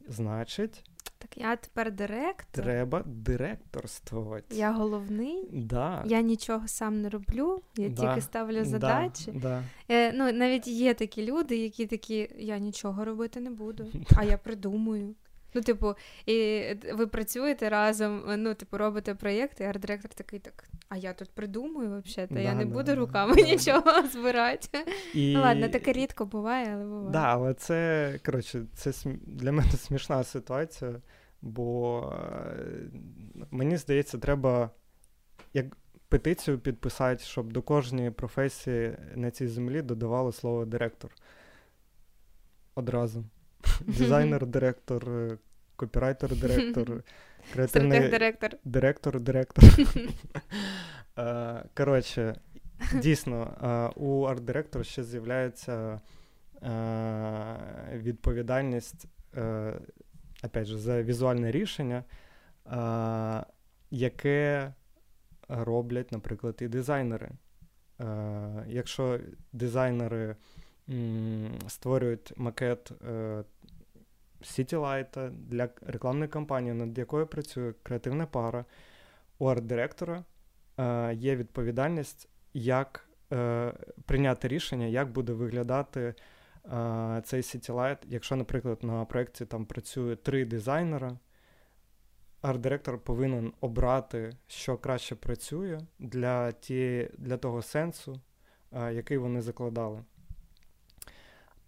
Значить, 0.07 0.83
так 1.17 1.37
я 1.37 1.55
тепер 1.55 1.91
директор. 1.91 2.63
Треба 2.63 3.03
директорствувати. 3.05 4.55
Я 4.55 4.71
головний, 4.71 5.49
Да. 5.53 6.03
я 6.05 6.21
нічого 6.21 6.67
сам 6.67 7.01
не 7.01 7.09
роблю, 7.09 7.61
я 7.75 7.89
да. 7.89 8.01
тільки 8.01 8.21
ставлю 8.21 8.65
задачі. 8.65 9.31
Да. 9.31 9.63
Е, 9.89 10.11
ну, 10.11 10.31
Навіть 10.31 10.67
є 10.67 10.93
такі 10.93 11.25
люди, 11.25 11.57
які 11.57 11.85
такі, 11.85 12.29
я 12.37 12.57
нічого 12.57 13.05
робити 13.05 13.39
не 13.39 13.49
буду, 13.49 13.87
а 14.15 14.23
я 14.23 14.37
придумую. 14.37 15.15
Ну, 15.53 15.61
типу, 15.61 15.95
і 16.25 16.63
ви 16.93 17.07
працюєте 17.07 17.69
разом, 17.69 18.23
ну, 18.37 18.53
типу, 18.53 18.77
робите 18.77 19.15
проєкт, 19.15 19.61
і 19.61 19.63
арт-директор 19.63 20.13
такий 20.13 20.39
так. 20.39 20.63
А 20.89 20.97
я 20.97 21.13
тут 21.13 21.29
придумую 21.29 22.01
взагалі, 22.05 22.29
да, 22.33 22.39
я 22.39 22.53
не 22.53 22.65
да, 22.65 22.71
буду 22.71 22.83
да, 22.83 22.95
руками 22.95 23.35
нічого 23.35 24.07
збирати. 24.07 24.85
І... 25.13 25.33
Ну, 25.33 25.41
ладно, 25.41 25.69
таке 25.69 25.93
рідко 25.93 26.25
буває, 26.25 26.73
але 26.73 26.85
буває. 26.85 27.09
Да, 27.11 27.23
але 27.23 27.53
це 27.53 28.19
коротше, 28.25 28.65
це 28.73 28.91
для 29.21 29.51
мене 29.51 29.71
смішна 29.71 30.23
ситуація, 30.23 31.01
бо 31.41 32.13
е, 32.13 32.65
мені 33.51 33.77
здається, 33.77 34.17
треба 34.17 34.69
як 35.53 35.65
петицію 36.09 36.59
підписати, 36.59 37.23
щоб 37.23 37.53
до 37.53 37.61
кожної 37.61 38.11
професії 38.11 38.97
на 39.15 39.31
цій 39.31 39.47
землі 39.47 39.81
додавало 39.81 40.31
слово 40.31 40.65
директор. 40.65 41.11
Одразу. 42.75 43.25
Дизайнер, 43.81 44.45
директор, 44.45 45.09
е, 45.09 45.37
копірайтер, 45.75 46.35
директор, 46.41 47.03
креативний 47.53 48.09
директор. 48.09 48.51
Директор, 48.63 49.19
директор. 49.19 49.63
Е, 51.17 51.63
коротше, 51.77 52.35
дійсно, 53.01 53.57
е, 53.63 53.99
у 53.99 54.25
арт-директора 54.25 54.83
ще 54.83 55.03
з'являється 55.03 56.01
відповідальність 57.93 59.07
опять 60.43 60.67
же, 60.67 60.77
за 60.77 61.03
візуальне 61.03 61.51
рішення, 61.51 62.03
яке 63.91 64.73
роблять, 65.47 66.11
наприклад, 66.11 66.59
і 66.61 66.67
дизайнери. 66.67 67.29
Якщо 68.67 69.19
дизайнери 69.51 70.35
створюють 71.67 72.33
макет 72.37 72.91
Light 74.43 75.29
для 75.29 75.69
рекламної 75.81 76.29
кампанії, 76.29 76.73
над 76.73 76.97
якою 76.97 77.27
працює 77.27 77.73
креативна 77.83 78.25
пара, 78.25 78.65
у 79.39 79.47
арт-директора 79.47 80.23
е, 80.77 81.13
є 81.13 81.35
відповідальність, 81.35 82.29
як 82.53 83.09
е, 83.33 83.73
прийняти 84.05 84.47
рішення, 84.47 84.85
як 84.85 85.11
буде 85.11 85.33
виглядати 85.33 86.01
е, 86.01 87.21
цей 87.25 87.41
Light. 87.41 87.97
Якщо, 88.07 88.35
наприклад, 88.35 88.77
на 88.81 89.05
проєкті 89.05 89.45
там 89.45 89.65
працює 89.65 90.15
три 90.15 90.45
дизайнера, 90.45 91.17
арт-директор 92.41 92.99
повинен 92.99 93.53
обрати, 93.61 94.37
що 94.47 94.77
краще 94.77 95.15
працює 95.15 95.79
для, 95.99 96.51
ті, 96.51 97.09
для 97.17 97.37
того 97.37 97.61
сенсу, 97.61 98.21
е, 98.71 98.93
який 98.93 99.17
вони 99.17 99.41
закладали. 99.41 100.03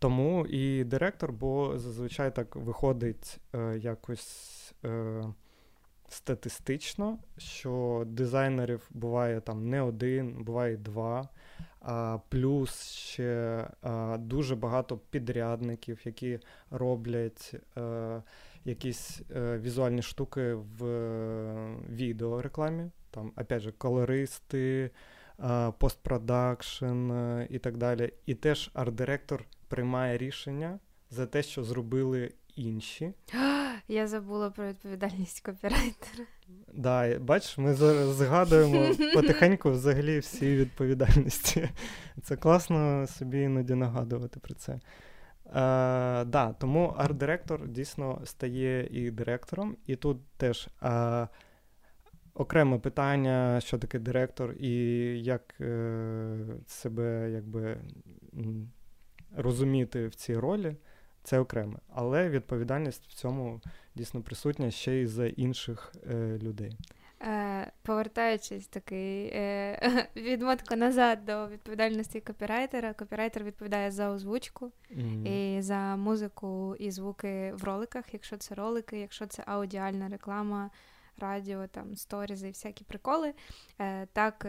Тому 0.05 0.45
і 0.45 0.83
директор, 0.83 1.31
бо 1.31 1.77
зазвичай 1.77 2.35
так 2.35 2.55
виходить 2.55 3.39
е, 3.55 3.77
якось 3.77 4.73
е, 4.85 5.23
статистично, 6.09 7.19
що 7.37 8.03
дизайнерів 8.07 8.89
буває 8.91 9.41
там 9.41 9.69
не 9.69 9.81
один, 9.81 10.43
буває 10.43 10.77
два. 10.77 11.29
А, 11.81 12.19
Плюс 12.29 12.91
ще 12.91 13.67
а, 13.81 14.17
дуже 14.19 14.55
багато 14.55 14.97
підрядників, 14.97 15.99
які 16.05 16.39
роблять 16.71 17.55
е, 17.77 18.21
якісь 18.65 19.21
е, 19.35 19.57
візуальні 19.57 20.01
штуки 20.01 20.53
в 20.53 20.85
е, 20.85 21.75
відеорекламі. 21.89 22.91
Там, 23.11 23.31
опять 23.37 23.61
же, 23.61 23.71
колористи, 23.71 24.91
постпродакшн 25.77 27.11
і 27.49 27.59
так 27.59 27.77
далі. 27.77 28.13
І 28.25 28.33
теж 28.33 28.71
арт-директор 28.73 29.45
приймає 29.67 30.17
рішення 30.17 30.79
за 31.09 31.25
те, 31.25 31.43
що 31.43 31.63
зробили 31.63 32.31
інші. 32.55 33.13
Я 33.87 34.07
забула 34.07 34.49
про 34.49 34.67
відповідальність 34.67 35.45
копірайтера. 35.45 36.25
Да, 36.73 37.19
бачиш, 37.19 37.57
ми 37.57 37.73
згадуємо 38.13 38.95
потихеньку 39.13 39.71
взагалі 39.71 40.19
всі 40.19 40.55
відповідальності. 40.55 41.69
Це 42.23 42.35
класно 42.35 43.07
собі 43.07 43.41
іноді 43.41 43.75
нагадувати 43.75 44.39
про 44.39 44.53
це. 44.53 44.73
Е, 44.73 44.79
да, 46.25 46.55
Тому 46.59 46.95
арт-директор 46.97 47.67
дійсно 47.67 48.21
стає 48.23 48.87
і 48.87 49.11
директором, 49.11 49.77
і 49.85 49.95
тут 49.95 50.27
теж 50.37 50.69
е, 50.83 51.27
окреме 52.33 52.79
питання, 52.79 53.61
що 53.61 53.77
таке 53.77 53.99
директор, 53.99 54.53
і 54.59 54.73
як 55.23 55.55
е, 55.61 56.37
себе 56.67 57.31
якби 57.31 57.77
розуміти 59.35 60.07
в 60.07 60.15
цій 60.15 60.37
ролі. 60.37 60.75
Це 61.23 61.39
окреме, 61.39 61.79
але 61.89 62.29
відповідальність 62.29 63.07
в 63.07 63.13
цьому 63.13 63.61
дійсно 63.95 64.21
присутня 64.21 64.71
ще 64.71 64.93
й 64.93 65.05
за 65.05 65.27
інших 65.27 65.93
е, 66.11 66.37
людей. 66.41 66.77
Е, 67.21 67.71
Повертаючись 67.81 68.67
такий 68.67 69.27
е, 69.27 70.07
відмотка 70.15 70.75
назад 70.75 71.25
до 71.25 71.47
відповідальності 71.47 72.21
копірайтера. 72.21 72.93
Копірайтер 72.93 73.43
відповідає 73.43 73.91
за 73.91 74.09
озвучку 74.09 74.71
mm-hmm. 74.91 75.27
і 75.27 75.61
за 75.61 75.95
музику 75.95 76.75
і 76.79 76.91
звуки 76.91 77.53
в 77.53 77.63
роликах, 77.63 78.13
якщо 78.13 78.37
це 78.37 78.55
ролики, 78.55 78.99
якщо 78.99 79.25
це 79.25 79.43
аудіальна 79.45 80.07
реклама, 80.07 80.69
радіо, 81.17 81.67
там 81.67 81.95
сторізи 81.95 82.47
і 82.47 82.51
всякі 82.51 82.83
приколи. 82.83 83.33
Е, 83.81 84.07
Так, 84.13 84.47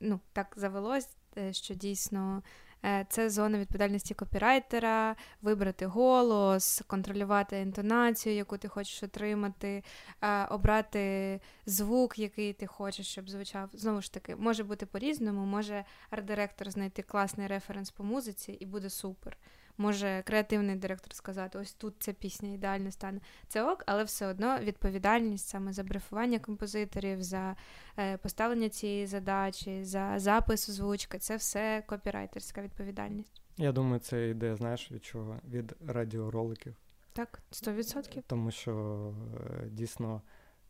ну, 0.00 0.20
так 0.32 0.54
завелось, 0.56 1.08
е, 1.38 1.52
що 1.52 1.74
дійсно. 1.74 2.42
Е, 2.84 3.06
це 3.08 3.30
зона 3.30 3.58
відповідальності 3.58 4.14
копірайтера, 4.14 5.16
вибрати 5.42 5.86
голос, 5.86 6.82
контролювати 6.86 7.60
інтонацію, 7.60 8.34
яку 8.34 8.58
ти 8.58 8.68
хочеш 8.68 9.02
отримати, 9.02 9.84
е, 10.22 10.44
обрати 10.44 11.40
звук, 11.66 12.18
який 12.18 12.52
ти 12.52 12.66
хочеш, 12.66 13.06
щоб 13.06 13.30
звучав. 13.30 13.68
Знову 13.72 14.00
ж 14.00 14.12
таки, 14.12 14.36
може 14.36 14.64
бути 14.64 14.86
по-різному, 14.86 15.46
може 15.46 15.84
арт-директор 16.10 16.70
знайти 16.70 17.02
класний 17.02 17.46
референс 17.46 17.90
по 17.90 18.04
музиці 18.04 18.52
і 18.52 18.66
буде 18.66 18.90
супер 18.90 19.36
може 19.78 20.22
креативний 20.26 20.76
директор 20.76 21.14
сказати, 21.14 21.58
ось 21.58 21.74
тут 21.74 21.94
ця 21.98 22.12
пісня 22.12 22.48
ідеально 22.48 22.90
стане. 22.90 23.20
Це 23.48 23.64
ок, 23.64 23.82
але 23.86 24.04
все 24.04 24.26
одно 24.26 24.58
відповідальність 24.58 25.48
саме 25.48 25.72
за 25.72 25.82
брифування 25.84 26.38
композиторів, 26.38 27.22
за 27.22 27.56
е, 27.98 28.16
поставлення 28.16 28.68
цієї 28.68 29.06
задачі, 29.06 29.84
за 29.84 30.18
запис 30.18 30.68
озвучки 30.68 31.18
це 31.18 31.36
все 31.36 31.82
копірайтерська 31.86 32.62
відповідальність. 32.62 33.42
Я 33.56 33.72
думаю, 33.72 33.98
це 33.98 34.28
йде, 34.28 34.56
знаєш, 34.56 34.92
від 34.92 35.04
чого? 35.04 35.36
Від 35.48 35.74
радіороликів. 35.86 36.76
Так, 37.12 37.42
100%. 37.52 38.22
Тому 38.26 38.50
що 38.50 39.14
е, 39.36 39.68
дійсно, 39.70 40.22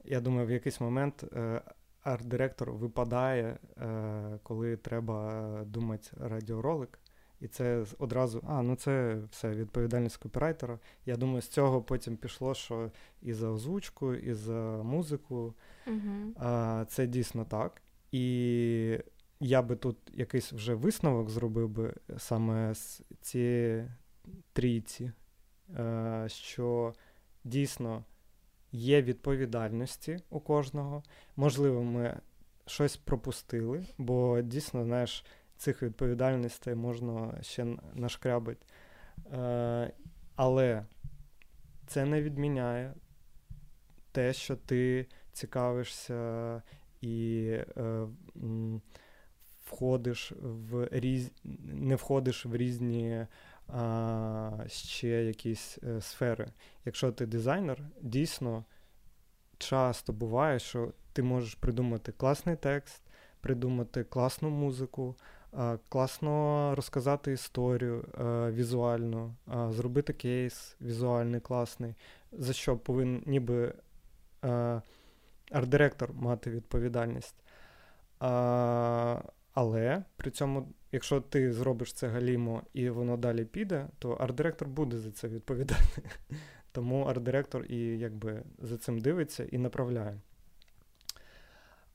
я 0.05 0.21
думаю, 0.21 0.47
в 0.47 0.51
якийсь 0.51 0.81
момент. 0.81 1.25
Е, 1.33 1.63
арт-директор 2.05 2.73
випадає, 2.73 3.59
коли 4.43 4.77
треба 4.77 5.43
думати 5.67 6.11
радіоролик, 6.21 6.99
і 7.43 7.49
це 7.49 7.85
одразу, 7.99 8.43
а, 8.47 8.63
ну 8.63 8.77
це 8.77 9.19
все 9.31 9.51
відповідальність 9.51 10.17
копірайтера. 10.17 10.79
Я 11.07 11.17
думаю, 11.17 11.43
з 11.43 11.49
цього 11.49 11.83
потім 11.83 12.17
пішло, 12.17 12.55
що 12.55 12.91
і 13.23 13.33
за 13.33 13.49
озвучку, 13.49 14.15
і 14.15 14.33
за 14.33 14.83
музику. 14.83 15.55
Uh-huh. 15.87 16.33
А, 16.37 16.85
Це 16.89 17.07
дійсно 17.07 17.45
так. 17.45 17.83
І 18.13 18.99
я 19.41 19.63
би 19.63 19.77
тут 19.77 19.97
якийсь 20.13 20.53
вже 20.53 20.75
висновок 20.75 21.31
зробив 21.31 21.69
би 21.69 21.95
саме 22.19 22.75
з 22.75 23.03
цієї 23.21 23.89
трійці, 24.53 25.13
а, 25.77 26.25
що 26.29 26.95
дійсно 27.45 28.05
є 28.73 29.03
відповідальності 29.03 30.19
у 30.31 30.41
кожного. 30.41 31.03
Можливо, 31.37 31.83
ми 31.83 32.21
щось 32.67 32.97
пропустили, 32.97 33.87
бо 33.99 34.41
дійсно, 34.43 34.85
знаєш 34.85 35.25
цих 35.63 35.83
відповідальностей 35.83 36.75
можна 36.75 37.43
ще 37.43 37.77
нашкрябати. 37.95 38.67
Е, 39.33 39.93
Але 40.37 40.85
це 41.87 42.05
не 42.05 42.23
відміняє 42.23 42.95
те, 44.13 44.33
що 44.33 44.57
ти 44.57 45.07
цікавишся 45.33 46.63
і 47.01 47.47
е, 47.77 48.07
входиш 49.65 50.33
в 50.41 50.89
різ... 50.93 51.33
не 51.65 51.95
входиш 51.95 52.47
в 52.47 52.57
різні 52.57 53.27
а, 53.69 54.65
ще 54.67 55.09
якісь 55.09 55.79
е, 55.83 56.01
сфери. 56.01 56.49
Якщо 56.85 57.13
ти 57.13 57.27
дизайнер, 57.27 57.79
дійсно 58.01 58.65
часто 59.59 60.13
буває, 60.13 60.59
що 60.59 60.93
ти 61.13 61.23
можеш 61.23 61.55
придумати 61.55 62.13
класний 62.13 62.57
текст, 62.57 63.03
придумати 63.41 64.05
класну 64.05 64.51
музику, 64.51 65.17
класно 65.89 66.73
розказати 66.75 67.33
історію 67.33 68.05
візуально, 68.53 69.35
зробити 69.71 70.13
кейс 70.13 70.77
візуальний, 70.81 71.41
класний, 71.41 71.95
за 72.33 72.53
що 72.53 72.77
повинен 72.77 73.23
ніби 73.27 73.75
арт-директор 75.53 76.13
мати 76.15 76.51
відповідальність. 76.51 77.37
Але 79.55 80.05
при 80.17 80.31
цьому, 80.31 80.69
якщо 80.93 81.21
ти 81.21 81.53
зробиш 81.53 81.93
це 81.93 82.09
галімо 82.09 82.63
і 82.73 82.91
воно 82.91 83.17
далі 83.17 83.45
піде, 83.45 83.87
то 83.99 84.13
арт-директор 84.13 84.69
буде 84.69 84.99
за 84.99 85.11
це 85.11 85.29
відповідати. 85.29 86.03
Тому 86.73 87.05
арт-директор 87.05 87.65
і 87.65 87.99
якби 87.99 88.43
за 88.59 88.79
цим 88.79 88.99
дивиться 88.99 89.45
і 89.45 89.59
направляє. 89.59 90.21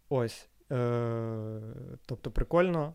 Ось. 0.10 0.50
Е, 0.72 1.62
Тобто 2.06 2.32
прикольно 2.32 2.94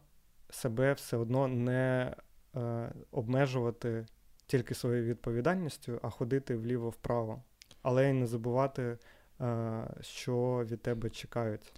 себе 0.55 0.93
все 0.93 1.17
одно 1.17 1.49
не 1.49 2.15
е, 2.57 2.93
обмежувати 3.11 4.07
тільки 4.47 4.75
своєю 4.75 5.05
відповідальністю, 5.05 6.01
а 6.03 6.11
ходити 6.11 6.57
вліво-вправо, 6.57 7.43
але 7.83 8.11
й 8.11 8.13
не 8.13 8.27
забувати, 8.27 8.99
е, 9.41 9.87
що 10.01 10.65
від 10.71 10.83
тебе 10.83 11.11
чекають. 11.11 11.73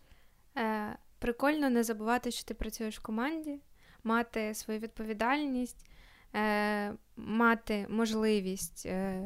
Е, 0.57 0.97
Прикольно 1.19 1.71
не 1.71 1.83
забувати, 1.83 2.31
що 2.31 2.45
ти 2.45 2.55
працюєш 2.55 2.99
в 2.99 3.03
команді, 3.03 3.61
мати 4.05 4.55
свою 4.55 4.81
відповідальність, 4.81 5.87
е, 6.35 6.95
мати 7.17 7.87
можливість. 7.89 8.87
Е, 8.87 9.23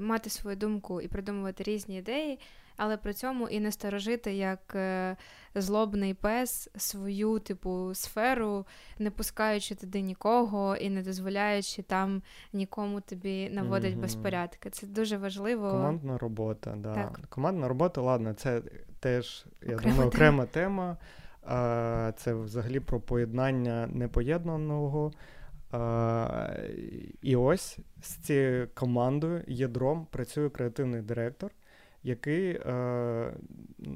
Мати 0.00 0.30
свою 0.30 0.56
думку 0.56 1.00
і 1.00 1.08
придумувати 1.08 1.62
різні 1.62 1.98
ідеї, 1.98 2.38
але 2.76 2.96
при 2.96 3.12
цьому 3.12 3.48
і 3.48 3.60
не 3.60 3.72
сторожити 3.72 4.34
як 4.34 4.74
е, 4.74 5.16
злобний 5.54 6.14
пес 6.14 6.70
свою 6.76 7.38
типу 7.38 7.94
сферу, 7.94 8.66
не 8.98 9.10
пускаючи 9.10 9.74
туди 9.74 10.00
нікого 10.00 10.76
і 10.76 10.90
не 10.90 11.02
дозволяючи 11.02 11.82
там 11.82 12.22
нікому 12.52 13.00
тобі 13.00 13.50
наводить 13.50 13.94
mm-hmm. 13.94 14.00
безпорядки. 14.00 14.70
Це 14.70 14.86
дуже 14.86 15.16
важливо. 15.16 15.70
Командна 15.70 16.18
робота, 16.18 16.74
да. 16.76 16.94
Так. 16.94 17.20
Командна 17.28 17.68
робота, 17.68 18.00
ладно, 18.00 18.34
це 18.34 18.62
теж 19.00 19.46
я 19.62 19.74
окрема 19.74 19.92
думаю, 19.92 20.08
окрема 20.08 20.46
тема. 20.46 20.96
А, 21.46 22.12
Це 22.16 22.34
взагалі 22.34 22.80
про 22.80 23.00
поєднання 23.00 23.86
непоєднаного. 23.86 25.12
А, 25.70 26.56
І 27.22 27.36
ось 27.36 27.78
з 28.02 28.14
цією 28.16 28.68
командою 28.74 29.44
ядром 29.46 30.06
працює 30.10 30.50
креативний 30.50 31.02
директор 31.02 31.50
який. 32.04 32.60
Е, 32.66 33.34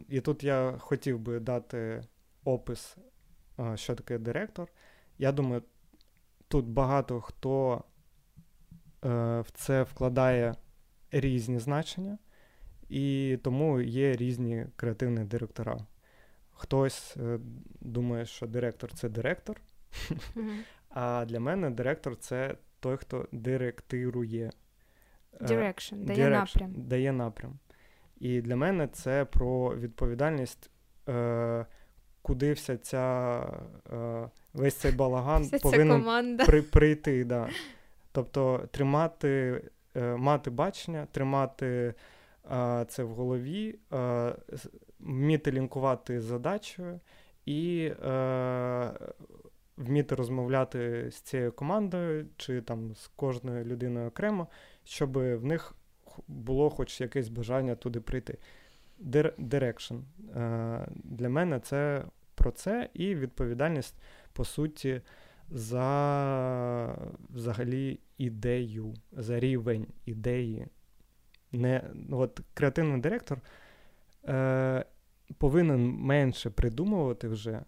І 0.08 0.20
тут 0.20 0.44
я 0.44 0.74
хотів 0.78 1.18
би 1.18 1.40
дати 1.40 2.02
опис, 2.44 2.96
е, 3.58 3.76
що 3.76 3.94
таке 3.94 4.18
директор. 4.18 4.68
Я 5.18 5.32
думаю, 5.32 5.62
тут 6.48 6.66
багато 6.66 7.20
хто 7.20 7.84
е, 9.04 9.40
в 9.40 9.50
це 9.54 9.82
вкладає 9.82 10.54
різні 11.10 11.58
значення, 11.58 12.18
і 12.88 13.38
тому 13.42 13.80
є 13.80 14.16
різні 14.16 14.66
креативні 14.76 15.24
директора. 15.24 15.78
Хтось 16.50 17.16
е, 17.16 17.38
думає, 17.80 18.26
що 18.26 18.46
директор 18.46 18.92
це 18.92 19.08
директор. 19.08 19.60
Mm-hmm. 20.10 20.58
А 20.90 21.24
для 21.24 21.40
мене 21.40 21.70
директор 21.70 22.16
це 22.16 22.56
той, 22.80 22.96
хто 22.96 23.28
директирує. 23.32 24.50
Direction, 25.40 26.04
дає 26.04 26.30
напрям. 26.30 26.72
Дає 26.76 27.12
напрям. 27.12 27.58
І 28.20 28.40
для 28.40 28.56
мене 28.56 28.88
це 28.92 29.24
про 29.24 29.76
відповідальність, 29.76 30.70
е, 31.08 31.66
куди 32.22 32.52
вся 32.52 32.76
ця 32.76 33.40
е, 33.92 34.28
весь 34.54 34.74
цей 34.74 34.92
балаган 34.92 35.42
вся 35.42 35.58
повинен 35.58 36.36
при, 36.46 36.62
прийти. 36.62 37.24
Да. 37.24 37.48
Тобто 38.12 38.68
тримати, 38.70 39.62
е, 39.96 40.16
мати 40.16 40.50
бачення, 40.50 41.06
тримати 41.12 41.94
е, 42.52 42.84
це 42.88 43.02
в 43.02 43.08
голові, 43.08 43.78
е, 43.92 44.34
вміти 45.00 45.52
лінкувати 45.52 46.20
з 46.20 46.24
задачею 46.24 47.00
і 47.46 47.92
е, 48.06 48.90
вміти 49.76 50.14
розмовляти 50.14 51.10
з 51.10 51.20
цією 51.20 51.52
командою 51.52 52.26
чи 52.36 52.60
там 52.60 52.94
з 52.94 53.08
кожною 53.08 53.64
людиною 53.64 54.08
окремо, 54.08 54.48
щоб 54.84 55.12
в 55.18 55.44
них 55.44 55.74
було 56.28 56.70
хоч 56.70 57.00
якесь 57.00 57.28
бажання 57.28 57.74
туди 57.74 58.00
прийти. 58.00 58.38
Direction. 59.38 60.00
Е, 60.36 60.88
для 60.94 61.28
мене 61.28 61.60
це 61.60 62.04
про 62.34 62.50
це 62.50 62.88
і 62.94 63.14
відповідальність, 63.14 63.94
по 64.32 64.44
суті, 64.44 65.00
за 65.50 66.98
взагалі 67.30 68.00
ідею, 68.18 68.94
за 69.12 69.40
рівень 69.40 69.86
ідеї. 70.06 70.66
Не, 71.52 71.90
от 72.10 72.40
Креативний 72.54 73.00
директор 73.00 73.40
е, 74.28 74.84
повинен 75.38 75.90
менше 75.90 76.50
придумувати 76.50 77.28
вже, 77.28 77.62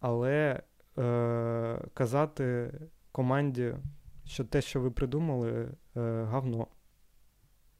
але 0.00 0.62
е, 0.98 1.78
казати 1.94 2.72
команді, 3.12 3.74
що 4.24 4.44
те, 4.44 4.60
що 4.60 4.80
ви 4.80 4.90
придумали, 4.90 5.68
е, 5.96 6.24
гавно. 6.24 6.66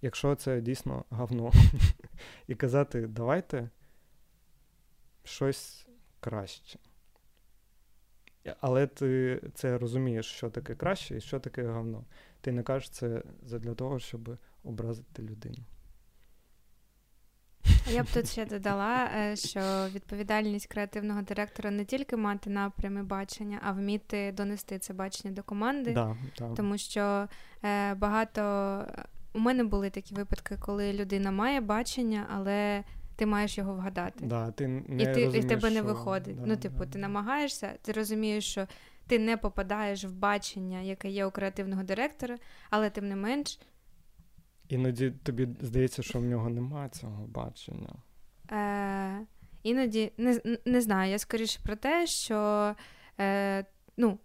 Якщо 0.04 0.34
це 0.34 0.60
дійсно 0.60 1.04
гавно. 1.10 1.52
І 2.48 2.54
казати, 2.54 3.06
давайте 3.06 3.70
щось 5.24 5.86
краще. 6.20 6.78
Але 8.60 8.86
ти 8.86 9.40
це 9.54 9.78
розумієш, 9.78 10.26
що 10.26 10.50
таке 10.50 10.74
краще 10.74 11.16
і 11.16 11.20
що 11.20 11.40
таке 11.40 11.62
говно. 11.62 12.04
Ти 12.40 12.52
не 12.52 12.62
кажеш 12.62 12.90
це 12.90 13.22
для 13.42 13.74
того, 13.74 13.98
щоб 13.98 14.38
образити 14.64 15.22
людину. 15.22 15.64
Я 17.90 18.02
б 18.02 18.06
тут 18.14 18.28
ще 18.28 18.46
додала, 18.46 19.10
е, 19.16 19.36
що 19.36 19.88
відповідальність 19.94 20.66
креативного 20.66 21.22
директора 21.22 21.70
не 21.70 21.84
тільки 21.84 22.16
мати 22.16 22.50
напрями 22.50 23.02
бачення, 23.02 23.58
а 23.62 23.72
вміти 23.72 24.32
донести 24.32 24.78
це 24.78 24.94
бачення 24.94 25.34
до 25.34 25.42
команди. 25.42 25.92
Да, 25.92 26.16
да. 26.38 26.54
Тому 26.54 26.78
що 26.78 27.28
е, 27.64 27.94
багато 27.94 28.42
у 29.34 29.38
мене 29.38 29.64
були 29.64 29.90
такі 29.90 30.14
випадки, 30.14 30.56
коли 30.60 30.92
людина 30.92 31.30
має 31.30 31.60
бачення, 31.60 32.26
але 32.30 32.84
ти 33.16 33.26
маєш 33.26 33.58
його 33.58 33.74
вгадати. 33.74 34.26
Да, 34.26 34.50
ти 34.50 34.68
не 34.68 35.02
І 35.02 35.14
ти, 35.14 35.22
і 35.22 35.40
в 35.40 35.48
тебе 35.48 35.60
що... 35.60 35.70
не 35.70 35.82
виходить. 35.82 36.36
Да, 36.36 36.46
ну, 36.46 36.56
типу, 36.56 36.78
да. 36.78 36.86
ти 36.86 36.98
намагаєшся, 36.98 37.72
ти 37.82 37.92
розумієш, 37.92 38.44
що 38.50 38.66
ти 39.06 39.18
не 39.18 39.36
попадаєш 39.36 40.04
в 40.04 40.12
бачення, 40.12 40.80
яке 40.80 41.10
є 41.10 41.26
у 41.26 41.30
креативного 41.30 41.82
директора, 41.82 42.38
але 42.70 42.90
тим 42.90 43.08
не 43.08 43.16
менш. 43.16 43.58
Іноді 44.68 45.10
тобі 45.10 45.48
здається, 45.60 46.02
що 46.02 46.18
в 46.18 46.24
нього 46.24 46.50
немає 46.50 46.88
цього 46.88 47.26
бачення. 47.26 47.94
Е, 48.52 49.26
Іноді 49.62 50.12
не 50.16 50.40
не 50.64 50.80
знаю, 50.80 51.10
я 51.10 51.18
скоріше 51.18 51.60
про 51.62 51.76
те, 51.76 52.06
що 52.06 52.74
е, 53.20 53.64
ну, 53.96 54.18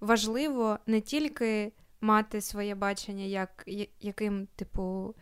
важливо 0.00 0.78
не 0.86 1.00
тільки 1.00 1.72
мати 2.00 2.40
своє 2.40 2.74
бачення, 2.74 3.24
як, 3.24 3.64
яким, 4.00 4.46
типу, 4.56 5.14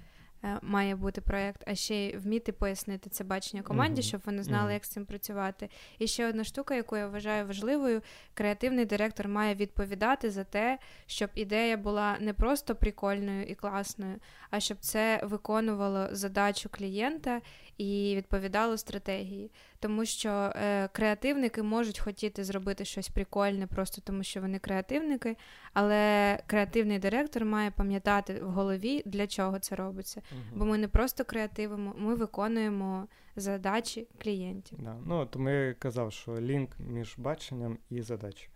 Е, 0.44 0.58
має 0.62 0.96
бути 0.96 1.20
проєкт, 1.20 1.62
а 1.66 1.74
ще 1.74 1.94
й 1.94 2.16
вміти 2.16 2.52
пояснити 2.52 3.10
це 3.10 3.24
бачення 3.24 3.62
команді, 3.62 4.00
uh-huh. 4.00 4.04
щоб 4.04 4.20
вони 4.24 4.42
знали, 4.42 4.70
uh-huh. 4.70 4.74
як 4.74 4.84
з 4.84 4.88
цим 4.88 5.06
працювати. 5.06 5.68
І 5.98 6.06
ще 6.06 6.28
одна 6.28 6.44
штука, 6.44 6.74
яку 6.74 6.96
я 6.96 7.06
вважаю 7.06 7.46
важливою: 7.46 8.02
креативний 8.34 8.84
директор 8.84 9.28
має 9.28 9.54
відповідати 9.54 10.30
за 10.30 10.44
те, 10.44 10.78
щоб 11.06 11.30
ідея 11.34 11.76
була 11.76 12.16
не 12.20 12.32
просто 12.32 12.74
прикольною 12.74 13.44
і 13.44 13.54
класною, 13.54 14.16
а 14.50 14.60
щоб 14.60 14.78
це 14.80 15.20
виконувало 15.22 16.08
задачу 16.12 16.68
клієнта 16.68 17.40
і 17.78 18.14
відповідало 18.16 18.78
стратегії. 18.78 19.50
Тому 19.80 20.04
що 20.04 20.28
е, 20.30 20.88
креативники 20.88 21.62
можуть 21.62 21.98
хотіти 21.98 22.44
зробити 22.44 22.84
щось 22.84 23.08
прикольне, 23.08 23.66
просто 23.66 24.02
тому 24.04 24.22
що 24.22 24.40
вони 24.40 24.58
креативники, 24.58 25.36
але 25.72 26.38
креативний 26.46 26.98
директор 26.98 27.44
має 27.44 27.70
пам'ятати 27.70 28.40
в 28.44 28.50
голові, 28.50 29.02
для 29.06 29.26
чого 29.26 29.58
це 29.58 29.76
робиться. 29.76 30.22
Угу. 30.32 30.40
Бо 30.54 30.64
ми 30.64 30.78
не 30.78 30.88
просто 30.88 31.24
креативимо, 31.24 31.94
ми 31.98 32.14
виконуємо 32.14 33.08
задачі 33.36 34.08
клієнтів. 34.22 34.78
Да. 34.82 34.96
Ну, 35.06 35.26
Тому 35.26 35.50
я 35.50 35.74
казав, 35.74 36.12
що 36.12 36.40
лінк 36.40 36.78
між 36.78 37.18
баченням 37.18 37.78
і 37.90 38.02
задачею. 38.02 38.50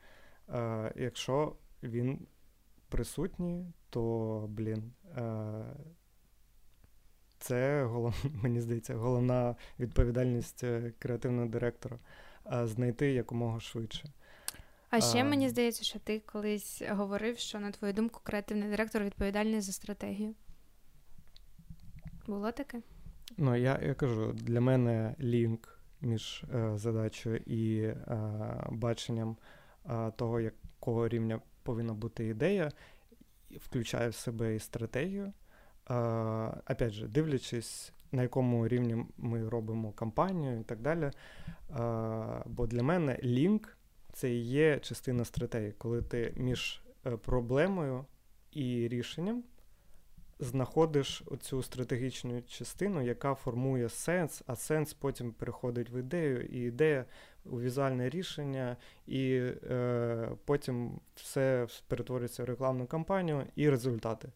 Е, 0.49 0.93
Якщо 0.97 1.57
він 1.83 2.27
присутній, 2.89 3.67
то 3.91 4.45
блін. 4.49 4.93
Е, 5.17 5.65
це 7.43 7.85
голов... 7.85 8.25
мені 8.43 8.61
здається, 8.61 8.95
головна 8.95 9.57
відповідальність 9.81 10.65
е, 10.65 10.93
креативного 10.99 11.49
директора 11.49 11.99
знайти 12.65 13.13
якомога 13.13 13.61
швидше. 13.61 14.13
А 14.91 15.01
ще 15.01 15.21
а... 15.21 15.25
мені 15.25 15.49
здається, 15.49 15.85
що 15.85 15.99
ти 15.99 16.21
колись 16.21 16.83
говорив, 16.91 17.39
що, 17.39 17.61
на 17.61 17.71
твою 17.71 17.95
думку, 17.95 18.21
креативний 18.25 18.71
директор 18.71 19.05
відповідальний 19.05 19.61
за 19.61 19.73
стратегію. 19.73 20.35
Було 22.27 22.53
таке? 22.53 22.83
Ну, 23.37 23.57
я 23.57 23.81
я 23.83 23.95
кажу, 23.95 24.33
для 24.33 24.61
мене 24.61 25.15
лінк 25.21 25.79
між 26.01 26.45
е, 26.55 26.79
задачею 26.79 27.37
і 27.37 27.83
е, 27.83 27.97
баченням 28.71 29.37
е, 29.91 30.11
того, 30.17 30.41
якого 30.41 31.09
рівня 31.09 31.41
повинна 31.63 31.95
бути 31.95 32.27
ідея, 32.27 32.73
включає 33.51 34.09
в 34.09 34.15
себе 34.15 34.55
і 34.55 34.59
стратегію. 34.59 35.33
Опять 35.85 36.93
же, 36.93 37.09
дивлячись, 37.09 37.93
на 38.13 38.23
якому 38.23 38.69
рівні 38.69 39.07
ми 39.19 39.49
робимо 39.49 39.93
кампанію 39.93 40.61
і 40.61 40.65
так 40.65 40.81
далі. 40.81 41.11
Бо 42.47 42.67
для 42.67 42.83
мене 42.83 43.19
лінк 43.23 43.77
це 44.13 44.31
і 44.31 44.43
є 44.45 44.79
частина 44.79 45.25
стратегії, 45.25 45.75
коли 45.79 46.03
ти 46.03 46.33
між 46.37 46.83
е, 47.07 47.17
проблемою 47.17 48.05
і 48.53 48.89
рішенням 48.89 49.45
знаходиш 50.39 51.23
оцю 51.27 51.63
стратегічну 51.63 52.43
частину, 52.43 53.03
яка 53.03 53.35
формує 53.35 53.89
сенс, 53.89 54.43
а 54.47 54.57
сенс 54.57 54.95
потім 54.95 55.33
переходить 55.33 55.91
в 55.91 55.97
ідею, 55.97 56.43
і 56.43 56.59
ідея 56.59 57.05
у 57.45 57.61
візуальне 57.61 58.11
рішення, 58.11 58.77
і 59.07 59.35
е, 59.71 60.29
потім 60.45 61.01
все 61.15 61.67
перетворюється 61.89 62.43
в 62.43 62.47
рекламну 62.47 62.87
кампанію 62.87 63.47
і 63.57 63.71
результати. 63.71 64.29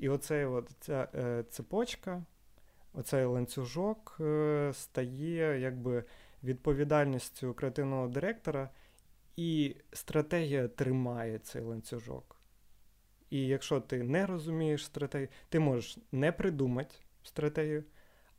І 0.00 0.08
оцей 0.08 0.44
от, 0.44 0.70
ця 0.80 1.08
е, 1.14 1.44
цепочка, 1.50 2.22
оцей 2.92 3.24
ланцюжок 3.24 4.16
е, 4.20 4.70
стає 4.74 5.60
якби 5.60 6.04
відповідальністю 6.44 7.54
креативного 7.54 8.08
директора, 8.08 8.70
і 9.36 9.76
стратегія 9.92 10.68
тримає 10.68 11.38
цей 11.38 11.62
ланцюжок. 11.62 12.36
І 13.30 13.46
якщо 13.46 13.80
ти 13.80 14.02
не 14.02 14.26
розумієш 14.26 14.84
стратегію, 14.84 15.28
ти 15.48 15.60
можеш 15.60 15.98
не 16.12 16.32
придумати 16.32 16.94
стратегію, 17.22 17.84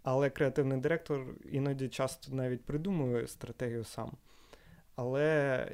але 0.03 0.29
креативний 0.29 0.79
директор 0.79 1.25
іноді 1.45 1.89
часто 1.89 2.35
навіть 2.35 2.65
придумує 2.65 3.27
стратегію 3.27 3.83
сам. 3.83 4.11
Але 4.95 5.67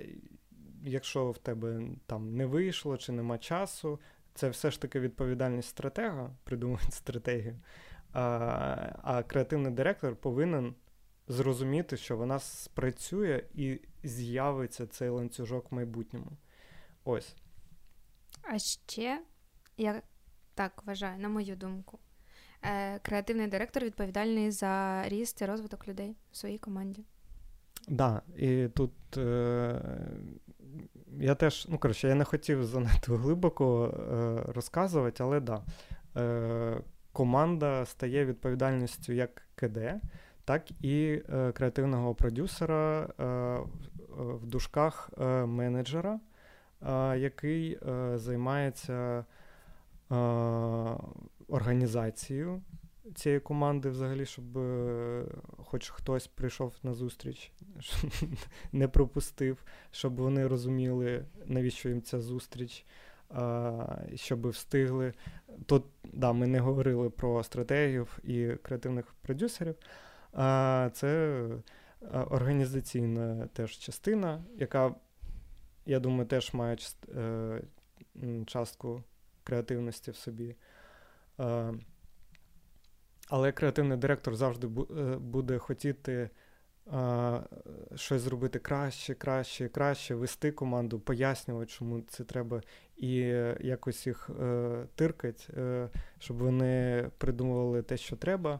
якщо 0.83 1.31
в 1.31 1.37
тебе 1.37 1.81
там 2.05 2.35
не 2.35 2.45
вийшло 2.45 2.97
чи 2.97 3.11
нема 3.11 3.37
часу, 3.37 3.99
це 4.37 4.49
все 4.49 4.71
ж 4.71 4.81
таки 4.81 4.99
відповідальність 4.99 5.69
стратега 5.69 6.31
придумати 6.43 6.91
стратегію. 6.91 7.59
А, 8.13 8.19
а 9.03 9.23
креативний 9.23 9.71
директор 9.71 10.15
повинен 10.15 10.75
зрозуміти, 11.27 11.97
що 11.97 12.17
вона 12.17 12.39
спрацює 12.39 13.43
і 13.53 13.79
з'явиться 14.03 14.87
цей 14.87 15.09
ланцюжок 15.09 15.71
в 15.71 15.75
майбутньому. 15.75 16.31
Ось. 17.03 17.35
А 18.41 18.59
ще, 18.59 19.21
я 19.77 20.01
так 20.55 20.83
вважаю, 20.85 21.19
на 21.19 21.29
мою 21.29 21.55
думку, 21.55 21.99
е, 22.61 22.99
креативний 22.99 23.47
директор 23.47 23.83
відповідальний 23.83 24.51
за 24.51 25.03
ріст 25.07 25.41
і 25.41 25.45
розвиток 25.45 25.87
людей 25.87 26.15
в 26.31 26.37
своїй 26.37 26.57
команді. 26.57 27.05
Так, 27.73 27.95
да, 27.95 28.21
і 28.37 28.67
тут 28.67 29.17
е, 29.17 29.81
я 31.19 31.35
теж, 31.35 31.67
ну 31.69 31.77
коротше, 31.77 32.07
я 32.07 32.15
не 32.15 32.23
хотів 32.23 32.65
занадто 32.65 33.15
глибоко 33.15 33.87
е, 33.87 34.51
розказувати, 34.51 35.23
але 35.23 35.39
да, 35.39 35.61
е, 36.17 36.77
команда 37.11 37.85
стає 37.85 38.25
відповідальністю 38.25 39.13
як 39.13 39.41
КД, 39.55 39.79
так 40.45 40.71
і 40.81 41.21
е, 41.29 41.51
креативного 41.51 42.15
продюсера 42.15 43.01
е, 43.01 43.23
в 44.17 44.45
дужках 44.45 45.09
е, 45.17 45.45
менеджера, 45.45 46.19
який 47.15 47.79
займається 48.15 49.25
організацією 51.47 52.61
цієї 53.15 53.39
команди, 53.39 53.89
взагалі, 53.89 54.25
щоб 54.25 54.57
е, 54.57 55.25
хоч 55.57 55.89
хтось 55.89 56.27
прийшов 56.27 56.73
на 56.83 56.93
зустріч, 56.93 57.51
не 58.71 58.87
пропустив, 58.87 59.63
щоб 59.91 60.15
вони 60.15 60.47
розуміли, 60.47 61.25
навіщо 61.45 61.89
їм 61.89 62.01
ця 62.01 62.19
зустріч, 62.19 62.85
щоб 64.15 64.47
встигли. 64.47 65.13
Тут 65.65 65.83
да, 66.03 66.33
ми 66.33 66.47
не 66.47 66.59
говорили 66.59 67.09
про 67.09 67.43
стратегів 67.43 68.19
і 68.23 68.47
креативних 68.61 69.15
продюсерів. 69.21 69.75
А 70.33 70.89
це 70.93 71.43
організаційна 72.11 73.47
теж 73.53 73.71
частина, 73.71 74.43
яка, 74.55 74.95
я 75.85 75.99
думаю, 75.99 76.25
теж 76.25 76.53
має 76.53 76.77
е, 77.15 77.61
частку 78.45 79.03
креативності 79.43 80.11
в 80.11 80.15
собі. 80.15 80.55
Але 83.29 83.51
креативний 83.51 83.97
директор 83.97 84.35
завжди 84.35 84.67
е, 84.67 85.17
буде 85.17 85.57
хотіти 85.57 86.29
а, 86.91 87.39
щось 87.95 88.21
зробити 88.21 88.59
краще, 88.59 89.13
краще, 89.13 89.69
краще, 89.69 90.15
вести 90.15 90.51
команду, 90.51 90.99
пояснювати, 90.99 91.71
чому 91.71 92.01
це 92.01 92.23
треба, 92.23 92.61
і 92.97 93.15
якось 93.59 94.07
їх 94.07 94.29
е, 94.41 94.85
тиркать, 94.95 95.47
е, 95.57 95.89
щоб 96.19 96.37
вони 96.37 97.05
придумували 97.17 97.81
те, 97.81 97.97
що 97.97 98.15
треба. 98.15 98.59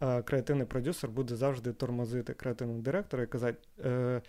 А 0.00 0.22
креативний 0.22 0.66
продюсер 0.66 1.10
буде 1.10 1.36
завжди 1.36 1.72
тормозити 1.72 2.34
креативного 2.34 2.80
директора 2.80 3.22
і 3.22 3.26
казати: 3.26 3.58
е, 3.84 4.22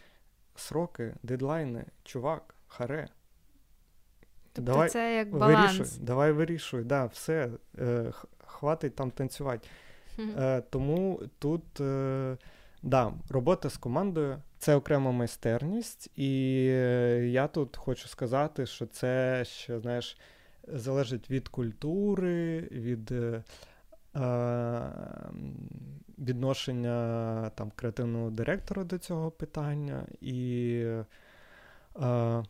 сроки, 0.55 1.15
дедлайни, 1.23 1.85
чувак, 2.03 2.55
харе. 2.67 3.07
Тобто 4.53 4.71
давай 4.71 4.89
це 4.89 5.15
як 5.15 5.31
баланс. 5.31 5.77
Вирішуй, 5.77 5.99
давай 6.05 6.31
вирішуй, 6.31 6.83
да, 6.83 7.05
все, 7.05 7.49
е, 7.79 8.11
хватить 8.53 8.95
там 8.95 9.11
танцювати. 9.11 9.67
Е, 10.19 10.63
Тому 10.69 11.21
тут 11.39 11.81
е, 11.81 12.37
да, 12.83 13.13
робота 13.29 13.69
з 13.69 13.77
командою 13.77 14.41
це 14.57 14.75
окрема 14.75 15.11
майстерність, 15.11 16.11
і 16.15 16.63
я 17.31 17.47
тут 17.47 17.77
хочу 17.77 18.07
сказати, 18.07 18.65
що 18.65 18.85
це 18.85 19.43
ще 19.45 19.79
знаєш, 19.79 20.17
залежить 20.67 21.31
від 21.31 21.47
культури, 21.47 22.59
від 22.71 23.11
е, 23.11 23.43
відношення 26.19 27.49
там, 27.55 27.71
креативного 27.75 28.29
директора 28.29 28.83
до 28.83 28.97
цього 28.97 29.31
питання. 29.31 30.05
І 30.21 30.73
е, 32.01 32.43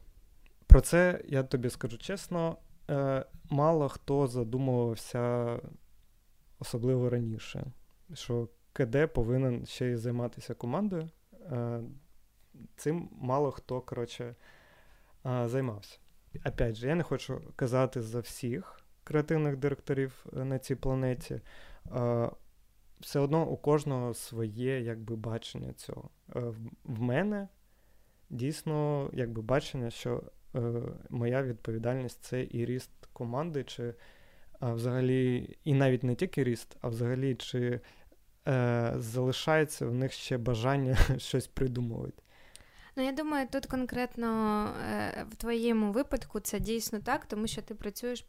про 0.67 0.81
це 0.81 1.21
я 1.27 1.43
тобі 1.43 1.69
скажу 1.69 1.97
чесно, 1.97 2.57
е, 2.89 3.25
мало 3.49 3.89
хто 3.89 4.27
задумувався 4.27 5.55
особливо 6.63 7.09
раніше, 7.09 7.65
що 8.13 8.49
КД 8.73 9.13
повинен 9.13 9.65
ще 9.65 9.85
й 9.85 9.95
займатися 9.95 10.53
командою. 10.53 11.09
Е, 11.51 11.81
цим 12.75 13.09
мало 13.11 13.51
хто 13.51 13.81
коротше, 13.81 14.35
е, 15.25 15.47
займався. 15.47 15.99
Опять 16.45 16.75
же, 16.75 16.87
я 16.87 16.95
не 16.95 17.03
хочу 17.03 17.41
казати 17.55 18.01
за 18.01 18.19
всіх 18.19 18.79
креативних 19.03 19.57
директорів 19.57 20.25
е, 20.37 20.45
на 20.45 20.59
цій 20.59 20.75
планеті. 20.75 21.41
Все 22.99 23.19
одно 23.19 23.47
у 23.47 23.57
кожного 23.57 24.13
своє 24.13 24.81
якби, 24.81 25.15
бачення 25.15 25.73
цього. 25.73 26.09
В 26.83 27.01
мене 27.01 27.47
дійсно 28.29 29.09
якби, 29.13 29.41
бачення, 29.41 29.89
що 29.89 30.23
моя 31.09 31.43
відповідальність 31.43 32.23
це 32.23 32.47
і 32.51 32.65
ріст 32.65 32.91
команди, 33.13 33.63
чи 33.63 33.93
а 34.65 34.73
взагалі, 34.73 35.49
і 35.63 35.73
навіть 35.73 36.03
не 36.03 36.15
тільки 36.15 36.43
ріст, 36.43 36.77
а 36.81 36.87
взагалі, 36.87 37.35
чи 37.35 37.79
е, 38.47 38.93
залишається 38.97 39.85
в 39.85 39.93
них 39.93 40.13
ще 40.13 40.37
бажання 40.37 40.97
щось 41.17 41.47
придумувати. 41.47 42.23
Ну, 42.95 43.03
я 43.03 43.11
думаю, 43.11 43.47
тут 43.51 43.65
конкретно 43.65 44.69
е, 44.91 45.25
в 45.31 45.35
твоєму 45.35 45.91
випадку 45.91 46.39
це 46.39 46.59
дійсно 46.59 46.99
так, 46.99 47.25
тому 47.25 47.47
що 47.47 47.61
ти 47.61 47.75
працюєш 47.75 48.25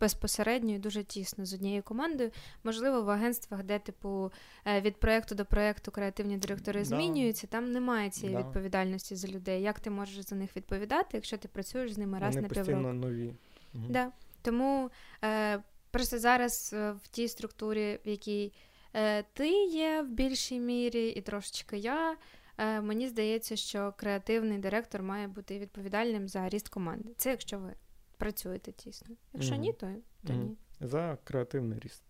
безпосередньо 0.00 0.74
і 0.74 0.78
дуже 0.78 1.04
тісно 1.04 1.46
з 1.46 1.54
однією 1.54 1.82
командою. 1.82 2.30
Можливо, 2.64 3.02
в 3.02 3.10
агентствах, 3.10 3.62
де 3.62 3.78
типу 3.78 4.32
е, 4.66 4.80
від 4.80 4.96
проєкту 4.96 5.34
до 5.34 5.44
проєкту 5.44 5.90
креативні 5.90 6.36
директори 6.36 6.80
да. 6.80 6.84
змінюються, 6.84 7.46
там 7.46 7.72
немає 7.72 8.10
цієї 8.10 8.36
да. 8.36 8.42
відповідальності 8.42 9.16
за 9.16 9.28
людей. 9.28 9.62
Як 9.62 9.80
ти 9.80 9.90
можеш 9.90 10.28
за 10.28 10.36
них 10.36 10.56
відповідати, 10.56 11.08
якщо 11.12 11.38
ти 11.38 11.48
працюєш 11.48 11.92
з 11.92 11.98
ними 11.98 12.18
раз 12.18 12.34
Вони 12.34 12.48
на 12.48 12.54
півроку? 12.54 12.82
Вони 12.82 12.92
нові. 12.92 13.34
Угу. 13.74 13.84
Да. 13.88 14.10
Тому 14.42 14.90
е, 15.24 15.62
просто 15.90 16.18
зараз 16.18 16.70
е, 16.72 16.92
в 16.92 17.08
тій 17.08 17.28
структурі, 17.28 17.98
в 18.06 18.08
якій 18.08 18.52
е, 18.94 19.22
ти 19.22 19.48
є 19.64 20.02
в 20.02 20.08
більшій 20.08 20.60
мірі, 20.60 21.08
і 21.08 21.20
трошечки 21.20 21.78
я. 21.78 22.16
Е, 22.58 22.80
мені 22.80 23.08
здається, 23.08 23.56
що 23.56 23.94
креативний 23.96 24.58
директор 24.58 25.02
має 25.02 25.28
бути 25.28 25.58
відповідальним 25.58 26.28
за 26.28 26.48
ріст 26.48 26.68
команди. 26.68 27.14
Це 27.16 27.30
якщо 27.30 27.58
ви 27.58 27.74
працюєте 28.16 28.72
тісно. 28.72 29.16
Якщо 29.32 29.54
mm 29.54 29.58
ні, 29.58 29.72
то, 29.72 29.86
то 30.26 30.32
mm 30.32 30.36
ні. 30.36 30.56
За 30.80 31.18
креативний 31.24 31.78
ріст. 31.78 32.02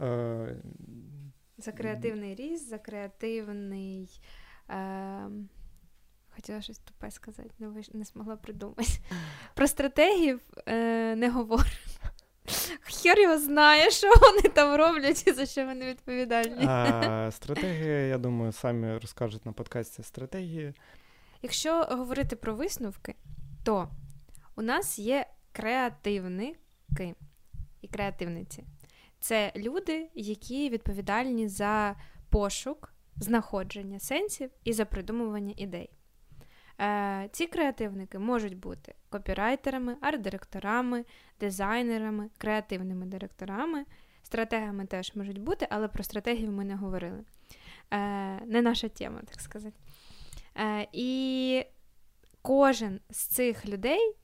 Е... 0.00 0.56
За 1.58 1.72
креативний 1.72 2.34
ріст, 2.34 2.68
за 2.68 2.78
креативний. 2.78 4.20
Е... 4.70 5.30
Хотіла 6.34 6.62
щось 6.62 6.78
тупе 6.78 7.10
сказати, 7.10 7.50
не 7.58 7.68
виш... 7.68 7.90
не 7.90 8.04
змогла 8.04 8.36
придумати. 8.36 8.90
Про 9.54 9.66
стратегів 9.66 10.40
е... 10.66 11.16
не 11.16 11.30
говорю. 11.30 11.70
Хер 13.02 13.20
його 13.20 13.38
знає, 13.38 13.90
що 13.90 14.12
вони 14.20 14.42
там 14.42 14.76
роблять 14.76 15.26
і 15.26 15.32
за 15.32 15.46
що 15.46 15.66
вони 15.66 15.86
відповідальні. 15.86 16.66
А, 16.66 17.30
Стратегії, 17.32 18.08
я 18.08 18.18
думаю, 18.18 18.52
самі 18.52 18.98
розкажуть 18.98 19.46
на 19.46 19.52
подкасті 19.52 20.02
стратегії. 20.02 20.74
Якщо 21.42 21.82
говорити 21.82 22.36
про 22.36 22.54
висновки, 22.54 23.14
то 23.64 23.88
у 24.56 24.62
нас 24.62 24.98
є 24.98 25.26
креативники 25.52 27.14
і 27.80 27.88
креативниці. 27.88 28.64
Це 29.20 29.52
люди, 29.56 30.10
які 30.14 30.70
відповідальні 30.70 31.48
за 31.48 31.96
пошук, 32.30 32.94
знаходження 33.16 33.98
сенсів 34.00 34.50
і 34.64 34.72
за 34.72 34.84
придумування 34.84 35.54
ідей. 35.56 35.90
Е, 36.80 37.28
ці 37.32 37.46
креативники 37.46 38.18
можуть 38.18 38.56
бути 38.56 38.94
копірайтерами, 39.08 39.96
арт-директорами, 40.00 41.04
дизайнерами, 41.40 42.30
креативними 42.38 43.06
директорами. 43.06 43.84
Стратегами 44.22 44.86
теж 44.86 45.16
можуть 45.16 45.38
бути, 45.38 45.66
але 45.70 45.88
про 45.88 46.04
стратегію 46.04 46.52
ми 46.52 46.64
не 46.64 46.76
говорили. 46.76 47.24
Е, 47.90 47.98
не 48.46 48.62
наша 48.62 48.88
тема, 48.88 49.20
так 49.26 49.40
сказати. 49.40 49.76
Е, 50.56 50.88
і 50.92 51.64
кожен 52.42 53.00
з 53.10 53.18
цих 53.18 53.66
людей, 53.66 54.14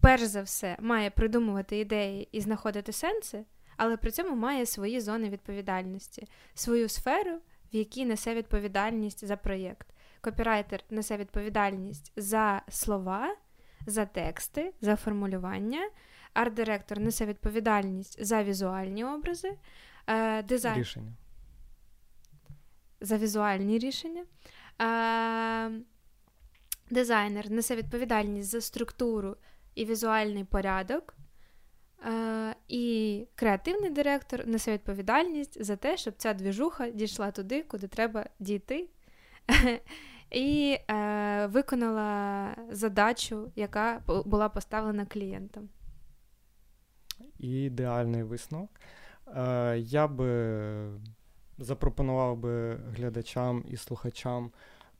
перш 0.00 0.22
за 0.22 0.42
все, 0.42 0.76
має 0.80 1.10
придумувати 1.10 1.78
ідеї 1.78 2.28
і 2.32 2.40
знаходити 2.40 2.92
сенси, 2.92 3.44
але 3.76 3.96
при 3.96 4.10
цьому 4.10 4.36
має 4.36 4.66
свої 4.66 5.00
зони 5.00 5.30
відповідальності, 5.30 6.28
свою 6.54 6.88
сферу, 6.88 7.36
в 7.72 7.76
якій 7.76 8.04
несе 8.04 8.34
відповідальність 8.34 9.24
за 9.24 9.36
проєкт. 9.36 9.93
Копірайтер 10.24 10.80
несе 10.90 11.16
відповідальність 11.16 12.12
за 12.16 12.62
слова, 12.68 13.36
за 13.86 14.06
тексти, 14.06 14.72
за 14.80 14.96
формулювання. 14.96 15.90
Арт-директор 16.34 17.00
несе 17.00 17.26
відповідальність 17.26 18.24
за 18.24 18.44
візуальні 18.44 19.04
образи, 19.04 19.58
е, 20.06 20.42
дизайн... 20.42 20.78
рішення. 20.78 21.12
За 23.00 23.18
візуальні 23.18 23.78
рішення. 23.78 24.24
Е, 24.82 25.70
дизайнер 26.90 27.50
несе 27.50 27.76
відповідальність 27.76 28.48
за 28.48 28.60
структуру 28.60 29.36
і 29.74 29.84
візуальний 29.84 30.44
порядок. 30.44 31.14
Е, 32.06 32.54
і 32.68 33.26
креативний 33.34 33.90
директор 33.90 34.46
несе 34.46 34.72
відповідальність 34.72 35.64
за 35.64 35.76
те, 35.76 35.96
щоб 35.96 36.14
ця 36.16 36.34
двіжуха 36.34 36.90
дійшла 36.90 37.30
туди, 37.30 37.62
куди 37.62 37.88
треба 37.88 38.26
дійти 38.38 38.88
і 40.30 40.78
е, 40.90 41.46
виконала 41.46 42.48
задачу, 42.70 43.52
яка 43.56 44.02
була 44.06 44.48
поставлена 44.48 45.06
клієнтом. 45.06 45.68
Ідеальний 47.38 48.22
висновок. 48.22 48.70
Е, 49.36 49.78
Я 49.78 50.08
би 50.08 51.00
запропонував 51.58 52.36
би 52.36 52.74
глядачам 52.76 53.64
і 53.68 53.76
слухачам 53.76 54.50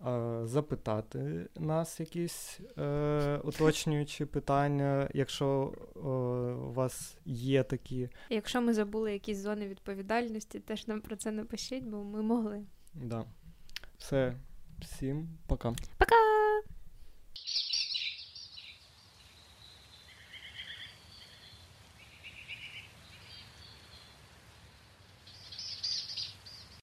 е, 0.07 0.41
запитати 0.45 1.49
нас 1.57 2.01
якісь 2.01 2.61
е, 2.79 3.41
уточнюючі 3.45 4.25
питання, 4.25 5.09
якщо 5.15 5.73
е, 5.97 5.99
у 6.69 6.73
вас 6.73 7.17
є 7.25 7.63
такі. 7.63 8.09
Якщо 8.31 8.61
ми 8.61 8.75
забули 8.75 9.13
якісь 9.13 9.39
зони 9.39 9.69
відповідальності, 9.69 10.61
теж 10.61 10.87
нам 10.87 11.01
про 11.01 11.17
це 11.17 11.31
напишіть, 11.31 11.85
бо 11.85 12.05
ми 12.05 12.23
могли. 12.23 12.65
Да. 12.95 13.25
Все. 13.99 14.35
Всем 14.81 15.39
пока. 15.49 15.75
Пока! 15.99 16.15